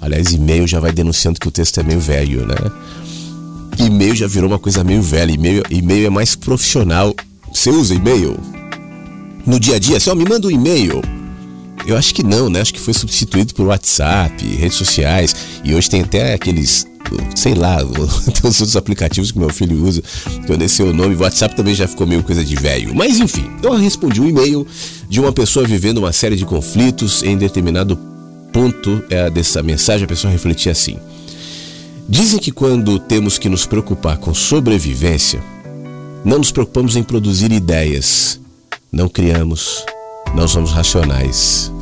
Aliás, 0.00 0.32
e-mail 0.32 0.66
já 0.66 0.78
vai 0.78 0.92
denunciando 0.92 1.40
que 1.40 1.48
o 1.48 1.50
texto 1.50 1.80
é 1.80 1.82
meio 1.82 2.00
velho, 2.00 2.46
né? 2.46 2.54
E-mail 3.78 4.14
já 4.14 4.26
virou 4.26 4.50
uma 4.50 4.58
coisa 4.58 4.84
meio 4.84 5.00
velha. 5.00 5.32
E-mail, 5.32 5.62
e-mail 5.70 6.06
é 6.06 6.10
mais 6.10 6.36
profissional. 6.36 7.14
Você 7.50 7.70
usa 7.70 7.94
e-mail? 7.94 8.38
No 9.46 9.58
dia 9.58 9.76
a 9.76 9.78
dia, 9.78 9.96
assim, 9.96 10.10
ó, 10.10 10.14
me 10.14 10.24
manda 10.28 10.46
um 10.46 10.50
e-mail. 10.50 11.00
Eu 11.86 11.96
acho 11.96 12.14
que 12.14 12.22
não, 12.22 12.50
né? 12.50 12.60
Acho 12.60 12.74
que 12.74 12.80
foi 12.80 12.94
substituído 12.94 13.54
por 13.54 13.66
WhatsApp, 13.66 14.44
redes 14.56 14.76
sociais. 14.76 15.34
E 15.64 15.74
hoje 15.74 15.88
tem 15.88 16.02
até 16.02 16.34
aqueles 16.34 16.86
sei 17.34 17.54
lá, 17.54 17.78
tem 17.84 18.50
os 18.50 18.60
outros 18.60 18.76
aplicativos 18.76 19.32
que 19.32 19.38
meu 19.38 19.50
filho 19.50 19.84
usa, 19.84 20.02
que 20.46 20.52
eu 20.52 20.56
nem 20.56 20.68
sei 20.68 20.86
o 20.86 20.92
nome, 20.92 21.16
WhatsApp 21.16 21.56
também 21.56 21.74
já 21.74 21.88
ficou 21.88 22.06
meio 22.06 22.22
coisa 22.22 22.44
de 22.44 22.54
velho. 22.56 22.94
Mas 22.94 23.18
enfim, 23.18 23.50
eu 23.62 23.72
respondi 23.72 24.20
um 24.20 24.28
e-mail 24.28 24.66
de 25.08 25.20
uma 25.20 25.32
pessoa 25.32 25.66
vivendo 25.66 25.98
uma 25.98 26.12
série 26.12 26.36
de 26.36 26.44
conflitos 26.44 27.22
em 27.22 27.36
determinado 27.36 27.98
ponto 28.52 29.02
é, 29.10 29.28
dessa 29.30 29.62
mensagem, 29.62 30.04
a 30.04 30.08
pessoa 30.08 30.30
refletia 30.30 30.72
assim. 30.72 30.96
Dizem 32.08 32.38
que 32.38 32.52
quando 32.52 32.98
temos 32.98 33.38
que 33.38 33.48
nos 33.48 33.66
preocupar 33.66 34.18
com 34.18 34.34
sobrevivência, 34.34 35.42
não 36.24 36.38
nos 36.38 36.52
preocupamos 36.52 36.96
em 36.96 37.02
produzir 37.02 37.50
ideias, 37.50 38.38
não 38.92 39.08
criamos, 39.08 39.84
não 40.34 40.46
somos 40.46 40.70
racionais. 40.70 41.72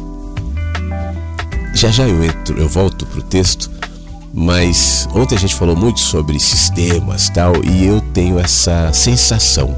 Já 1.74 1.91
já 1.91 2.09
eu 2.09 2.22
entro, 2.22 2.59
eu 2.59 2.68
volto 2.68 3.05
para 3.07 3.18
o 3.18 3.22
texto 3.22 3.70
mas 4.33 5.07
ontem 5.14 5.35
a 5.35 5.39
gente 5.39 5.55
falou 5.55 5.76
muito 5.76 6.01
sobre 6.01 6.41
sistemas 6.41 7.28
tal, 7.28 7.53
e 7.62 7.85
eu 7.85 8.01
tenho 8.01 8.39
essa 8.39 8.93
sensação. 8.93 9.76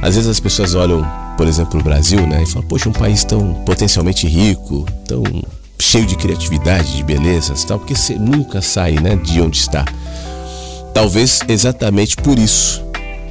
Às 0.00 0.14
vezes 0.14 0.30
as 0.30 0.40
pessoas 0.40 0.74
olham, 0.74 1.06
por 1.36 1.46
exemplo, 1.46 1.78
o 1.78 1.82
Brasil, 1.82 2.26
né, 2.26 2.42
e 2.42 2.46
falam, 2.46 2.66
poxa, 2.66 2.88
um 2.88 2.92
país 2.92 3.22
tão 3.22 3.54
potencialmente 3.64 4.26
rico, 4.26 4.86
tão 5.06 5.22
cheio 5.78 6.06
de 6.06 6.16
criatividade, 6.16 6.96
de 6.96 7.02
belezas 7.02 7.64
tal, 7.64 7.78
porque 7.78 7.94
você 7.94 8.14
nunca 8.14 8.62
sai 8.62 8.92
né, 8.92 9.16
de 9.16 9.40
onde 9.40 9.58
está. 9.58 9.84
Talvez 10.94 11.40
exatamente 11.48 12.16
por 12.16 12.38
isso, 12.38 12.82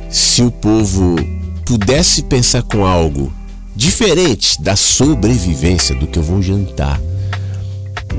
se 0.09 0.43
o 0.43 0.51
povo 0.51 1.16
pudesse 1.66 2.22
pensar 2.24 2.61
com 2.61 2.86
algo 2.86 3.32
diferente 3.76 4.61
da 4.61 4.76
sobrevivência 4.76 5.95
do 5.95 6.05
que 6.05 6.20
eu 6.20 6.24
vou 6.24 6.41
jantar 6.41 6.99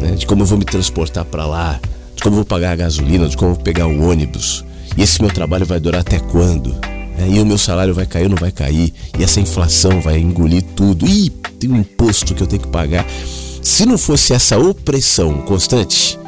né? 0.00 0.12
de 0.12 0.26
como 0.26 0.42
eu 0.42 0.46
vou 0.46 0.58
me 0.58 0.64
transportar 0.64 1.24
para 1.24 1.46
lá, 1.46 1.80
de 2.14 2.22
como 2.22 2.34
eu 2.34 2.38
vou 2.38 2.44
pagar 2.44 2.72
a 2.72 2.76
gasolina, 2.76 3.28
de 3.28 3.36
como 3.36 3.52
eu 3.52 3.54
vou 3.54 3.64
pegar 3.64 3.86
o 3.86 4.08
ônibus. 4.08 4.64
E 4.96 5.02
esse 5.02 5.20
meu 5.20 5.30
trabalho 5.30 5.66
vai 5.66 5.80
durar 5.80 6.00
até 6.00 6.18
quando? 6.18 6.70
Né? 7.18 7.28
E 7.30 7.40
o 7.40 7.46
meu 7.46 7.58
salário 7.58 7.94
vai 7.94 8.06
cair 8.06 8.24
ou 8.24 8.30
não 8.30 8.36
vai 8.36 8.52
cair? 8.52 8.92
E 9.18 9.24
essa 9.24 9.40
inflação 9.40 10.00
vai 10.00 10.18
engolir 10.18 10.62
tudo? 10.76 11.06
Ih, 11.06 11.30
tem 11.58 11.70
um 11.70 11.78
imposto 11.78 12.34
que 12.34 12.42
eu 12.42 12.46
tenho 12.46 12.62
que 12.62 12.68
pagar. 12.68 13.06
Se 13.62 13.86
não 13.86 13.96
fosse 13.96 14.32
essa 14.32 14.58
opressão 14.58 15.40
constante, 15.42 16.18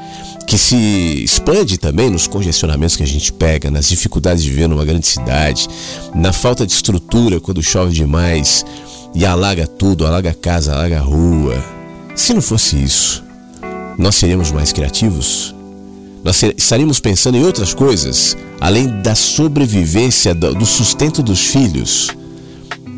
que 0.46 0.56
se 0.56 0.76
expande 1.24 1.76
também 1.76 2.08
nos 2.08 2.26
congestionamentos 2.26 2.96
que 2.96 3.02
a 3.02 3.06
gente 3.06 3.32
pega, 3.32 3.70
nas 3.70 3.88
dificuldades 3.88 4.42
de 4.42 4.50
viver 4.50 4.68
numa 4.68 4.84
grande 4.84 5.06
cidade, 5.06 5.68
na 6.14 6.32
falta 6.32 6.64
de 6.64 6.72
estrutura 6.72 7.40
quando 7.40 7.62
chove 7.62 7.92
demais 7.92 8.64
e 9.14 9.26
alaga 9.26 9.66
tudo, 9.66 10.06
alaga 10.06 10.32
casa, 10.32 10.72
alaga 10.72 11.00
rua. 11.00 11.62
Se 12.14 12.32
não 12.32 12.40
fosse 12.40 12.82
isso, 12.82 13.24
nós 13.99 14.16
seríamos 14.16 14.51
mais 14.51 14.72
criativos? 14.72 15.55
Nós 16.22 16.42
estaríamos 16.57 16.99
pensando 16.99 17.36
em 17.36 17.44
outras 17.44 17.72
coisas, 17.72 18.36
além 18.61 18.88
da 19.01 19.14
sobrevivência, 19.14 20.34
do 20.34 20.66
sustento 20.66 21.22
dos 21.22 21.40
filhos. 21.47 22.11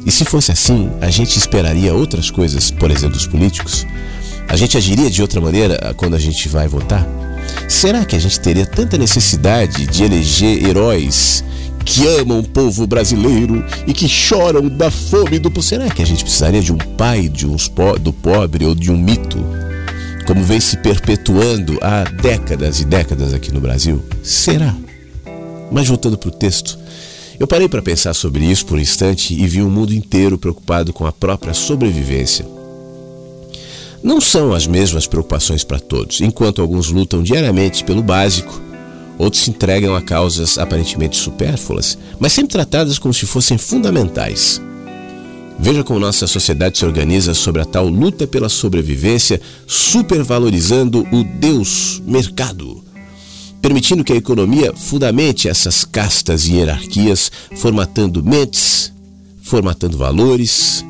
E 0.07 0.11
se 0.11 0.25
fosse 0.25 0.51
assim, 0.51 0.91
a 1.01 1.11
gente 1.11 1.37
esperaria 1.37 1.95
outras 1.95 2.31
coisas, 2.31 2.71
por 2.71 2.91
exemplo, 2.91 3.17
dos 3.17 3.27
políticos? 3.27 3.87
A 4.49 4.57
gente 4.57 4.79
agiria 4.79 5.11
de 5.11 5.21
outra 5.21 5.41
maneira 5.41 5.79
ah, 5.83 5.93
quando 5.93 6.17
a 6.17 6.19
gente 6.19 6.49
vai 6.49 6.67
votar? 6.67 7.07
Será 7.69 8.05
que 8.05 8.17
a 8.17 8.19
gente 8.19 8.41
teria 8.41 8.65
tanta 8.65 8.97
necessidade 8.97 9.87
de 9.87 10.05
eleger 10.05 10.67
heróis 10.67 11.45
que 11.85 12.07
amam 12.07 12.39
o 12.39 12.49
povo 12.49 12.87
brasileiro 12.87 13.63
e 13.87 13.93
que 13.93 14.09
choram 14.09 14.67
da 14.69 14.91
fome 14.91 15.39
do 15.39 15.51
povo? 15.51 15.67
Será 15.67 15.91
que 15.91 16.01
a 16.01 16.07
gente 16.07 16.25
precisaria 16.25 16.63
de 16.63 16.73
um 16.73 16.79
pai 16.79 17.29
de 17.29 17.47
uns 17.47 17.69
po 17.69 17.99
do 17.99 18.13
pobre 18.13 18.65
ou 18.65 18.75
de 18.75 18.91
um 18.91 18.97
mito? 18.97 19.68
Como 20.29 20.45
vem 20.45 20.61
se 20.61 20.77
perpetuando 20.77 21.79
há 21.81 22.05
décadas 22.05 22.81
e 22.81 22.85
décadas 22.85 23.33
aqui 23.33 23.51
no 23.51 23.63
Brasil? 23.63 24.05
Será? 24.23 24.77
Mas 25.73 25.89
voltando 25.89 26.19
para 26.19 26.29
o 26.29 26.33
texto, 26.33 26.79
eu 27.41 27.47
parei 27.47 27.67
para 27.67 27.81
pensar 27.81 28.13
sobre 28.13 28.45
isso 28.45 28.67
por 28.67 28.77
um 28.77 28.81
instante 28.81 29.33
e 29.33 29.47
vi 29.47 29.63
o 29.63 29.71
mundo 29.71 29.95
inteiro 29.95 30.37
preocupado 30.37 30.93
com 30.93 31.07
a 31.07 31.13
própria 31.13 31.55
sobrevivência. 31.55 32.47
Não 34.03 34.21
são 34.21 34.53
as 34.53 34.67
mesmas 34.67 35.07
preocupações 35.07 35.65
para 35.65 35.81
todos. 35.81 36.21
Enquanto 36.21 36.61
alguns 36.61 36.91
lutam 36.91 37.23
diariamente 37.23 37.83
pelo 37.83 38.03
básico, 38.03 38.61
outros 39.17 39.45
se 39.45 39.49
entregam 39.49 39.97
a 39.97 40.03
causas 40.03 40.59
aparentemente 40.59 41.17
supérfluas, 41.17 41.97
mas 42.21 42.35
sempre 42.35 42.53
tratadas 42.53 42.99
como 42.99 43.15
se 43.15 43.25
fossem 43.25 43.57
fundamentais. 43.57 44.61
Veja 45.59 45.83
como 45.83 45.99
nossa 45.99 46.27
sociedade 46.29 46.79
se 46.79 46.87
organiza 46.87 47.35
sobre 47.35 47.61
a 47.61 47.65
tal 47.65 47.89
luta 47.89 48.29
pela 48.29 48.49
sobrevivência, 48.49 49.41
supervalorizando 49.67 51.05
o 51.11 51.25
Deus 51.25 52.01
mercado, 52.07 52.83
permitindo 53.61 54.05
que 54.05 54.13
a 54.13 54.17
economia 54.17 54.73
fundamente 54.73 55.49
essas 55.49 55.85
castas 55.85 56.47
e 56.47 56.55
hierarquias, 56.55 57.33
formatando 57.57 58.23
mentes, 58.23 58.93
formatando 59.43 59.99
valores, 59.99 60.85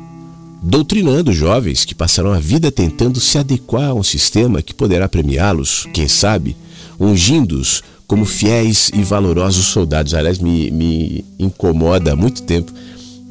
doutrinando 0.61 1.33
jovens 1.33 1.83
que 1.83 1.95
passarão 1.95 2.31
a 2.31 2.39
vida 2.39 2.71
tentando 2.71 3.19
se 3.19 3.39
adequar 3.39 3.89
a 3.89 3.93
um 3.95 4.03
sistema 4.03 4.61
que 4.61 4.73
poderá 4.73 5.09
premiá-los, 5.09 5.87
quem 5.91 6.07
sabe, 6.07 6.55
ungindo-os 6.99 7.81
como 8.05 8.23
fiéis 8.23 8.91
e 8.93 9.01
valorosos 9.01 9.65
soldados. 9.65 10.13
Aliás, 10.13 10.37
me, 10.37 10.69
me 10.69 11.25
incomoda 11.39 12.13
há 12.13 12.15
muito 12.15 12.43
tempo 12.43 12.71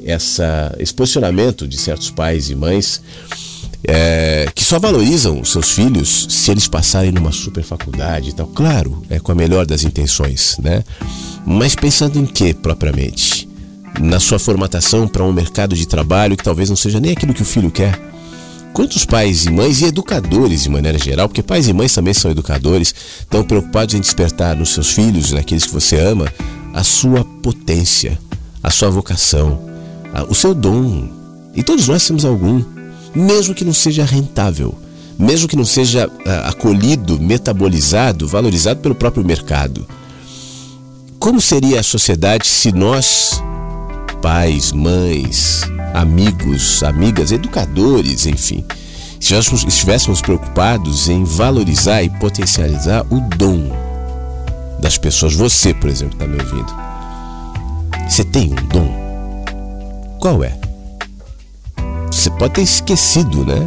essa, 0.03 0.75
esse 0.79 0.93
posicionamento 0.93 1.67
de 1.67 1.77
certos 1.77 2.09
pais 2.09 2.49
e 2.49 2.55
mães 2.55 3.01
é, 3.87 4.51
que 4.53 4.63
só 4.63 4.77
valorizam 4.77 5.39
os 5.39 5.51
seus 5.51 5.71
filhos 5.71 6.27
se 6.29 6.51
eles 6.51 6.67
passarem 6.67 7.11
numa 7.11 7.31
super 7.31 7.63
faculdade 7.63 8.29
e 8.29 8.33
tal. 8.33 8.47
Claro, 8.47 9.03
é 9.09 9.19
com 9.19 9.31
a 9.31 9.35
melhor 9.35 9.65
das 9.65 9.83
intenções, 9.83 10.57
né? 10.59 10.83
Mas 11.45 11.75
pensando 11.75 12.19
em 12.19 12.25
que 12.25 12.53
propriamente? 12.53 13.47
Na 13.99 14.19
sua 14.19 14.37
formatação 14.37 15.07
para 15.07 15.23
um 15.23 15.33
mercado 15.33 15.75
de 15.75 15.87
trabalho 15.87 16.37
que 16.37 16.43
talvez 16.43 16.69
não 16.69 16.75
seja 16.75 16.99
nem 16.99 17.11
aquilo 17.11 17.33
que 17.33 17.41
o 17.41 17.45
filho 17.45 17.71
quer. 17.71 17.99
Quantos 18.71 19.03
pais 19.03 19.45
e 19.45 19.49
mães 19.49 19.81
e 19.81 19.85
educadores 19.85 20.63
de 20.63 20.69
maneira 20.69 20.97
geral, 20.97 21.27
porque 21.27 21.41
pais 21.41 21.67
e 21.67 21.73
mães 21.73 21.93
também 21.93 22.13
são 22.13 22.29
educadores, 22.29 22.93
estão 23.19 23.43
preocupados 23.43 23.95
em 23.95 23.99
despertar 23.99 24.55
nos 24.55 24.69
seus 24.73 24.91
filhos, 24.91 25.31
naqueles 25.31 25.65
que 25.65 25.73
você 25.73 25.99
ama, 25.99 26.31
a 26.73 26.83
sua 26.83 27.25
potência, 27.41 28.17
a 28.61 28.69
sua 28.69 28.89
vocação, 28.89 29.68
o 30.27 30.35
seu 30.35 30.53
dom. 30.53 31.09
E 31.55 31.63
todos 31.63 31.87
nós 31.87 32.05
temos 32.05 32.25
algum, 32.25 32.63
mesmo 33.13 33.53
que 33.55 33.65
não 33.65 33.73
seja 33.73 34.05
rentável, 34.05 34.75
mesmo 35.17 35.47
que 35.47 35.55
não 35.55 35.65
seja 35.65 36.09
acolhido, 36.45 37.19
metabolizado, 37.19 38.27
valorizado 38.27 38.79
pelo 38.79 38.95
próprio 38.95 39.25
mercado. 39.25 39.85
Como 41.17 41.41
seria 41.41 41.81
a 41.81 41.83
sociedade 41.83 42.47
se 42.47 42.71
nós, 42.71 43.43
pais, 44.21 44.71
mães, 44.71 45.63
amigos, 45.93 46.81
amigas, 46.83 47.31
educadores, 47.31 48.25
enfim, 48.25 48.63
estivéssemos, 49.19 49.65
estivéssemos 49.65 50.21
preocupados 50.21 51.09
em 51.09 51.25
valorizar 51.25 52.01
e 52.03 52.09
potencializar 52.09 53.05
o 53.09 53.19
dom 53.35 53.69
das 54.79 54.97
pessoas? 54.97 55.33
Você, 55.35 55.73
por 55.73 55.89
exemplo, 55.89 56.13
está 56.13 56.25
me 56.25 56.41
ouvindo. 56.41 56.73
Você 58.07 58.23
tem 58.23 58.53
um 58.53 58.67
dom? 58.67 58.98
Qual 60.19 60.43
é? 60.43 60.53
Você 62.11 62.29
pode 62.31 62.55
ter 62.55 62.61
esquecido, 62.61 63.45
né? 63.45 63.65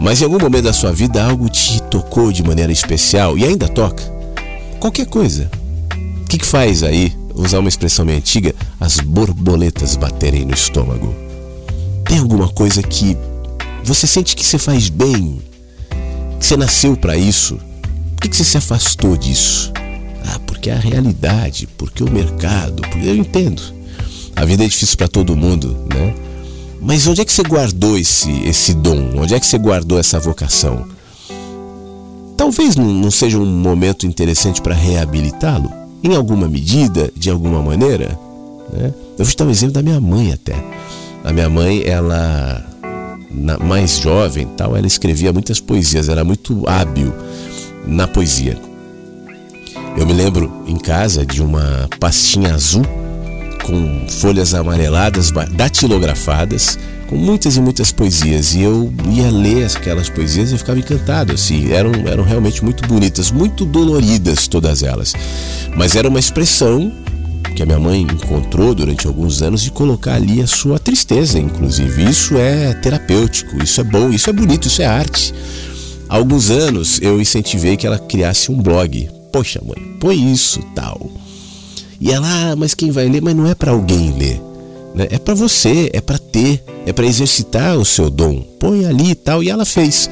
Mas 0.00 0.20
em 0.20 0.24
algum 0.24 0.38
momento 0.38 0.64
da 0.64 0.72
sua 0.72 0.92
vida 0.92 1.24
algo 1.24 1.48
te 1.48 1.80
tocou 1.84 2.32
de 2.32 2.42
maneira 2.42 2.72
especial 2.72 3.38
e 3.38 3.44
ainda 3.44 3.68
toca. 3.68 4.02
Qualquer 4.80 5.06
coisa. 5.06 5.48
O 6.22 6.26
que, 6.26 6.38
que 6.38 6.44
faz 6.44 6.82
aí, 6.82 7.16
usar 7.36 7.60
uma 7.60 7.68
expressão 7.68 8.04
meio 8.04 8.18
antiga, 8.18 8.52
as 8.80 8.98
borboletas 8.98 9.94
baterem 9.94 10.44
no 10.44 10.52
estômago? 10.52 11.14
Tem 12.04 12.18
alguma 12.18 12.48
coisa 12.48 12.82
que 12.82 13.16
você 13.84 14.08
sente 14.08 14.34
que 14.34 14.44
você 14.44 14.58
faz 14.58 14.88
bem, 14.88 15.40
que 16.40 16.44
você 16.44 16.56
nasceu 16.56 16.96
para 16.96 17.16
isso? 17.16 17.56
Por 18.16 18.22
que, 18.22 18.28
que 18.30 18.36
você 18.36 18.44
se 18.44 18.58
afastou 18.58 19.16
disso? 19.16 19.72
Ah, 20.26 20.40
porque 20.46 20.68
é 20.68 20.74
a 20.74 20.80
realidade, 20.80 21.68
porque 21.78 22.02
o 22.02 22.10
mercado, 22.10 22.82
porque 22.82 23.06
eu 23.06 23.16
entendo. 23.16 23.75
A 24.36 24.44
vida 24.44 24.64
é 24.64 24.68
difícil 24.68 24.98
para 24.98 25.08
todo 25.08 25.34
mundo, 25.34 25.74
né? 25.92 26.14
Mas 26.80 27.06
onde 27.06 27.22
é 27.22 27.24
que 27.24 27.32
você 27.32 27.42
guardou 27.42 27.96
esse, 27.96 28.30
esse 28.46 28.74
dom? 28.74 29.12
Onde 29.16 29.34
é 29.34 29.40
que 29.40 29.46
você 29.46 29.56
guardou 29.56 29.98
essa 29.98 30.20
vocação? 30.20 30.86
Talvez 32.36 32.76
não, 32.76 33.10
seja 33.10 33.38
um 33.38 33.46
momento 33.46 34.06
interessante 34.06 34.60
para 34.60 34.74
reabilitá-lo 34.74 35.72
em 36.04 36.14
alguma 36.14 36.46
medida, 36.46 37.10
de 37.16 37.30
alguma 37.30 37.62
maneira. 37.62 38.18
Né? 38.72 38.92
Eu 39.18 39.24
vou 39.24 39.26
te 39.26 39.36
dar 39.36 39.46
um 39.46 39.50
exemplo 39.50 39.72
da 39.72 39.82
minha 39.82 39.98
mãe 39.98 40.32
até. 40.32 40.54
A 41.24 41.32
minha 41.32 41.48
mãe, 41.48 41.82
ela, 41.84 42.64
na, 43.30 43.58
mais 43.58 43.98
jovem, 43.98 44.46
tal, 44.54 44.76
ela 44.76 44.86
escrevia 44.86 45.32
muitas 45.32 45.58
poesias, 45.58 46.10
era 46.10 46.22
muito 46.22 46.62
hábil 46.68 47.12
na 47.86 48.06
poesia. 48.06 48.60
Eu 49.96 50.06
me 50.06 50.12
lembro 50.12 50.62
em 50.66 50.76
casa 50.76 51.24
de 51.24 51.42
uma 51.42 51.88
pastinha 51.98 52.54
azul 52.54 52.84
com 53.66 54.06
folhas 54.08 54.54
amareladas 54.54 55.32
datilografadas 55.50 56.78
com 57.08 57.16
muitas 57.16 57.56
e 57.56 57.60
muitas 57.60 57.92
poesias. 57.92 58.54
E 58.54 58.62
eu 58.62 58.92
ia 59.10 59.30
ler 59.30 59.66
aquelas 59.66 60.08
poesias 60.08 60.52
e 60.52 60.58
ficava 60.58 60.78
encantado 60.78 61.32
assim. 61.32 61.72
Eram, 61.72 61.92
eram 62.06 62.24
realmente 62.24 62.64
muito 62.64 62.86
bonitas 62.86 63.30
muito 63.30 63.64
doloridas 63.64 64.46
todas 64.46 64.82
elas. 64.82 65.14
Mas 65.76 65.96
era 65.96 66.08
uma 66.08 66.18
expressão 66.20 66.92
que 67.54 67.62
a 67.62 67.66
minha 67.66 67.78
mãe 67.78 68.02
encontrou 68.02 68.74
durante 68.74 69.06
alguns 69.06 69.40
anos 69.40 69.62
de 69.62 69.70
colocar 69.70 70.14
ali 70.14 70.40
a 70.40 70.46
sua 70.46 70.78
tristeza 70.78 71.38
inclusive. 71.38 72.08
Isso 72.08 72.36
é 72.36 72.72
terapêutico 72.74 73.62
isso 73.62 73.80
é 73.80 73.84
bom 73.84 74.10
isso 74.10 74.30
é 74.30 74.32
bonito 74.32 74.68
isso 74.68 74.82
é 74.82 74.86
arte. 74.86 75.34
Há 76.08 76.16
alguns 76.16 76.50
anos 76.50 77.00
eu 77.02 77.20
incentivei 77.20 77.76
que 77.76 77.86
ela 77.86 77.98
criasse 77.98 78.52
um 78.52 78.60
blog. 78.62 79.08
Poxa 79.32 79.60
mãe 79.64 79.96
põe 79.98 80.32
isso 80.32 80.60
tal 80.74 81.25
e 82.00 82.12
ela 82.12 82.52
ah, 82.52 82.56
mas 82.56 82.74
quem 82.74 82.90
vai 82.90 83.08
ler 83.08 83.22
mas 83.22 83.34
não 83.34 83.46
é 83.46 83.54
para 83.54 83.72
alguém 83.72 84.12
ler 84.12 84.40
né? 84.96 85.06
É 85.10 85.18
para 85.18 85.34
você, 85.34 85.90
é 85.92 86.00
para 86.00 86.18
ter, 86.18 86.64
é 86.86 86.92
para 86.92 87.06
exercitar 87.06 87.76
o 87.76 87.84
seu 87.84 88.08
dom. 88.08 88.40
Põe 88.58 88.86
ali 88.86 89.10
e 89.10 89.14
tal. 89.14 89.42
E 89.42 89.50
ela 89.50 89.66
fez. 89.66 90.08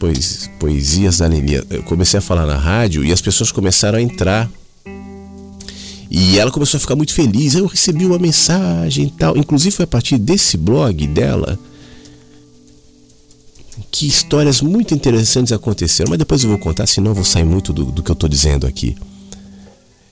pois, 0.00 0.48
Poesias 0.58 1.18
da 1.18 1.26
Leni. 1.26 1.62
Eu 1.68 1.82
comecei 1.82 2.16
a 2.18 2.22
falar 2.22 2.46
na 2.46 2.56
rádio 2.56 3.04
e 3.04 3.12
as 3.12 3.20
pessoas 3.20 3.52
começaram 3.52 3.98
a 3.98 4.02
entrar 4.02 4.50
e 6.10 6.38
ela 6.38 6.50
começou 6.50 6.78
a 6.78 6.80
ficar 6.80 6.96
muito 6.96 7.14
feliz. 7.14 7.54
Eu 7.54 7.66
recebi 7.66 8.04
uma 8.04 8.18
mensagem 8.18 9.06
e 9.06 9.10
tal. 9.10 9.36
Inclusive 9.36 9.74
foi 9.74 9.84
a 9.84 9.88
partir 9.88 10.18
desse 10.18 10.56
blog 10.56 11.06
dela 11.06 11.58
que 13.90 14.06
histórias 14.06 14.60
muito 14.60 14.94
interessantes 14.94 15.52
aconteceram. 15.52 16.10
Mas 16.10 16.18
depois 16.18 16.42
eu 16.42 16.50
vou 16.50 16.58
contar, 16.58 16.86
senão 16.86 17.12
eu 17.12 17.14
vou 17.14 17.24
sair 17.24 17.44
muito 17.44 17.72
do, 17.72 17.86
do 17.86 18.02
que 18.02 18.10
eu 18.10 18.14
estou 18.14 18.28
dizendo 18.28 18.66
aqui. 18.66 18.96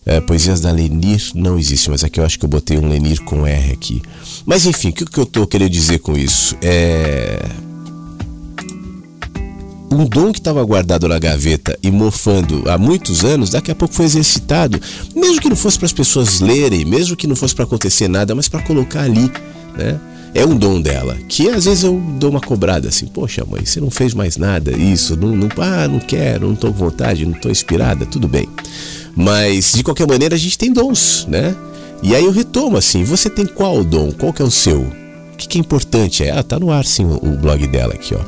É, 0.04 0.20
poesias 0.20 0.60
da 0.60 0.72
Lenir 0.72 1.30
não 1.34 1.58
existe, 1.58 1.88
mas 1.88 2.02
aqui 2.02 2.18
eu 2.18 2.24
acho 2.24 2.36
que 2.36 2.44
eu 2.44 2.48
botei 2.48 2.76
um 2.76 2.88
Lenir 2.88 3.22
com 3.22 3.46
R 3.46 3.72
aqui. 3.72 4.02
Mas 4.44 4.66
enfim, 4.66 4.88
o 4.88 4.92
que, 4.92 5.04
que 5.04 5.18
eu 5.18 5.24
estou 5.24 5.46
querendo 5.46 5.70
dizer 5.70 6.00
com 6.00 6.16
isso? 6.16 6.56
É 6.60 7.40
um 9.92 10.06
dom 10.06 10.32
que 10.32 10.38
estava 10.38 10.64
guardado 10.64 11.06
na 11.06 11.18
gaveta 11.18 11.78
e 11.82 11.90
mofando 11.90 12.64
há 12.68 12.78
muitos 12.78 13.24
anos, 13.24 13.50
daqui 13.50 13.70
a 13.70 13.74
pouco 13.74 13.94
foi 13.94 14.06
exercitado, 14.06 14.80
mesmo 15.14 15.40
que 15.40 15.48
não 15.48 15.56
fosse 15.56 15.78
para 15.78 15.86
as 15.86 15.92
pessoas 15.92 16.40
lerem, 16.40 16.84
mesmo 16.84 17.14
que 17.14 17.26
não 17.26 17.36
fosse 17.36 17.54
para 17.54 17.64
acontecer 17.64 18.08
nada, 18.08 18.34
mas 18.34 18.48
para 18.48 18.62
colocar 18.62 19.02
ali, 19.02 19.30
né? 19.76 20.00
É 20.34 20.46
um 20.46 20.56
dom 20.56 20.80
dela, 20.80 21.18
que 21.28 21.50
às 21.50 21.66
vezes 21.66 21.84
eu 21.84 22.00
dou 22.18 22.30
uma 22.30 22.40
cobrada 22.40 22.88
assim, 22.88 23.06
poxa 23.06 23.44
mãe, 23.44 23.66
você 23.66 23.80
não 23.80 23.90
fez 23.90 24.14
mais 24.14 24.38
nada, 24.38 24.72
isso, 24.72 25.14
não, 25.14 25.36
não 25.36 25.48
ah, 25.58 25.86
não 25.86 26.00
quero, 26.00 26.46
não 26.46 26.54
estou 26.54 26.72
com 26.72 26.78
vontade, 26.78 27.26
não 27.26 27.36
estou 27.36 27.50
inspirada, 27.50 28.06
tudo 28.06 28.26
bem. 28.26 28.48
Mas 29.14 29.72
de 29.74 29.84
qualquer 29.84 30.08
maneira 30.08 30.34
a 30.34 30.38
gente 30.38 30.56
tem 30.56 30.72
dons, 30.72 31.26
né? 31.28 31.54
E 32.02 32.16
aí 32.16 32.24
eu 32.24 32.32
retomo 32.32 32.78
assim, 32.78 33.04
você 33.04 33.28
tem 33.28 33.44
qual 33.44 33.84
dom? 33.84 34.10
Qual 34.10 34.32
que 34.32 34.40
é 34.40 34.44
o 34.44 34.50
seu? 34.50 34.80
O 34.80 35.36
que, 35.36 35.46
que 35.46 35.58
é 35.58 35.60
importante? 35.60 36.24
É, 36.24 36.30
ah, 36.30 36.42
tá 36.42 36.58
no 36.58 36.70
ar 36.70 36.86
sim 36.86 37.04
o, 37.04 37.16
o 37.16 37.36
blog 37.36 37.66
dela 37.66 37.92
aqui, 37.92 38.14
ó 38.14 38.20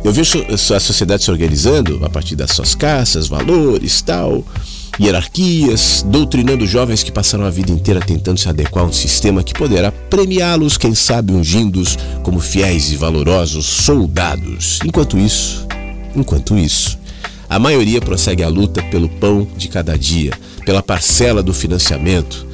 Eu 0.04 0.12
vejo 0.12 0.46
a 0.48 0.78
sociedade 0.78 1.24
se 1.24 1.30
organizando 1.32 2.04
a 2.04 2.08
partir 2.08 2.36
das 2.36 2.52
suas 2.52 2.76
caças, 2.76 3.26
valores, 3.26 4.00
tal, 4.02 4.44
hierarquias, 5.00 6.04
doutrinando 6.06 6.66
jovens 6.66 7.02
que 7.02 7.10
passaram 7.10 7.44
a 7.44 7.50
vida 7.50 7.72
inteira 7.72 8.00
tentando 8.00 8.38
se 8.38 8.48
adequar 8.48 8.84
a 8.84 8.88
um 8.88 8.92
sistema 8.92 9.42
que 9.42 9.54
poderá 9.54 9.90
premiá-los, 9.90 10.76
quem 10.76 10.94
sabe 10.94 11.32
ungindo-os 11.32 11.96
como 12.22 12.40
fiéis 12.40 12.92
e 12.92 12.96
valorosos 12.96 13.66
soldados. 13.66 14.78
Enquanto 14.84 15.18
isso, 15.18 15.66
enquanto 16.14 16.56
isso, 16.56 16.98
a 17.48 17.58
maioria 17.58 18.00
prossegue 18.00 18.42
a 18.42 18.48
luta 18.48 18.82
pelo 18.84 19.08
pão 19.08 19.46
de 19.56 19.68
cada 19.68 19.96
dia 19.98 20.32
pela 20.64 20.82
parcela 20.82 21.42
do 21.42 21.52
financiamento, 21.52 22.46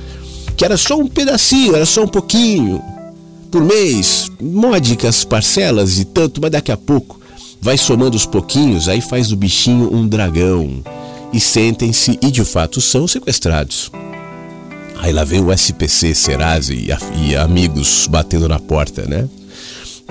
que 0.56 0.64
era 0.64 0.76
só 0.76 0.98
um 0.98 1.06
pedacinho, 1.06 1.76
era 1.76 1.86
só 1.86 2.04
um 2.04 2.08
pouquinho 2.08 2.82
por 3.50 3.62
mês, 3.62 4.30
módicas 4.40 5.24
parcelas 5.24 5.98
e 5.98 6.04
tanto, 6.04 6.40
mas 6.40 6.50
daqui 6.50 6.72
a 6.72 6.76
pouco 6.76 7.20
vai 7.60 7.76
somando 7.76 8.16
os 8.16 8.26
pouquinhos, 8.26 8.88
aí 8.88 9.00
faz 9.00 9.28
do 9.28 9.36
bichinho 9.36 9.94
um 9.94 10.06
dragão 10.06 10.82
e 11.32 11.40
sentem-se 11.40 12.18
e 12.22 12.30
de 12.30 12.44
fato 12.44 12.80
são 12.80 13.06
sequestrados. 13.06 13.90
Aí 14.96 15.12
lá 15.12 15.24
vem 15.24 15.40
o 15.40 15.52
SPC, 15.52 16.14
Serasa 16.14 16.74
e, 16.74 16.88
e 17.22 17.36
amigos 17.36 18.08
batendo 18.10 18.48
na 18.48 18.58
porta, 18.58 19.02
né? 19.06 19.28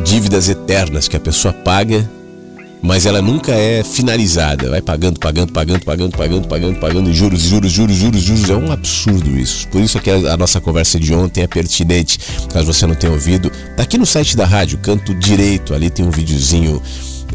Dívidas 0.03 0.47
eternas 0.47 1.07
que 1.07 1.17
a 1.17 1.19
pessoa 1.19 1.53
paga 1.53 2.07
mas 2.81 3.05
ela 3.05 3.21
nunca 3.21 3.51
é 3.51 3.83
finalizada. 3.83 4.69
Vai 4.69 4.81
pagando, 4.81 5.19
pagando, 5.19 5.51
pagando, 5.51 5.83
pagando, 5.83 6.17
pagando, 6.17 6.47
pagando, 6.47 6.79
pagando, 6.79 7.13
juros, 7.13 7.41
juros, 7.41 7.71
juros, 7.71 7.95
juros, 7.95 8.21
juros. 8.21 8.49
É 8.49 8.55
um 8.55 8.71
absurdo 8.71 9.37
isso. 9.37 9.67
Por 9.69 9.81
isso 9.81 9.99
que 9.99 10.09
a 10.09 10.37
nossa 10.37 10.61
conversa 10.61 10.99
de 10.99 11.13
ontem 11.13 11.41
é 11.41 11.47
pertinente. 11.47 12.19
Caso 12.51 12.71
você 12.71 12.85
não 12.85 12.95
tenha 12.95 13.11
ouvido, 13.11 13.51
tá 13.75 13.83
aqui 13.83 13.97
no 13.97 14.05
site 14.05 14.37
da 14.37 14.45
rádio, 14.45 14.77
canto 14.77 15.13
direito, 15.15 15.73
ali 15.73 15.89
tem 15.89 16.05
um 16.05 16.11
videozinho 16.11 16.81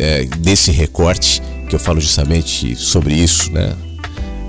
é, 0.03 0.24
desse 0.24 0.72
recorte 0.72 1.40
que 1.68 1.76
eu 1.76 1.78
falo 1.78 2.00
justamente 2.00 2.74
sobre 2.74 3.14
isso, 3.14 3.53
né? 3.53 3.72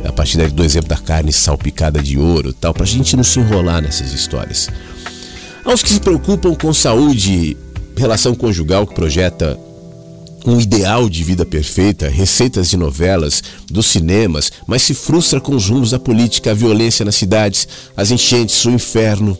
A 0.04 0.12
partir 0.12 0.36
do 0.51 0.64
exemplo 0.64 0.89
da 0.89 0.97
carne 0.97 1.32
salpicada 1.32 2.01
de 2.01 2.18
ouro 2.18 2.51
tal, 2.51 2.74
pra 2.74 2.86
gente 2.86 3.16
não 3.16 3.24
se 3.24 3.39
enrolar 3.39 3.82
nessas 3.82 4.12
histórias. 4.12 4.68
Aos 5.64 5.84
que 5.84 5.89
se 5.89 5.99
preocupam 5.99 6.56
com 6.56 6.74
saúde, 6.74 7.56
relação 7.95 8.34
conjugal 8.34 8.86
que 8.88 8.95
projeta 8.95 9.58
um 10.45 10.60
ideal 10.60 11.08
de 11.08 11.24
vida 11.24 11.45
perfeita, 11.45 12.10
receitas 12.10 12.70
de 12.70 12.76
novelas, 12.76 13.41
dos 13.70 13.86
cinemas, 13.86 14.51
mas 14.68 14.82
se 14.82 14.93
frustra 14.93 15.39
com 15.39 15.56
os 15.56 15.70
rumos 15.70 15.91
da 15.91 15.99
política, 15.99 16.51
a 16.51 16.56
violência 16.56 17.06
nas 17.06 17.16
cidades, 17.16 17.68
as 17.95 18.12
enchentes, 18.12 18.66
o 18.66 18.72
inferno. 18.72 19.38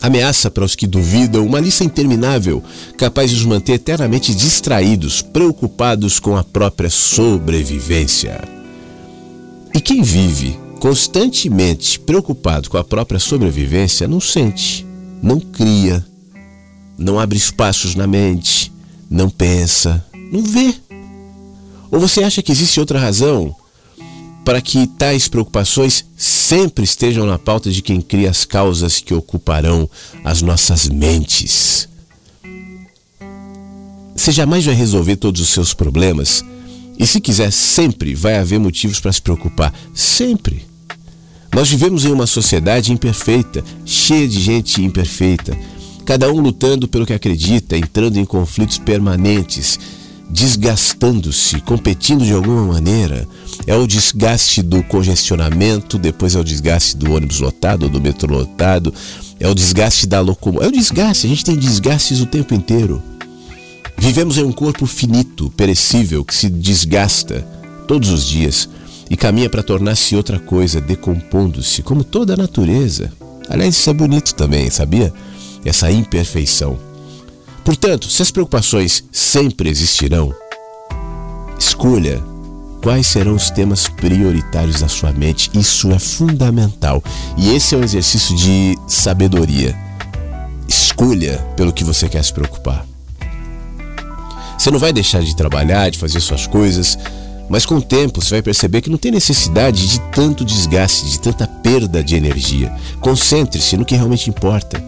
Ameaça 0.00 0.50
para 0.50 0.64
os 0.64 0.76
que 0.76 0.86
duvidam, 0.86 1.44
uma 1.44 1.58
lista 1.58 1.82
interminável, 1.82 2.62
capaz 2.96 3.30
de 3.30 3.36
os 3.36 3.44
manter 3.44 3.72
eternamente 3.72 4.34
distraídos, 4.34 5.22
preocupados 5.22 6.20
com 6.20 6.36
a 6.36 6.44
própria 6.44 6.88
sobrevivência. 6.88 8.40
E 9.74 9.80
quem 9.80 10.02
vive 10.02 10.58
constantemente 10.78 11.98
preocupado 11.98 12.70
com 12.70 12.78
a 12.78 12.84
própria 12.84 13.18
sobrevivência 13.18 14.06
não 14.06 14.20
sente, 14.20 14.86
não 15.20 15.40
cria, 15.40 16.06
não 16.96 17.18
abre 17.18 17.36
espaços 17.36 17.96
na 17.96 18.06
mente, 18.06 18.72
não 19.10 19.28
pensa, 19.28 20.04
não 20.32 20.42
vê. 20.42 20.74
Ou 21.90 21.98
você 21.98 22.22
acha 22.22 22.42
que 22.42 22.52
existe 22.52 22.78
outra 22.78 23.00
razão 23.00 23.54
para 24.48 24.62
que 24.62 24.86
tais 24.86 25.28
preocupações 25.28 26.06
sempre 26.16 26.82
estejam 26.82 27.26
na 27.26 27.38
pauta 27.38 27.70
de 27.70 27.82
quem 27.82 28.00
cria 28.00 28.30
as 28.30 28.46
causas 28.46 28.98
que 28.98 29.12
ocuparão 29.12 29.86
as 30.24 30.40
nossas 30.40 30.88
mentes? 30.88 31.86
Você 34.16 34.32
jamais 34.32 34.64
vai 34.64 34.74
resolver 34.74 35.16
todos 35.16 35.42
os 35.42 35.50
seus 35.50 35.74
problemas 35.74 36.42
e 36.98 37.06
se 37.06 37.20
quiser, 37.20 37.52
sempre 37.52 38.14
vai 38.14 38.38
haver 38.38 38.58
motivos 38.58 38.98
para 39.00 39.12
se 39.12 39.20
preocupar. 39.20 39.70
Sempre. 39.94 40.64
Nós 41.54 41.68
vivemos 41.68 42.06
em 42.06 42.10
uma 42.10 42.26
sociedade 42.26 42.90
imperfeita, 42.90 43.62
cheia 43.84 44.26
de 44.26 44.40
gente 44.40 44.82
imperfeita, 44.82 45.58
cada 46.06 46.32
um 46.32 46.40
lutando 46.40 46.88
pelo 46.88 47.04
que 47.04 47.12
acredita, 47.12 47.76
entrando 47.76 48.16
em 48.16 48.24
conflitos 48.24 48.78
permanentes, 48.78 49.78
desgastando-se, 50.30 51.60
competindo 51.60 52.24
de 52.24 52.32
alguma 52.32 52.64
maneira. 52.64 53.28
É 53.68 53.76
o 53.76 53.86
desgaste 53.86 54.62
do 54.62 54.82
congestionamento, 54.82 55.98
depois 55.98 56.34
é 56.34 56.40
o 56.40 56.44
desgaste 56.44 56.96
do 56.96 57.12
ônibus 57.12 57.38
lotado, 57.38 57.88
do 57.88 58.00
metrô 58.00 58.38
lotado, 58.38 58.94
é 59.38 59.46
o 59.46 59.54
desgaste 59.54 60.06
da 60.06 60.20
locomoção. 60.20 60.66
É 60.66 60.68
o 60.68 60.72
desgaste, 60.72 61.26
a 61.26 61.28
gente 61.28 61.44
tem 61.44 61.54
desgastes 61.54 62.20
o 62.22 62.26
tempo 62.26 62.54
inteiro. 62.54 63.02
Vivemos 63.98 64.38
em 64.38 64.42
um 64.42 64.52
corpo 64.52 64.86
finito, 64.86 65.50
perecível, 65.50 66.24
que 66.24 66.34
se 66.34 66.48
desgasta 66.48 67.46
todos 67.86 68.08
os 68.08 68.24
dias 68.26 68.66
e 69.10 69.16
caminha 69.18 69.50
para 69.50 69.62
tornar-se 69.62 70.16
outra 70.16 70.38
coisa, 70.38 70.80
decompondo-se, 70.80 71.82
como 71.82 72.02
toda 72.02 72.32
a 72.32 72.38
natureza. 72.38 73.12
Aliás, 73.50 73.76
isso 73.76 73.90
é 73.90 73.92
bonito 73.92 74.34
também, 74.34 74.70
sabia? 74.70 75.12
essa 75.62 75.90
imperfeição. 75.90 76.78
Portanto, 77.62 78.08
se 78.08 78.22
as 78.22 78.30
preocupações 78.30 79.04
sempre 79.12 79.68
existirão, 79.68 80.34
escolha 81.58 82.22
quais 82.82 83.06
serão 83.06 83.34
os 83.34 83.50
temas 83.50 83.88
prioritários 83.88 84.80
da 84.80 84.88
sua 84.88 85.12
mente. 85.12 85.50
Isso 85.54 85.90
é 85.90 85.98
fundamental. 85.98 87.02
E 87.36 87.54
esse 87.54 87.74
é 87.74 87.78
um 87.78 87.84
exercício 87.84 88.36
de 88.36 88.76
sabedoria. 88.86 89.76
Escolha 90.66 91.38
pelo 91.56 91.72
que 91.72 91.84
você 91.84 92.08
quer 92.08 92.22
se 92.24 92.32
preocupar. 92.32 92.84
Você 94.58 94.70
não 94.70 94.78
vai 94.78 94.92
deixar 94.92 95.22
de 95.22 95.36
trabalhar, 95.36 95.90
de 95.90 95.98
fazer 95.98 96.20
suas 96.20 96.46
coisas, 96.46 96.98
mas 97.48 97.64
com 97.64 97.76
o 97.76 97.82
tempo 97.82 98.20
você 98.20 98.30
vai 98.30 98.42
perceber 98.42 98.80
que 98.80 98.90
não 98.90 98.98
tem 98.98 99.12
necessidade 99.12 99.88
de 99.88 100.00
tanto 100.10 100.44
desgaste, 100.44 101.06
de 101.06 101.20
tanta 101.20 101.46
perda 101.46 102.02
de 102.02 102.16
energia. 102.16 102.74
Concentre-se 103.00 103.76
no 103.76 103.84
que 103.84 103.94
realmente 103.94 104.28
importa. 104.28 104.82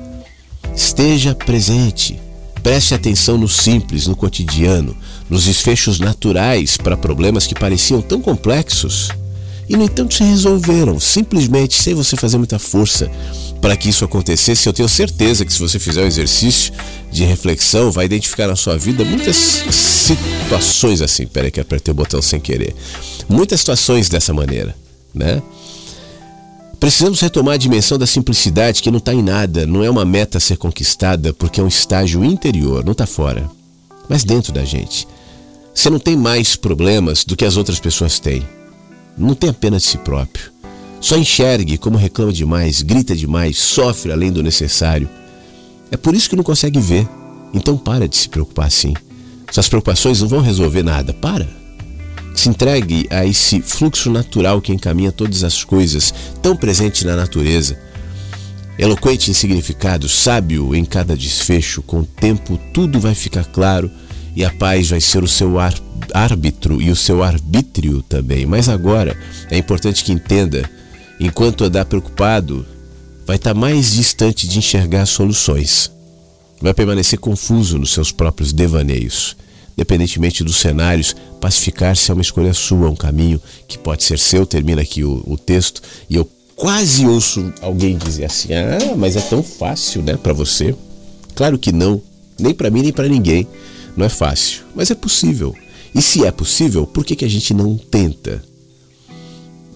Esteja 0.75 1.35
presente. 1.35 2.21
Preste 2.63 2.95
atenção 2.95 3.39
no 3.39 3.49
simples, 3.49 4.07
no 4.07 4.15
cotidiano, 4.15 4.97
nos 5.29 5.45
desfechos 5.45 5.99
naturais 5.99 6.77
para 6.77 6.97
problemas 6.97 7.47
que 7.47 7.55
pareciam 7.55 8.03
tão 8.03 8.21
complexos 8.21 9.09
e, 9.71 9.77
no 9.77 9.85
entanto, 9.85 10.15
se 10.15 10.25
resolveram, 10.25 10.99
simplesmente 10.99 11.81
sem 11.81 11.95
você 11.95 12.17
fazer 12.17 12.37
muita 12.39 12.59
força 12.59 13.09
para 13.61 13.77
que 13.77 13.89
isso 13.89 14.05
acontecesse. 14.05 14.67
Eu 14.67 14.73
tenho 14.73 14.89
certeza 14.89 15.45
que, 15.45 15.53
se 15.53 15.61
você 15.61 15.79
fizer 15.79 16.03
um 16.03 16.07
exercício 16.09 16.73
de 17.13 17.25
reflexão, 17.25 17.93
vai 17.93 18.05
identificar 18.05 18.49
na 18.49 18.57
sua 18.57 18.77
vida 18.77 19.05
muitas 19.05 19.37
situações 19.71 21.01
assim. 21.01 21.25
Peraí, 21.25 21.53
que 21.53 21.61
apertei 21.61 21.93
o 21.93 21.95
botão 21.95 22.21
sem 22.21 22.41
querer. 22.41 22.75
Muitas 23.29 23.61
situações 23.61 24.09
dessa 24.09 24.35
maneira, 24.35 24.75
né? 25.15 25.41
Precisamos 26.81 27.21
retomar 27.21 27.55
a 27.55 27.59
dimensão 27.59 27.99
da 27.99 28.07
simplicidade 28.07 28.83
que 28.83 28.91
não 28.91 28.97
está 28.97 29.13
em 29.13 29.23
nada, 29.23 29.67
não 29.67 29.85
é 29.85 29.91
uma 29.91 30.03
meta 30.03 30.39
a 30.39 30.41
ser 30.41 30.57
conquistada, 30.57 31.31
porque 31.35 31.61
é 31.61 31.63
um 31.63 31.69
estágio 31.69 32.25
interior, 32.25 32.83
não 32.83 32.93
está 32.93 33.07
fora, 33.07 33.51
mas 34.09 34.25
dentro 34.25 34.51
da 34.51 34.65
gente. 34.65 35.07
Você 35.75 35.91
não 35.91 35.99
tem 35.99 36.17
mais 36.17 36.57
problemas 36.57 37.23
do 37.23 37.37
que 37.37 37.45
as 37.45 37.59
outras 37.59 37.79
pessoas 37.79 38.19
têm. 38.19 38.49
Não 39.17 39.35
tem 39.35 39.51
apenas 39.51 39.83
de 39.83 39.89
si 39.89 39.99
próprio. 39.99 40.51
Só 41.03 41.19
enxergue 41.19 41.77
como 41.77 41.99
reclama 41.99 42.33
demais, 42.33 42.81
grita 42.81 43.15
demais, 43.15 43.59
sofre 43.59 44.11
além 44.11 44.33
do 44.33 44.43
necessário. 44.43 45.09
É 45.91 45.99
por 45.99 46.15
isso 46.15 46.31
que 46.31 46.37
não 46.37 46.43
consegue 46.43 46.81
ver. 46.81 47.07
Então 47.53 47.77
para 47.77 48.09
de 48.09 48.17
se 48.17 48.29
preocupar 48.29 48.69
assim. 48.69 48.95
Suas 49.53 49.69
preocupações 49.69 50.23
não 50.23 50.29
vão 50.29 50.41
resolver 50.41 50.83
nada. 50.83 51.13
Para. 51.13 51.60
Se 52.35 52.49
entregue 52.49 53.07
a 53.11 53.27
esse 53.27 53.61
fluxo 53.61 54.11
natural 54.11 54.61
que 54.61 54.73
encaminha 54.73 55.13
todas 55.13 55.45
as 55.45 55.65
coisas, 55.65 56.15
tão 56.43 56.57
presente 56.57 57.05
na 57.05 57.17
natureza. 57.17 57.79
Eloquente 58.79 59.31
em 59.31 59.35
significado, 59.35 60.09
sábio 60.09 60.75
em 60.75 60.85
cada 60.85 61.17
desfecho, 61.17 61.83
com 61.83 62.01
o 62.01 62.07
tempo 62.07 62.59
tudo 62.73 62.99
vai 62.99 63.15
ficar 63.15 63.45
claro 63.45 63.91
e 64.35 64.45
a 64.45 64.51
paz 64.51 64.91
vai 64.91 65.01
ser 65.01 65.23
o 65.23 65.29
seu 65.29 65.57
árbitro 66.15 66.81
e 66.81 66.91
o 66.91 66.97
seu 66.97 67.23
arbítrio 67.23 68.03
também. 68.03 68.47
Mas 68.47 68.69
agora 68.69 69.17
é 69.51 69.59
importante 69.59 70.03
que 70.03 70.13
entenda: 70.13 70.69
enquanto 71.19 71.65
andar 71.65 71.85
preocupado, 71.85 72.65
vai 73.27 73.37
estar 73.37 73.55
mais 73.55 73.93
distante 73.93 74.49
de 74.49 74.59
enxergar 74.59 75.05
soluções. 75.07 75.91
Vai 76.61 76.75
permanecer 76.75 77.19
confuso 77.19 77.79
nos 77.79 77.93
seus 77.93 78.11
próprios 78.11 78.53
devaneios. 78.53 79.37
Independentemente 79.81 80.45
dos 80.45 80.57
cenários, 80.57 81.17
pacificar-se 81.41 82.11
é 82.11 82.13
uma 82.13 82.21
escolha 82.21 82.53
sua, 82.53 82.91
um 82.91 82.95
caminho 82.95 83.41
que 83.67 83.79
pode 83.79 84.05
ser 84.05 84.19
seu. 84.19 84.45
Termina 84.45 84.83
aqui 84.83 85.03
o, 85.03 85.25
o 85.27 85.39
texto 85.39 85.81
e 86.11 86.17
eu 86.17 86.31
quase 86.55 87.07
ouço 87.07 87.51
alguém 87.63 87.97
dizer 87.97 88.27
assim: 88.27 88.53
ah, 88.53 88.95
mas 88.95 89.17
é 89.17 89.23
tão 89.23 89.43
fácil, 89.43 90.03
né, 90.03 90.19
para 90.19 90.35
você? 90.35 90.75
Claro 91.35 91.59
que 91.59 91.73
não, 91.73 92.03
nem 92.39 92.53
para 92.53 92.69
mim 92.69 92.83
nem 92.83 92.93
para 92.93 93.09
ninguém. 93.09 93.49
Não 93.97 94.05
é 94.05 94.11
fácil, 94.11 94.65
mas 94.75 94.91
é 94.91 94.95
possível. 94.95 95.57
E 95.95 96.03
se 96.03 96.27
é 96.27 96.31
possível, 96.31 96.87
por 96.87 97.03
que, 97.03 97.17
que 97.17 97.25
a 97.25 97.31
gente 97.31 97.55
não 97.55 97.79
tenta? 97.79 98.45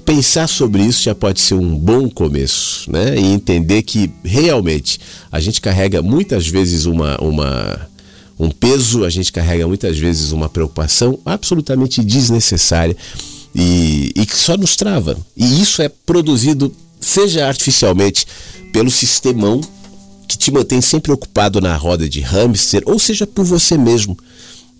Pensar 0.04 0.46
sobre 0.46 0.82
isso 0.82 1.02
já 1.02 1.14
pode 1.14 1.40
ser 1.40 1.54
um 1.54 1.74
bom 1.74 2.10
começo, 2.10 2.92
né? 2.92 3.18
E 3.18 3.24
entender 3.24 3.80
que 3.80 4.12
realmente 4.22 5.00
a 5.32 5.40
gente 5.40 5.62
carrega 5.62 6.02
muitas 6.02 6.46
vezes 6.46 6.84
uma, 6.84 7.16
uma 7.22 7.93
um 8.38 8.50
peso, 8.50 9.04
a 9.04 9.10
gente 9.10 9.32
carrega 9.32 9.66
muitas 9.66 9.98
vezes 9.98 10.32
uma 10.32 10.48
preocupação 10.48 11.18
absolutamente 11.24 12.02
desnecessária 12.02 12.96
e, 13.54 14.12
e 14.16 14.26
que 14.26 14.36
só 14.36 14.56
nos 14.56 14.76
trava. 14.76 15.16
E 15.36 15.62
isso 15.62 15.80
é 15.80 15.88
produzido, 15.88 16.74
seja 17.00 17.46
artificialmente, 17.46 18.26
pelo 18.72 18.90
sistemão 18.90 19.60
que 20.26 20.36
te 20.36 20.50
mantém 20.50 20.80
sempre 20.80 21.12
ocupado 21.12 21.60
na 21.60 21.76
roda 21.76 22.08
de 22.08 22.20
hamster, 22.20 22.82
ou 22.86 22.98
seja 22.98 23.26
por 23.26 23.44
você 23.44 23.76
mesmo, 23.76 24.18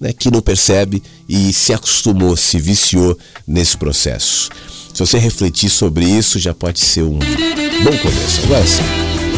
né, 0.00 0.12
que 0.12 0.30
não 0.30 0.40
percebe 0.40 1.02
e 1.28 1.52
se 1.52 1.72
acostumou, 1.72 2.36
se 2.36 2.58
viciou 2.58 3.16
nesse 3.46 3.76
processo. 3.76 4.50
Se 4.92 5.00
você 5.00 5.18
refletir 5.18 5.70
sobre 5.70 6.04
isso, 6.04 6.38
já 6.38 6.54
pode 6.54 6.80
ser 6.80 7.02
um 7.02 7.18
bom 7.18 7.98
começo. 8.02 8.42
Agora 8.44 8.66
sim, 8.66 8.82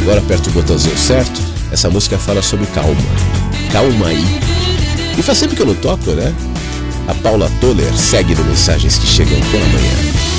agora 0.03 0.21
aperta 0.21 0.49
o 0.49 0.53
botãozinho 0.53 0.99
certo. 0.99 1.56
Essa 1.71 1.91
música 1.91 2.19
fala 2.19 2.43
sobre 2.43 2.67
calma 2.67 2.97
calma 3.77 4.09
aí. 4.09 4.25
E 5.19 5.23
faz 5.23 5.37
sempre 5.37 5.55
que 5.55 5.63
eu 5.63 5.67
não 5.67 5.75
toco, 5.75 6.11
né? 6.13 6.35
A 7.09 7.15
Paula 7.15 7.51
Toller 7.61 7.93
segue 7.95 8.35
no 8.35 8.45
Mensagens 8.45 8.99
que 8.99 9.07
Chegam 9.07 9.39
pela 9.51 9.67
Manhã. 9.67 10.36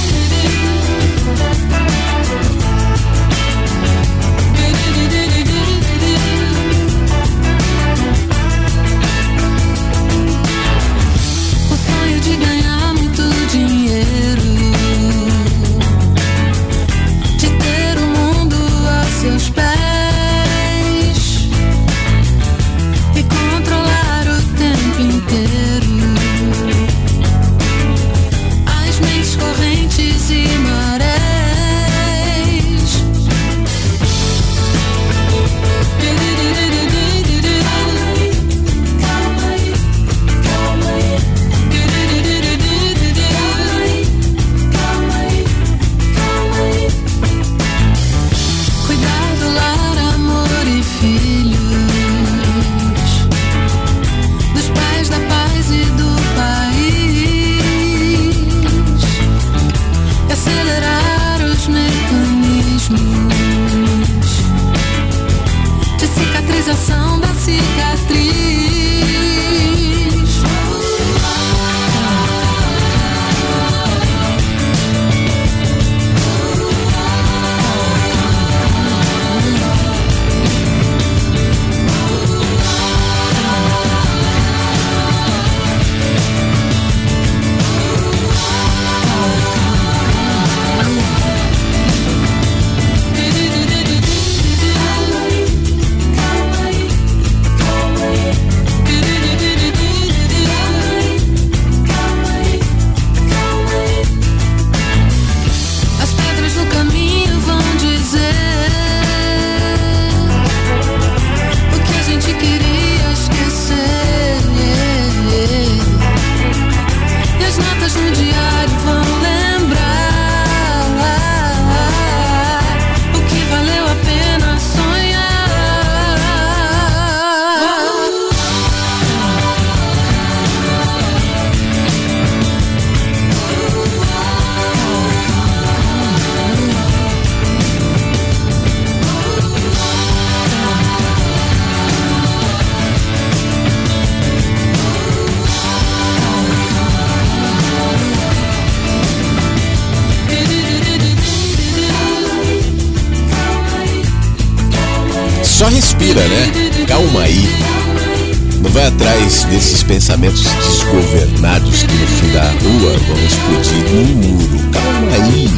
Atrás 159.37 159.45
desses 159.45 159.83
pensamentos 159.83 160.43
desgovernados 160.43 161.83
que 161.83 161.93
no 161.93 162.07
fim 162.07 162.31
da 162.31 162.49
rua 162.51 162.97
vão 162.97 163.25
explodir 163.25 163.89
num 163.91 164.05
muro. 164.15 164.71
Calma 164.71 165.15
aí. 165.15 165.49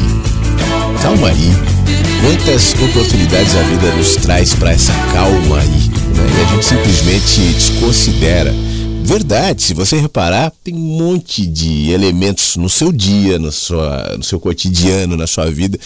Calma 1.02 1.28
aí. 1.28 1.50
Quantas 2.20 2.74
oportunidades 2.74 3.54
a 3.56 3.62
vida 3.62 3.94
nos 3.96 4.16
traz 4.16 4.54
para 4.54 4.72
essa 4.72 4.92
calma 5.12 5.60
aí, 5.60 5.68
né? 5.68 6.38
E 6.38 6.42
a 6.42 6.54
gente 6.54 6.66
simplesmente 6.66 7.40
desconsidera. 7.54 8.54
Verdade, 9.02 9.62
se 9.62 9.74
você 9.74 9.96
reparar, 9.96 10.52
tem 10.62 10.74
um 10.74 10.98
monte 10.98 11.46
de 11.46 11.90
elementos 11.90 12.56
no 12.56 12.68
seu 12.68 12.92
dia, 12.92 13.38
no, 13.38 13.50
sua, 13.50 14.14
no 14.16 14.22
seu 14.22 14.38
cotidiano, 14.38 15.16
na 15.16 15.26
sua 15.26 15.50
vida, 15.50 15.78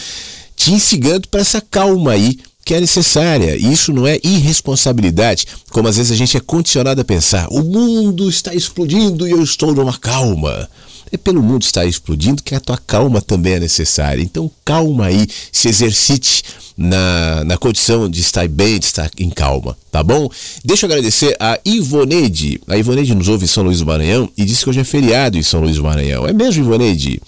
te 0.55 0.73
instigando 0.73 1.27
para 1.29 1.39
essa 1.39 1.61
calma 1.61 2.11
aí 2.11 2.37
que 2.65 2.73
é 2.73 2.81
necessária. 2.81 3.55
E 3.55 3.71
isso 3.71 3.93
não 3.93 4.07
é 4.07 4.19
irresponsabilidade, 4.23 5.45
como 5.69 5.87
às 5.87 5.97
vezes 5.97 6.11
a 6.11 6.15
gente 6.15 6.35
é 6.35 6.39
condicionado 6.39 6.99
a 6.99 7.05
pensar: 7.05 7.47
o 7.51 7.61
mundo 7.61 8.27
está 8.27 8.53
explodindo 8.55 9.27
e 9.27 9.31
eu 9.31 9.43
estou 9.43 9.73
numa 9.73 9.95
calma. 9.95 10.67
É 11.11 11.17
pelo 11.17 11.41
mundo 11.41 11.61
estar 11.61 11.85
explodindo 11.85 12.41
que 12.41 12.55
a 12.55 12.59
tua 12.59 12.77
calma 12.77 13.21
também 13.21 13.53
é 13.53 13.59
necessária. 13.59 14.23
Então, 14.23 14.49
calma 14.65 15.05
aí, 15.05 15.27
se 15.51 15.67
exercite 15.67 16.43
na, 16.75 17.43
na 17.45 17.57
condição 17.57 18.09
de 18.09 18.19
estar 18.19 18.47
bem, 18.47 18.79
de 18.79 18.85
estar 18.85 19.09
em 19.19 19.29
calma, 19.29 19.77
tá 19.91 20.03
bom? 20.03 20.27
Deixa 20.63 20.85
eu 20.85 20.91
agradecer 20.91 21.37
a 21.39 21.59
Ivoneide. 21.63 22.59
A 22.67 22.75
Ivoneide 22.75 23.13
nos 23.13 23.29
ouve 23.29 23.45
em 23.45 23.47
São 23.47 23.63
Luís 23.63 23.79
do 23.79 23.85
Maranhão 23.85 24.27
e 24.35 24.43
disse 24.43 24.63
que 24.63 24.69
hoje 24.71 24.79
é 24.79 24.83
feriado 24.83 25.37
em 25.37 25.43
São 25.43 25.61
Luís 25.61 25.77
do 25.77 25.83
Maranhão. 25.83 26.25
É 26.25 26.33
mesmo, 26.33 26.63
Ivoneide? 26.63 27.21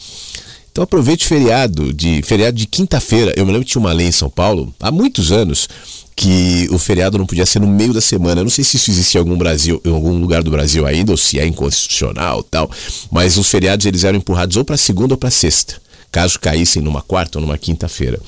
Então 0.78 0.84
aproveite 0.84 1.26
o 1.26 1.28
feriado 1.28 1.92
de 1.92 2.22
feriado 2.22 2.56
de 2.56 2.68
quinta-feira. 2.68 3.34
Eu 3.36 3.48
me 3.48 3.52
lembro 3.52 3.66
que 3.66 3.72
tinha 3.72 3.80
uma 3.80 3.92
lei 3.92 4.06
em 4.06 4.12
São 4.12 4.30
Paulo 4.30 4.72
há 4.80 4.92
muitos 4.92 5.32
anos 5.32 5.68
que 6.16 6.68
o 6.70 6.78
feriado 6.78 7.18
não 7.18 7.26
podia 7.26 7.48
ser 7.48 7.60
no 7.60 7.66
meio 7.66 7.94
da 7.94 8.00
semana. 8.00 8.42
Eu 8.42 8.44
não 8.44 8.52
sei 8.52 8.64
se 8.64 8.78
isso 8.78 8.92
existe 8.92 9.16
em 9.16 9.18
algum 9.18 9.36
Brasil, 9.36 9.82
em 9.84 9.90
algum 9.90 10.20
lugar 10.20 10.44
do 10.44 10.52
Brasil 10.52 10.86
ainda 10.86 11.12
ou 11.12 11.18
se 11.18 11.40
é 11.40 11.48
inconstitucional, 11.48 12.44
tal, 12.44 12.70
mas 13.10 13.38
os 13.38 13.50
feriados 13.50 13.88
eles 13.88 14.04
eram 14.04 14.20
empurrados 14.20 14.56
ou 14.56 14.64
para 14.64 14.78
segunda 14.78 15.16
ou 15.16 15.18
para 15.18 15.32
sexta 15.32 15.82
caso 16.12 16.40
caíssem 16.40 16.82
numa 16.82 17.02
quarta 17.02 17.38
ou 17.38 17.46
numa 17.46 17.58
quinta-feira. 17.58 18.20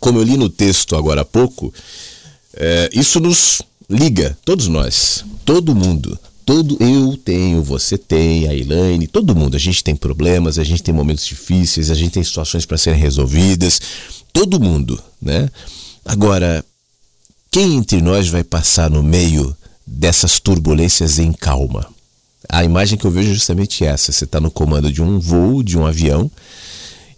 Como 0.00 0.18
eu 0.18 0.24
li 0.24 0.36
no 0.36 0.48
texto 0.48 0.96
agora 0.96 1.20
há 1.20 1.24
pouco, 1.24 1.72
é, 2.54 2.90
isso 2.92 3.20
nos 3.20 3.62
liga, 3.88 4.36
todos 4.44 4.66
nós, 4.66 5.24
todo 5.44 5.74
mundo. 5.74 6.18
Todo 6.44 6.76
eu 6.80 7.16
tenho, 7.16 7.62
você 7.62 7.96
tem, 7.96 8.48
a 8.48 8.54
Elaine, 8.54 9.06
todo 9.06 9.36
mundo. 9.36 9.54
A 9.54 9.60
gente 9.60 9.84
tem 9.84 9.94
problemas, 9.94 10.58
a 10.58 10.64
gente 10.64 10.82
tem 10.82 10.92
momentos 10.92 11.24
difíceis, 11.24 11.88
a 11.88 11.94
gente 11.94 12.12
tem 12.12 12.24
situações 12.24 12.66
para 12.66 12.76
serem 12.76 12.98
resolvidas. 12.98 13.80
Todo 14.32 14.58
mundo, 14.58 15.00
né? 15.20 15.48
Agora, 16.04 16.64
quem 17.48 17.76
entre 17.76 18.02
nós 18.02 18.28
vai 18.28 18.42
passar 18.42 18.90
no 18.90 19.02
meio 19.02 19.56
dessas 19.86 20.40
turbulências 20.40 21.20
em 21.20 21.32
calma? 21.32 21.86
A 22.52 22.62
imagem 22.62 22.98
que 22.98 23.06
eu 23.06 23.10
vejo 23.10 23.30
é 23.30 23.34
justamente 23.34 23.82
essa. 23.82 24.12
Você 24.12 24.24
está 24.24 24.38
no 24.38 24.50
comando 24.50 24.92
de 24.92 25.00
um 25.02 25.18
voo, 25.18 25.62
de 25.62 25.78
um 25.78 25.86
avião, 25.86 26.30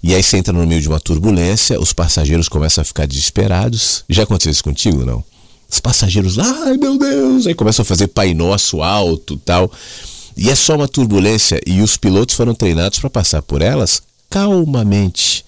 e 0.01 0.15
aí 0.15 0.23
você 0.23 0.37
entra 0.37 0.53
no 0.53 0.65
meio 0.65 0.81
de 0.81 0.89
uma 0.89 1.01
turbulência, 1.01 1.81
os 1.81 1.93
passageiros 1.93 2.49
começam 2.49 2.83
a 2.83 2.85
ficar 2.85 3.05
desesperados. 3.05 4.05
Já 4.09 4.23
aconteceu 4.23 4.53
isso 4.53 4.63
contigo, 4.63 5.05
não? 5.05 5.25
Os 5.69 5.81
passageiros 5.81 6.37
lá, 6.37 6.47
ai 6.67 6.77
meu 6.77 6.97
Deus, 6.97 7.49
aí 7.49 7.55
começam 7.55 7.83
a 7.83 7.87
fazer 7.87 8.07
Pai 8.07 8.33
Nosso 8.33 8.81
alto 8.81 9.37
tal. 9.39 9.73
E 10.37 10.51
é 10.51 10.55
só 10.55 10.77
uma 10.77 10.87
turbulência 10.87 11.61
e 11.67 11.81
os 11.81 11.97
pilotos 11.97 12.37
foram 12.37 12.55
treinados 12.55 13.01
para 13.01 13.11
passar 13.11 13.43
por 13.43 13.61
elas 13.61 14.03
calmamente 14.31 15.45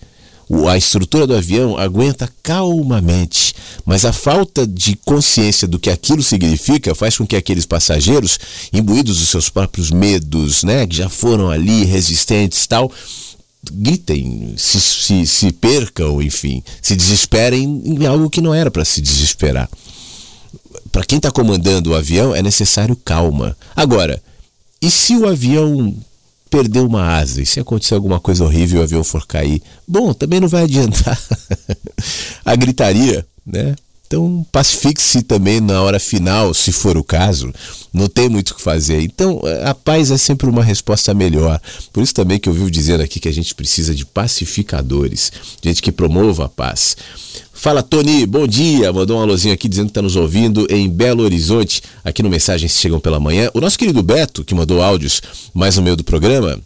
a 0.69 0.77
estrutura 0.77 1.27
do 1.27 1.35
avião 1.35 1.77
aguenta 1.77 2.33
calmamente, 2.43 3.55
mas 3.85 4.05
a 4.05 4.13
falta 4.13 4.65
de 4.65 4.97
consciência 5.05 5.67
do 5.67 5.79
que 5.79 5.91
aquilo 5.91 6.23
significa 6.23 6.95
faz 6.95 7.17
com 7.19 7.27
que 7.27 7.35
aqueles 7.35 7.67
passageiros, 7.67 8.39
imbuídos 8.73 9.19
dos 9.19 9.29
seus 9.29 9.49
próprios 9.49 9.91
medos, 9.91 10.63
né, 10.63 10.87
que 10.87 10.97
já 10.97 11.09
foram 11.09 11.51
ali 11.51 11.85
resistentes 11.85 12.65
tal, 12.67 12.93
gritem, 13.73 14.55
se, 14.57 14.81
se, 14.81 15.27
se 15.27 15.53
percam, 15.53 16.23
enfim, 16.23 16.63
se 16.81 16.95
desesperem 16.95 17.65
em 17.85 18.07
algo 18.07 18.31
que 18.31 18.41
não 18.41 18.55
era 18.55 18.71
para 18.71 18.85
se 18.85 19.01
desesperar. 19.01 19.69
Para 20.93 21.05
quem 21.05 21.17
está 21.17 21.31
comandando 21.31 21.91
o 21.91 21.95
avião 21.97 22.35
é 22.35 22.41
necessário 22.41 22.97
calma. 22.97 23.57
Agora, 23.75 24.23
e 24.81 24.91
se 24.91 25.17
o 25.17 25.29
avião 25.29 25.95
perdeu 26.51 26.87
uma 26.87 27.17
asa 27.17 27.43
e 27.43 27.47
se 27.47 27.61
acontecer 27.61 27.95
alguma 27.95 28.21
coisa 28.21 28.45
horrível 28.45 28.79
e 28.79 28.81
o 28.81 28.85
avião 28.85 29.05
for 29.05 29.27
cair, 29.27 29.63
bom, 29.87 30.13
também 30.13 30.41
não 30.41 30.49
vai 30.49 30.65
adiantar 30.65 31.21
a 32.45 32.57
gritaria, 32.57 33.27
né? 33.45 33.75
Então, 34.07 34.47
pacifique-se 34.53 35.23
também 35.23 35.61
na 35.61 35.83
hora 35.83 35.99
final, 35.99 36.55
se 36.55 36.71
for 36.71 36.97
o 36.97 37.03
caso. 37.03 37.53
Não 37.93 38.07
tem 38.07 38.29
muito 38.29 38.51
o 38.51 38.55
que 38.55 38.63
fazer. 38.63 39.01
Então, 39.01 39.41
a 39.65 39.75
paz 39.75 40.13
é 40.13 40.17
sempre 40.17 40.49
uma 40.49 40.63
resposta 40.63 41.13
melhor. 41.13 41.61
Por 41.93 42.03
isso 42.05 42.15
também 42.15 42.39
que 42.39 42.49
eu 42.49 42.53
vivo 42.53 42.71
dizendo 42.71 43.03
aqui 43.03 43.19
que 43.19 43.29
a 43.29 43.33
gente 43.33 43.53
precisa 43.55 43.95
de 43.95 44.07
pacificadores, 44.07 45.33
gente 45.61 45.83
que 45.83 45.91
promova 45.91 46.45
a 46.45 46.49
paz. 46.49 46.97
Fala, 47.59 47.83
Tony, 47.83 48.27
bom 48.27 48.47
dia. 48.47 48.93
Mandou 48.93 49.19
um 49.19 49.23
alôzinho 49.23 49.55
aqui 49.55 49.67
dizendo 49.67 49.87
que 49.87 49.93
está 49.93 50.03
nos 50.03 50.15
ouvindo 50.15 50.67
em 50.71 50.89
Belo 50.91 51.23
Horizonte, 51.25 51.83
aqui 52.05 52.23
no 52.23 52.29
Mensagens 52.29 52.73
Chegam 52.73 53.01
pela 53.01 53.19
Manhã. 53.19 53.51
O 53.55 53.61
nosso 53.63 53.79
querido 53.79 54.03
Beto, 54.03 54.45
que 54.45 54.55
mandou 54.55 54.83
áudios 54.83 55.23
mais 55.55 55.75
no 55.75 55.83
meio 55.83 55.97
do 55.97 56.05
programa, 56.05 56.61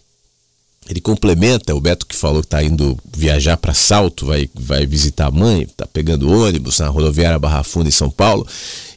ele 0.89 1.01
complementa 1.01 1.75
o 1.77 1.81
Beto 1.81 2.05
que 2.05 2.17
falou 2.17 2.41
que 2.41 2.47
está 2.47 2.63
indo 2.63 2.99
viajar 3.17 3.57
para 3.57 3.73
Salto, 3.73 4.27
vai, 4.27 4.51
vai 4.53 4.85
visitar 4.85 5.29
a 5.29 5.31
mãe, 5.31 5.63
está 5.63 5.87
pegando 5.87 6.29
ônibus 6.29 6.81
na 6.81 6.89
rodoviária 6.89 7.39
Barra 7.39 7.63
Funda 7.63 7.89
em 7.89 7.93
São 7.93 8.11
Paulo. 8.11 8.45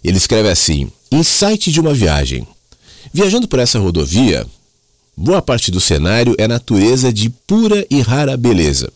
Ele 0.04 0.18
escreve 0.18 0.50
assim: 0.50 0.92
Insight 1.12 1.72
de 1.72 1.80
uma 1.80 1.94
viagem. 1.94 2.46
Viajando 3.14 3.48
por 3.48 3.60
essa 3.60 3.78
rodovia, 3.78 4.48
boa 5.16 5.44
parte 5.44 5.70
do 5.70 5.80
cenário 5.80 6.36
é 6.40 6.48
natureza 6.48 7.14
de 7.14 7.30
pura 7.30 7.86
e 7.88 8.02
rara 8.02 8.36
beleza. 8.36 8.92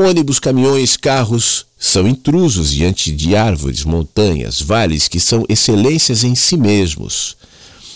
Ônibus, 0.00 0.38
caminhões, 0.38 0.96
carros 0.96 1.66
são 1.78 2.08
intrusos 2.08 2.70
diante 2.70 3.12
de 3.12 3.36
árvores, 3.36 3.84
montanhas, 3.84 4.60
vales 4.60 5.08
que 5.08 5.20
são 5.20 5.44
excelências 5.48 6.24
em 6.24 6.34
si 6.34 6.56
mesmos. 6.56 7.36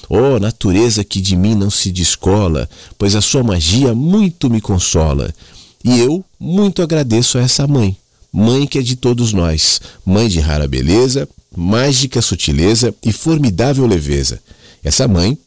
Oh, 0.09 0.39
natureza 0.39 1.03
que 1.03 1.21
de 1.21 1.35
mim 1.35 1.55
não 1.55 1.71
se 1.71 1.91
descola, 1.91 2.69
pois 2.99 3.15
a 3.15 3.23
sua 3.23 3.43
magia 3.43 3.95
muito 3.95 4.51
me 4.51 4.61
consola. 4.61 5.35
E 5.83 5.99
eu 5.99 6.23
muito 6.39 6.83
agradeço 6.83 7.39
a 7.39 7.41
essa 7.41 7.67
mãe, 7.67 7.97
mãe 8.31 8.67
que 8.67 8.79
é 8.79 8.83
de 8.83 8.97
todos 8.97 9.33
nós, 9.33 9.81
mãe 10.05 10.29
de 10.29 10.41
rara 10.41 10.69
beleza, 10.69 11.27
mágica 11.57 12.21
sutileza 12.21 12.95
e 13.03 13.13
formidável 13.13 13.87
leveza. 13.87 14.41
Essa 14.83 15.09
mãe 15.09 15.39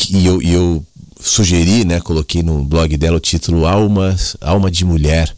E 0.09 0.25
eu, 0.25 0.41
e 0.41 0.53
eu 0.53 0.83
sugeri, 1.19 1.85
né, 1.85 1.99
coloquei 1.99 2.43
no 2.43 2.63
blog 2.63 2.95
dela 2.97 3.17
o 3.17 3.19
título 3.19 3.65
Alma, 3.65 4.15
Alma 4.41 4.69
de 4.69 4.85
Mulher, 4.85 5.33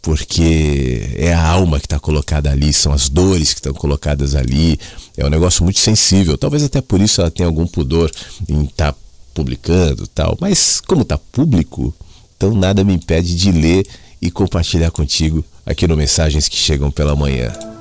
porque 0.00 1.14
é 1.16 1.32
a 1.32 1.46
alma 1.46 1.78
que 1.78 1.86
está 1.86 1.98
colocada 1.98 2.50
ali, 2.50 2.72
são 2.72 2.92
as 2.92 3.08
dores 3.08 3.52
que 3.52 3.60
estão 3.60 3.72
colocadas 3.72 4.34
ali. 4.34 4.78
É 5.16 5.24
um 5.24 5.30
negócio 5.30 5.62
muito 5.62 5.78
sensível. 5.78 6.36
Talvez 6.36 6.64
até 6.64 6.80
por 6.80 7.00
isso 7.00 7.20
ela 7.20 7.30
tenha 7.30 7.46
algum 7.46 7.66
pudor 7.66 8.10
em 8.48 8.64
estar 8.64 8.92
tá 8.92 8.98
publicando 9.32 10.06
tal. 10.08 10.36
Mas 10.40 10.80
como 10.80 11.02
está 11.02 11.16
público, 11.16 11.94
então 12.36 12.52
nada 12.54 12.82
me 12.82 12.94
impede 12.94 13.36
de 13.36 13.52
ler 13.52 13.86
e 14.20 14.30
compartilhar 14.30 14.90
contigo 14.90 15.44
aqui 15.64 15.86
no 15.86 15.96
Mensagens 15.96 16.48
que 16.48 16.56
Chegam 16.56 16.90
pela 16.90 17.14
Manhã. 17.14 17.71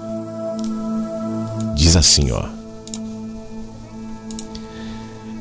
Diz 1.82 1.96
assim, 1.96 2.30
ó. 2.30 2.44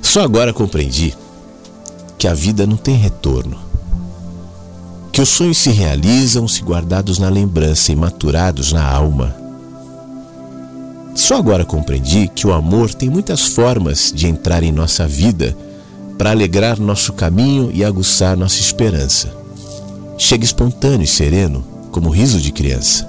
Só 0.00 0.22
agora 0.22 0.54
compreendi 0.54 1.14
que 2.16 2.26
a 2.26 2.32
vida 2.32 2.66
não 2.66 2.78
tem 2.78 2.96
retorno. 2.96 3.58
Que 5.12 5.20
os 5.20 5.28
sonhos 5.28 5.58
se 5.58 5.68
realizam 5.68 6.48
se 6.48 6.62
guardados 6.62 7.18
na 7.18 7.28
lembrança 7.28 7.92
e 7.92 7.96
maturados 7.96 8.72
na 8.72 8.82
alma. 8.82 9.36
Só 11.14 11.36
agora 11.36 11.62
compreendi 11.62 12.26
que 12.28 12.46
o 12.46 12.54
amor 12.54 12.94
tem 12.94 13.10
muitas 13.10 13.48
formas 13.48 14.10
de 14.10 14.26
entrar 14.26 14.62
em 14.62 14.72
nossa 14.72 15.06
vida 15.06 15.54
para 16.16 16.30
alegrar 16.30 16.80
nosso 16.80 17.12
caminho 17.12 17.70
e 17.70 17.84
aguçar 17.84 18.34
nossa 18.34 18.58
esperança. 18.58 19.30
Chega 20.16 20.42
espontâneo 20.42 21.04
e 21.04 21.06
sereno, 21.06 21.62
como 21.92 22.08
o 22.08 22.12
riso 22.12 22.40
de 22.40 22.50
criança. 22.50 23.06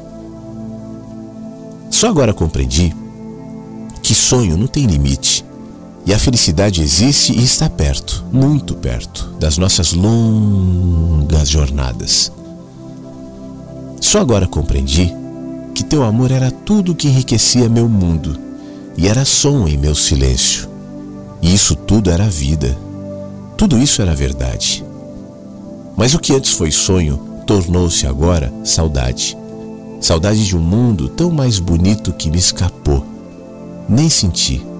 Só 1.89 2.09
agora 2.09 2.33
compreendi 2.33 2.99
que 4.11 4.15
sonho 4.15 4.57
não 4.57 4.67
tem 4.67 4.85
limite 4.87 5.45
e 6.05 6.13
a 6.13 6.19
felicidade 6.19 6.81
existe 6.81 7.31
e 7.31 7.41
está 7.41 7.69
perto, 7.69 8.25
muito 8.29 8.75
perto, 8.75 9.33
das 9.39 9.57
nossas 9.57 9.93
longas 9.93 11.47
jornadas. 11.47 12.29
Só 14.01 14.19
agora 14.19 14.45
compreendi 14.45 15.15
que 15.73 15.81
teu 15.81 16.03
amor 16.03 16.29
era 16.29 16.51
tudo 16.51 16.93
que 16.93 17.07
enriquecia 17.07 17.69
meu 17.69 17.87
mundo 17.87 18.37
e 18.97 19.07
era 19.07 19.23
som 19.23 19.65
em 19.65 19.77
meu 19.77 19.95
silêncio. 19.95 20.67
E 21.41 21.53
isso 21.53 21.73
tudo 21.73 22.11
era 22.11 22.27
vida. 22.27 22.77
Tudo 23.55 23.77
isso 23.77 24.01
era 24.01 24.13
verdade. 24.13 24.83
Mas 25.95 26.13
o 26.13 26.19
que 26.19 26.33
antes 26.33 26.51
foi 26.51 26.69
sonho 26.69 27.17
tornou-se 27.47 28.05
agora 28.05 28.51
saudade. 28.65 29.37
Saudade 30.01 30.45
de 30.45 30.57
um 30.57 30.61
mundo 30.61 31.07
tão 31.07 31.31
mais 31.31 31.59
bonito 31.59 32.11
que 32.11 32.29
me 32.29 32.39
escapou. 32.39 33.10
Nem 33.89 34.09
senti 34.09 34.71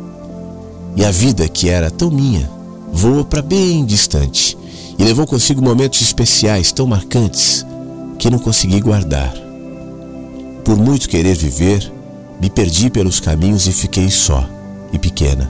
e 0.96 1.06
a 1.06 1.12
vida, 1.12 1.48
que 1.48 1.70
era 1.70 1.90
tão 1.90 2.10
minha, 2.10 2.50
voou 2.92 3.24
para 3.24 3.42
bem 3.42 3.86
distante 3.86 4.58
e 4.98 5.04
levou 5.04 5.26
consigo 5.26 5.62
momentos 5.62 6.02
especiais 6.02 6.72
tão 6.72 6.86
marcantes 6.86 7.66
que 8.20 8.30
não 8.30 8.38
consegui 8.38 8.80
guardar. 8.82 9.34
Por 10.64 10.78
muito 10.78 11.10
querer 11.10 11.36
viver, 11.36 11.92
me 12.42 12.50
perdi 12.50 12.90
pelos 12.90 13.20
caminhos 13.20 13.68
e 13.68 13.72
fiquei 13.72 14.10
só 14.10 14.48
e 14.92 15.00
pequena, 15.00 15.50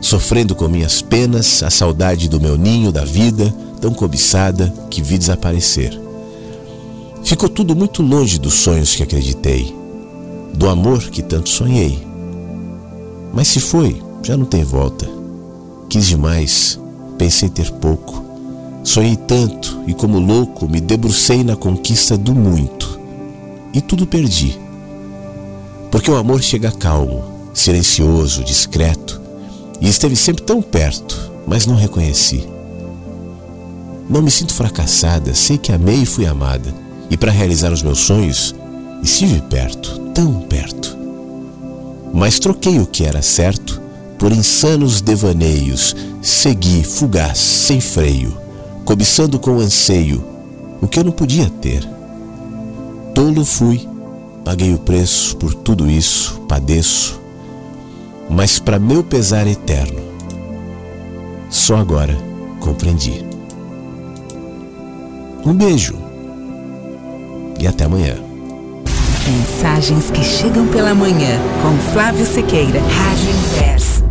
sofrendo 0.00 0.54
com 0.54 0.68
minhas 0.68 1.00
penas 1.00 1.62
a 1.62 1.70
saudade 1.70 2.28
do 2.28 2.40
meu 2.40 2.56
ninho 2.58 2.90
da 2.90 3.04
vida, 3.04 3.54
tão 3.80 3.94
cobiçada 3.94 4.72
que 4.90 5.00
vi 5.00 5.16
desaparecer. 5.16 5.98
Ficou 7.24 7.48
tudo 7.48 7.76
muito 7.76 8.02
longe 8.02 8.38
dos 8.38 8.54
sonhos 8.54 8.94
que 8.94 9.02
acreditei, 9.02 9.74
do 10.52 10.68
amor 10.68 11.02
que 11.04 11.22
tanto 11.22 11.48
sonhei. 11.48 12.11
Mas 13.32 13.48
se 13.48 13.60
foi, 13.60 14.00
já 14.22 14.36
não 14.36 14.44
tem 14.44 14.62
volta. 14.62 15.08
Quis 15.88 16.06
demais, 16.06 16.78
pensei 17.18 17.48
ter 17.48 17.70
pouco. 17.72 18.22
Sonhei 18.84 19.16
tanto 19.16 19.82
e, 19.86 19.94
como 19.94 20.18
louco, 20.18 20.68
me 20.68 20.80
debrucei 20.80 21.44
na 21.44 21.56
conquista 21.56 22.16
do 22.18 22.34
muito. 22.34 22.98
E 23.72 23.80
tudo 23.80 24.06
perdi. 24.06 24.58
Porque 25.90 26.10
o 26.10 26.16
amor 26.16 26.42
chega 26.42 26.70
calmo, 26.70 27.22
silencioso, 27.54 28.42
discreto, 28.44 29.20
e 29.80 29.88
esteve 29.88 30.16
sempre 30.16 30.42
tão 30.42 30.60
perto, 30.60 31.32
mas 31.46 31.66
não 31.66 31.74
reconheci. 31.74 32.48
Não 34.08 34.22
me 34.22 34.30
sinto 34.30 34.54
fracassada, 34.54 35.34
sei 35.34 35.58
que 35.58 35.72
amei 35.72 36.02
e 36.02 36.06
fui 36.06 36.26
amada, 36.26 36.74
e 37.10 37.16
para 37.16 37.32
realizar 37.32 37.72
os 37.72 37.82
meus 37.82 38.00
sonhos, 38.00 38.54
estive 39.02 39.40
perto, 39.42 39.98
tão 40.14 40.40
perto. 40.40 41.01
Mas 42.12 42.38
troquei 42.38 42.78
o 42.78 42.86
que 42.86 43.04
era 43.04 43.22
certo 43.22 43.80
por 44.18 44.30
insanos 44.30 45.00
devaneios, 45.00 45.96
segui 46.20 46.84
fugaz, 46.84 47.38
sem 47.38 47.80
freio, 47.80 48.36
cobiçando 48.84 49.38
com 49.38 49.58
anseio 49.58 50.22
o 50.80 50.86
que 50.86 50.98
eu 50.98 51.04
não 51.04 51.12
podia 51.12 51.50
ter. 51.60 51.88
Tolo 53.14 53.44
fui, 53.44 53.88
paguei 54.44 54.74
o 54.74 54.78
preço 54.78 55.36
por 55.36 55.54
tudo 55.54 55.90
isso, 55.90 56.40
padeço, 56.48 57.20
mas 58.28 58.58
para 58.58 58.78
meu 58.78 59.02
pesar 59.02 59.46
eterno, 59.46 60.00
só 61.50 61.76
agora 61.76 62.16
compreendi. 62.60 63.24
Um 65.44 65.52
beijo 65.52 65.94
e 67.58 67.66
até 67.66 67.84
amanhã. 67.84 68.31
Mensagens 69.26 70.10
que 70.10 70.24
chegam 70.24 70.66
pela 70.66 70.94
manhã 70.94 71.38
com 71.62 71.92
Flávio 71.92 72.26
Sequeira, 72.26 72.80
Rádio 72.80 73.30
Inverso. 73.30 74.01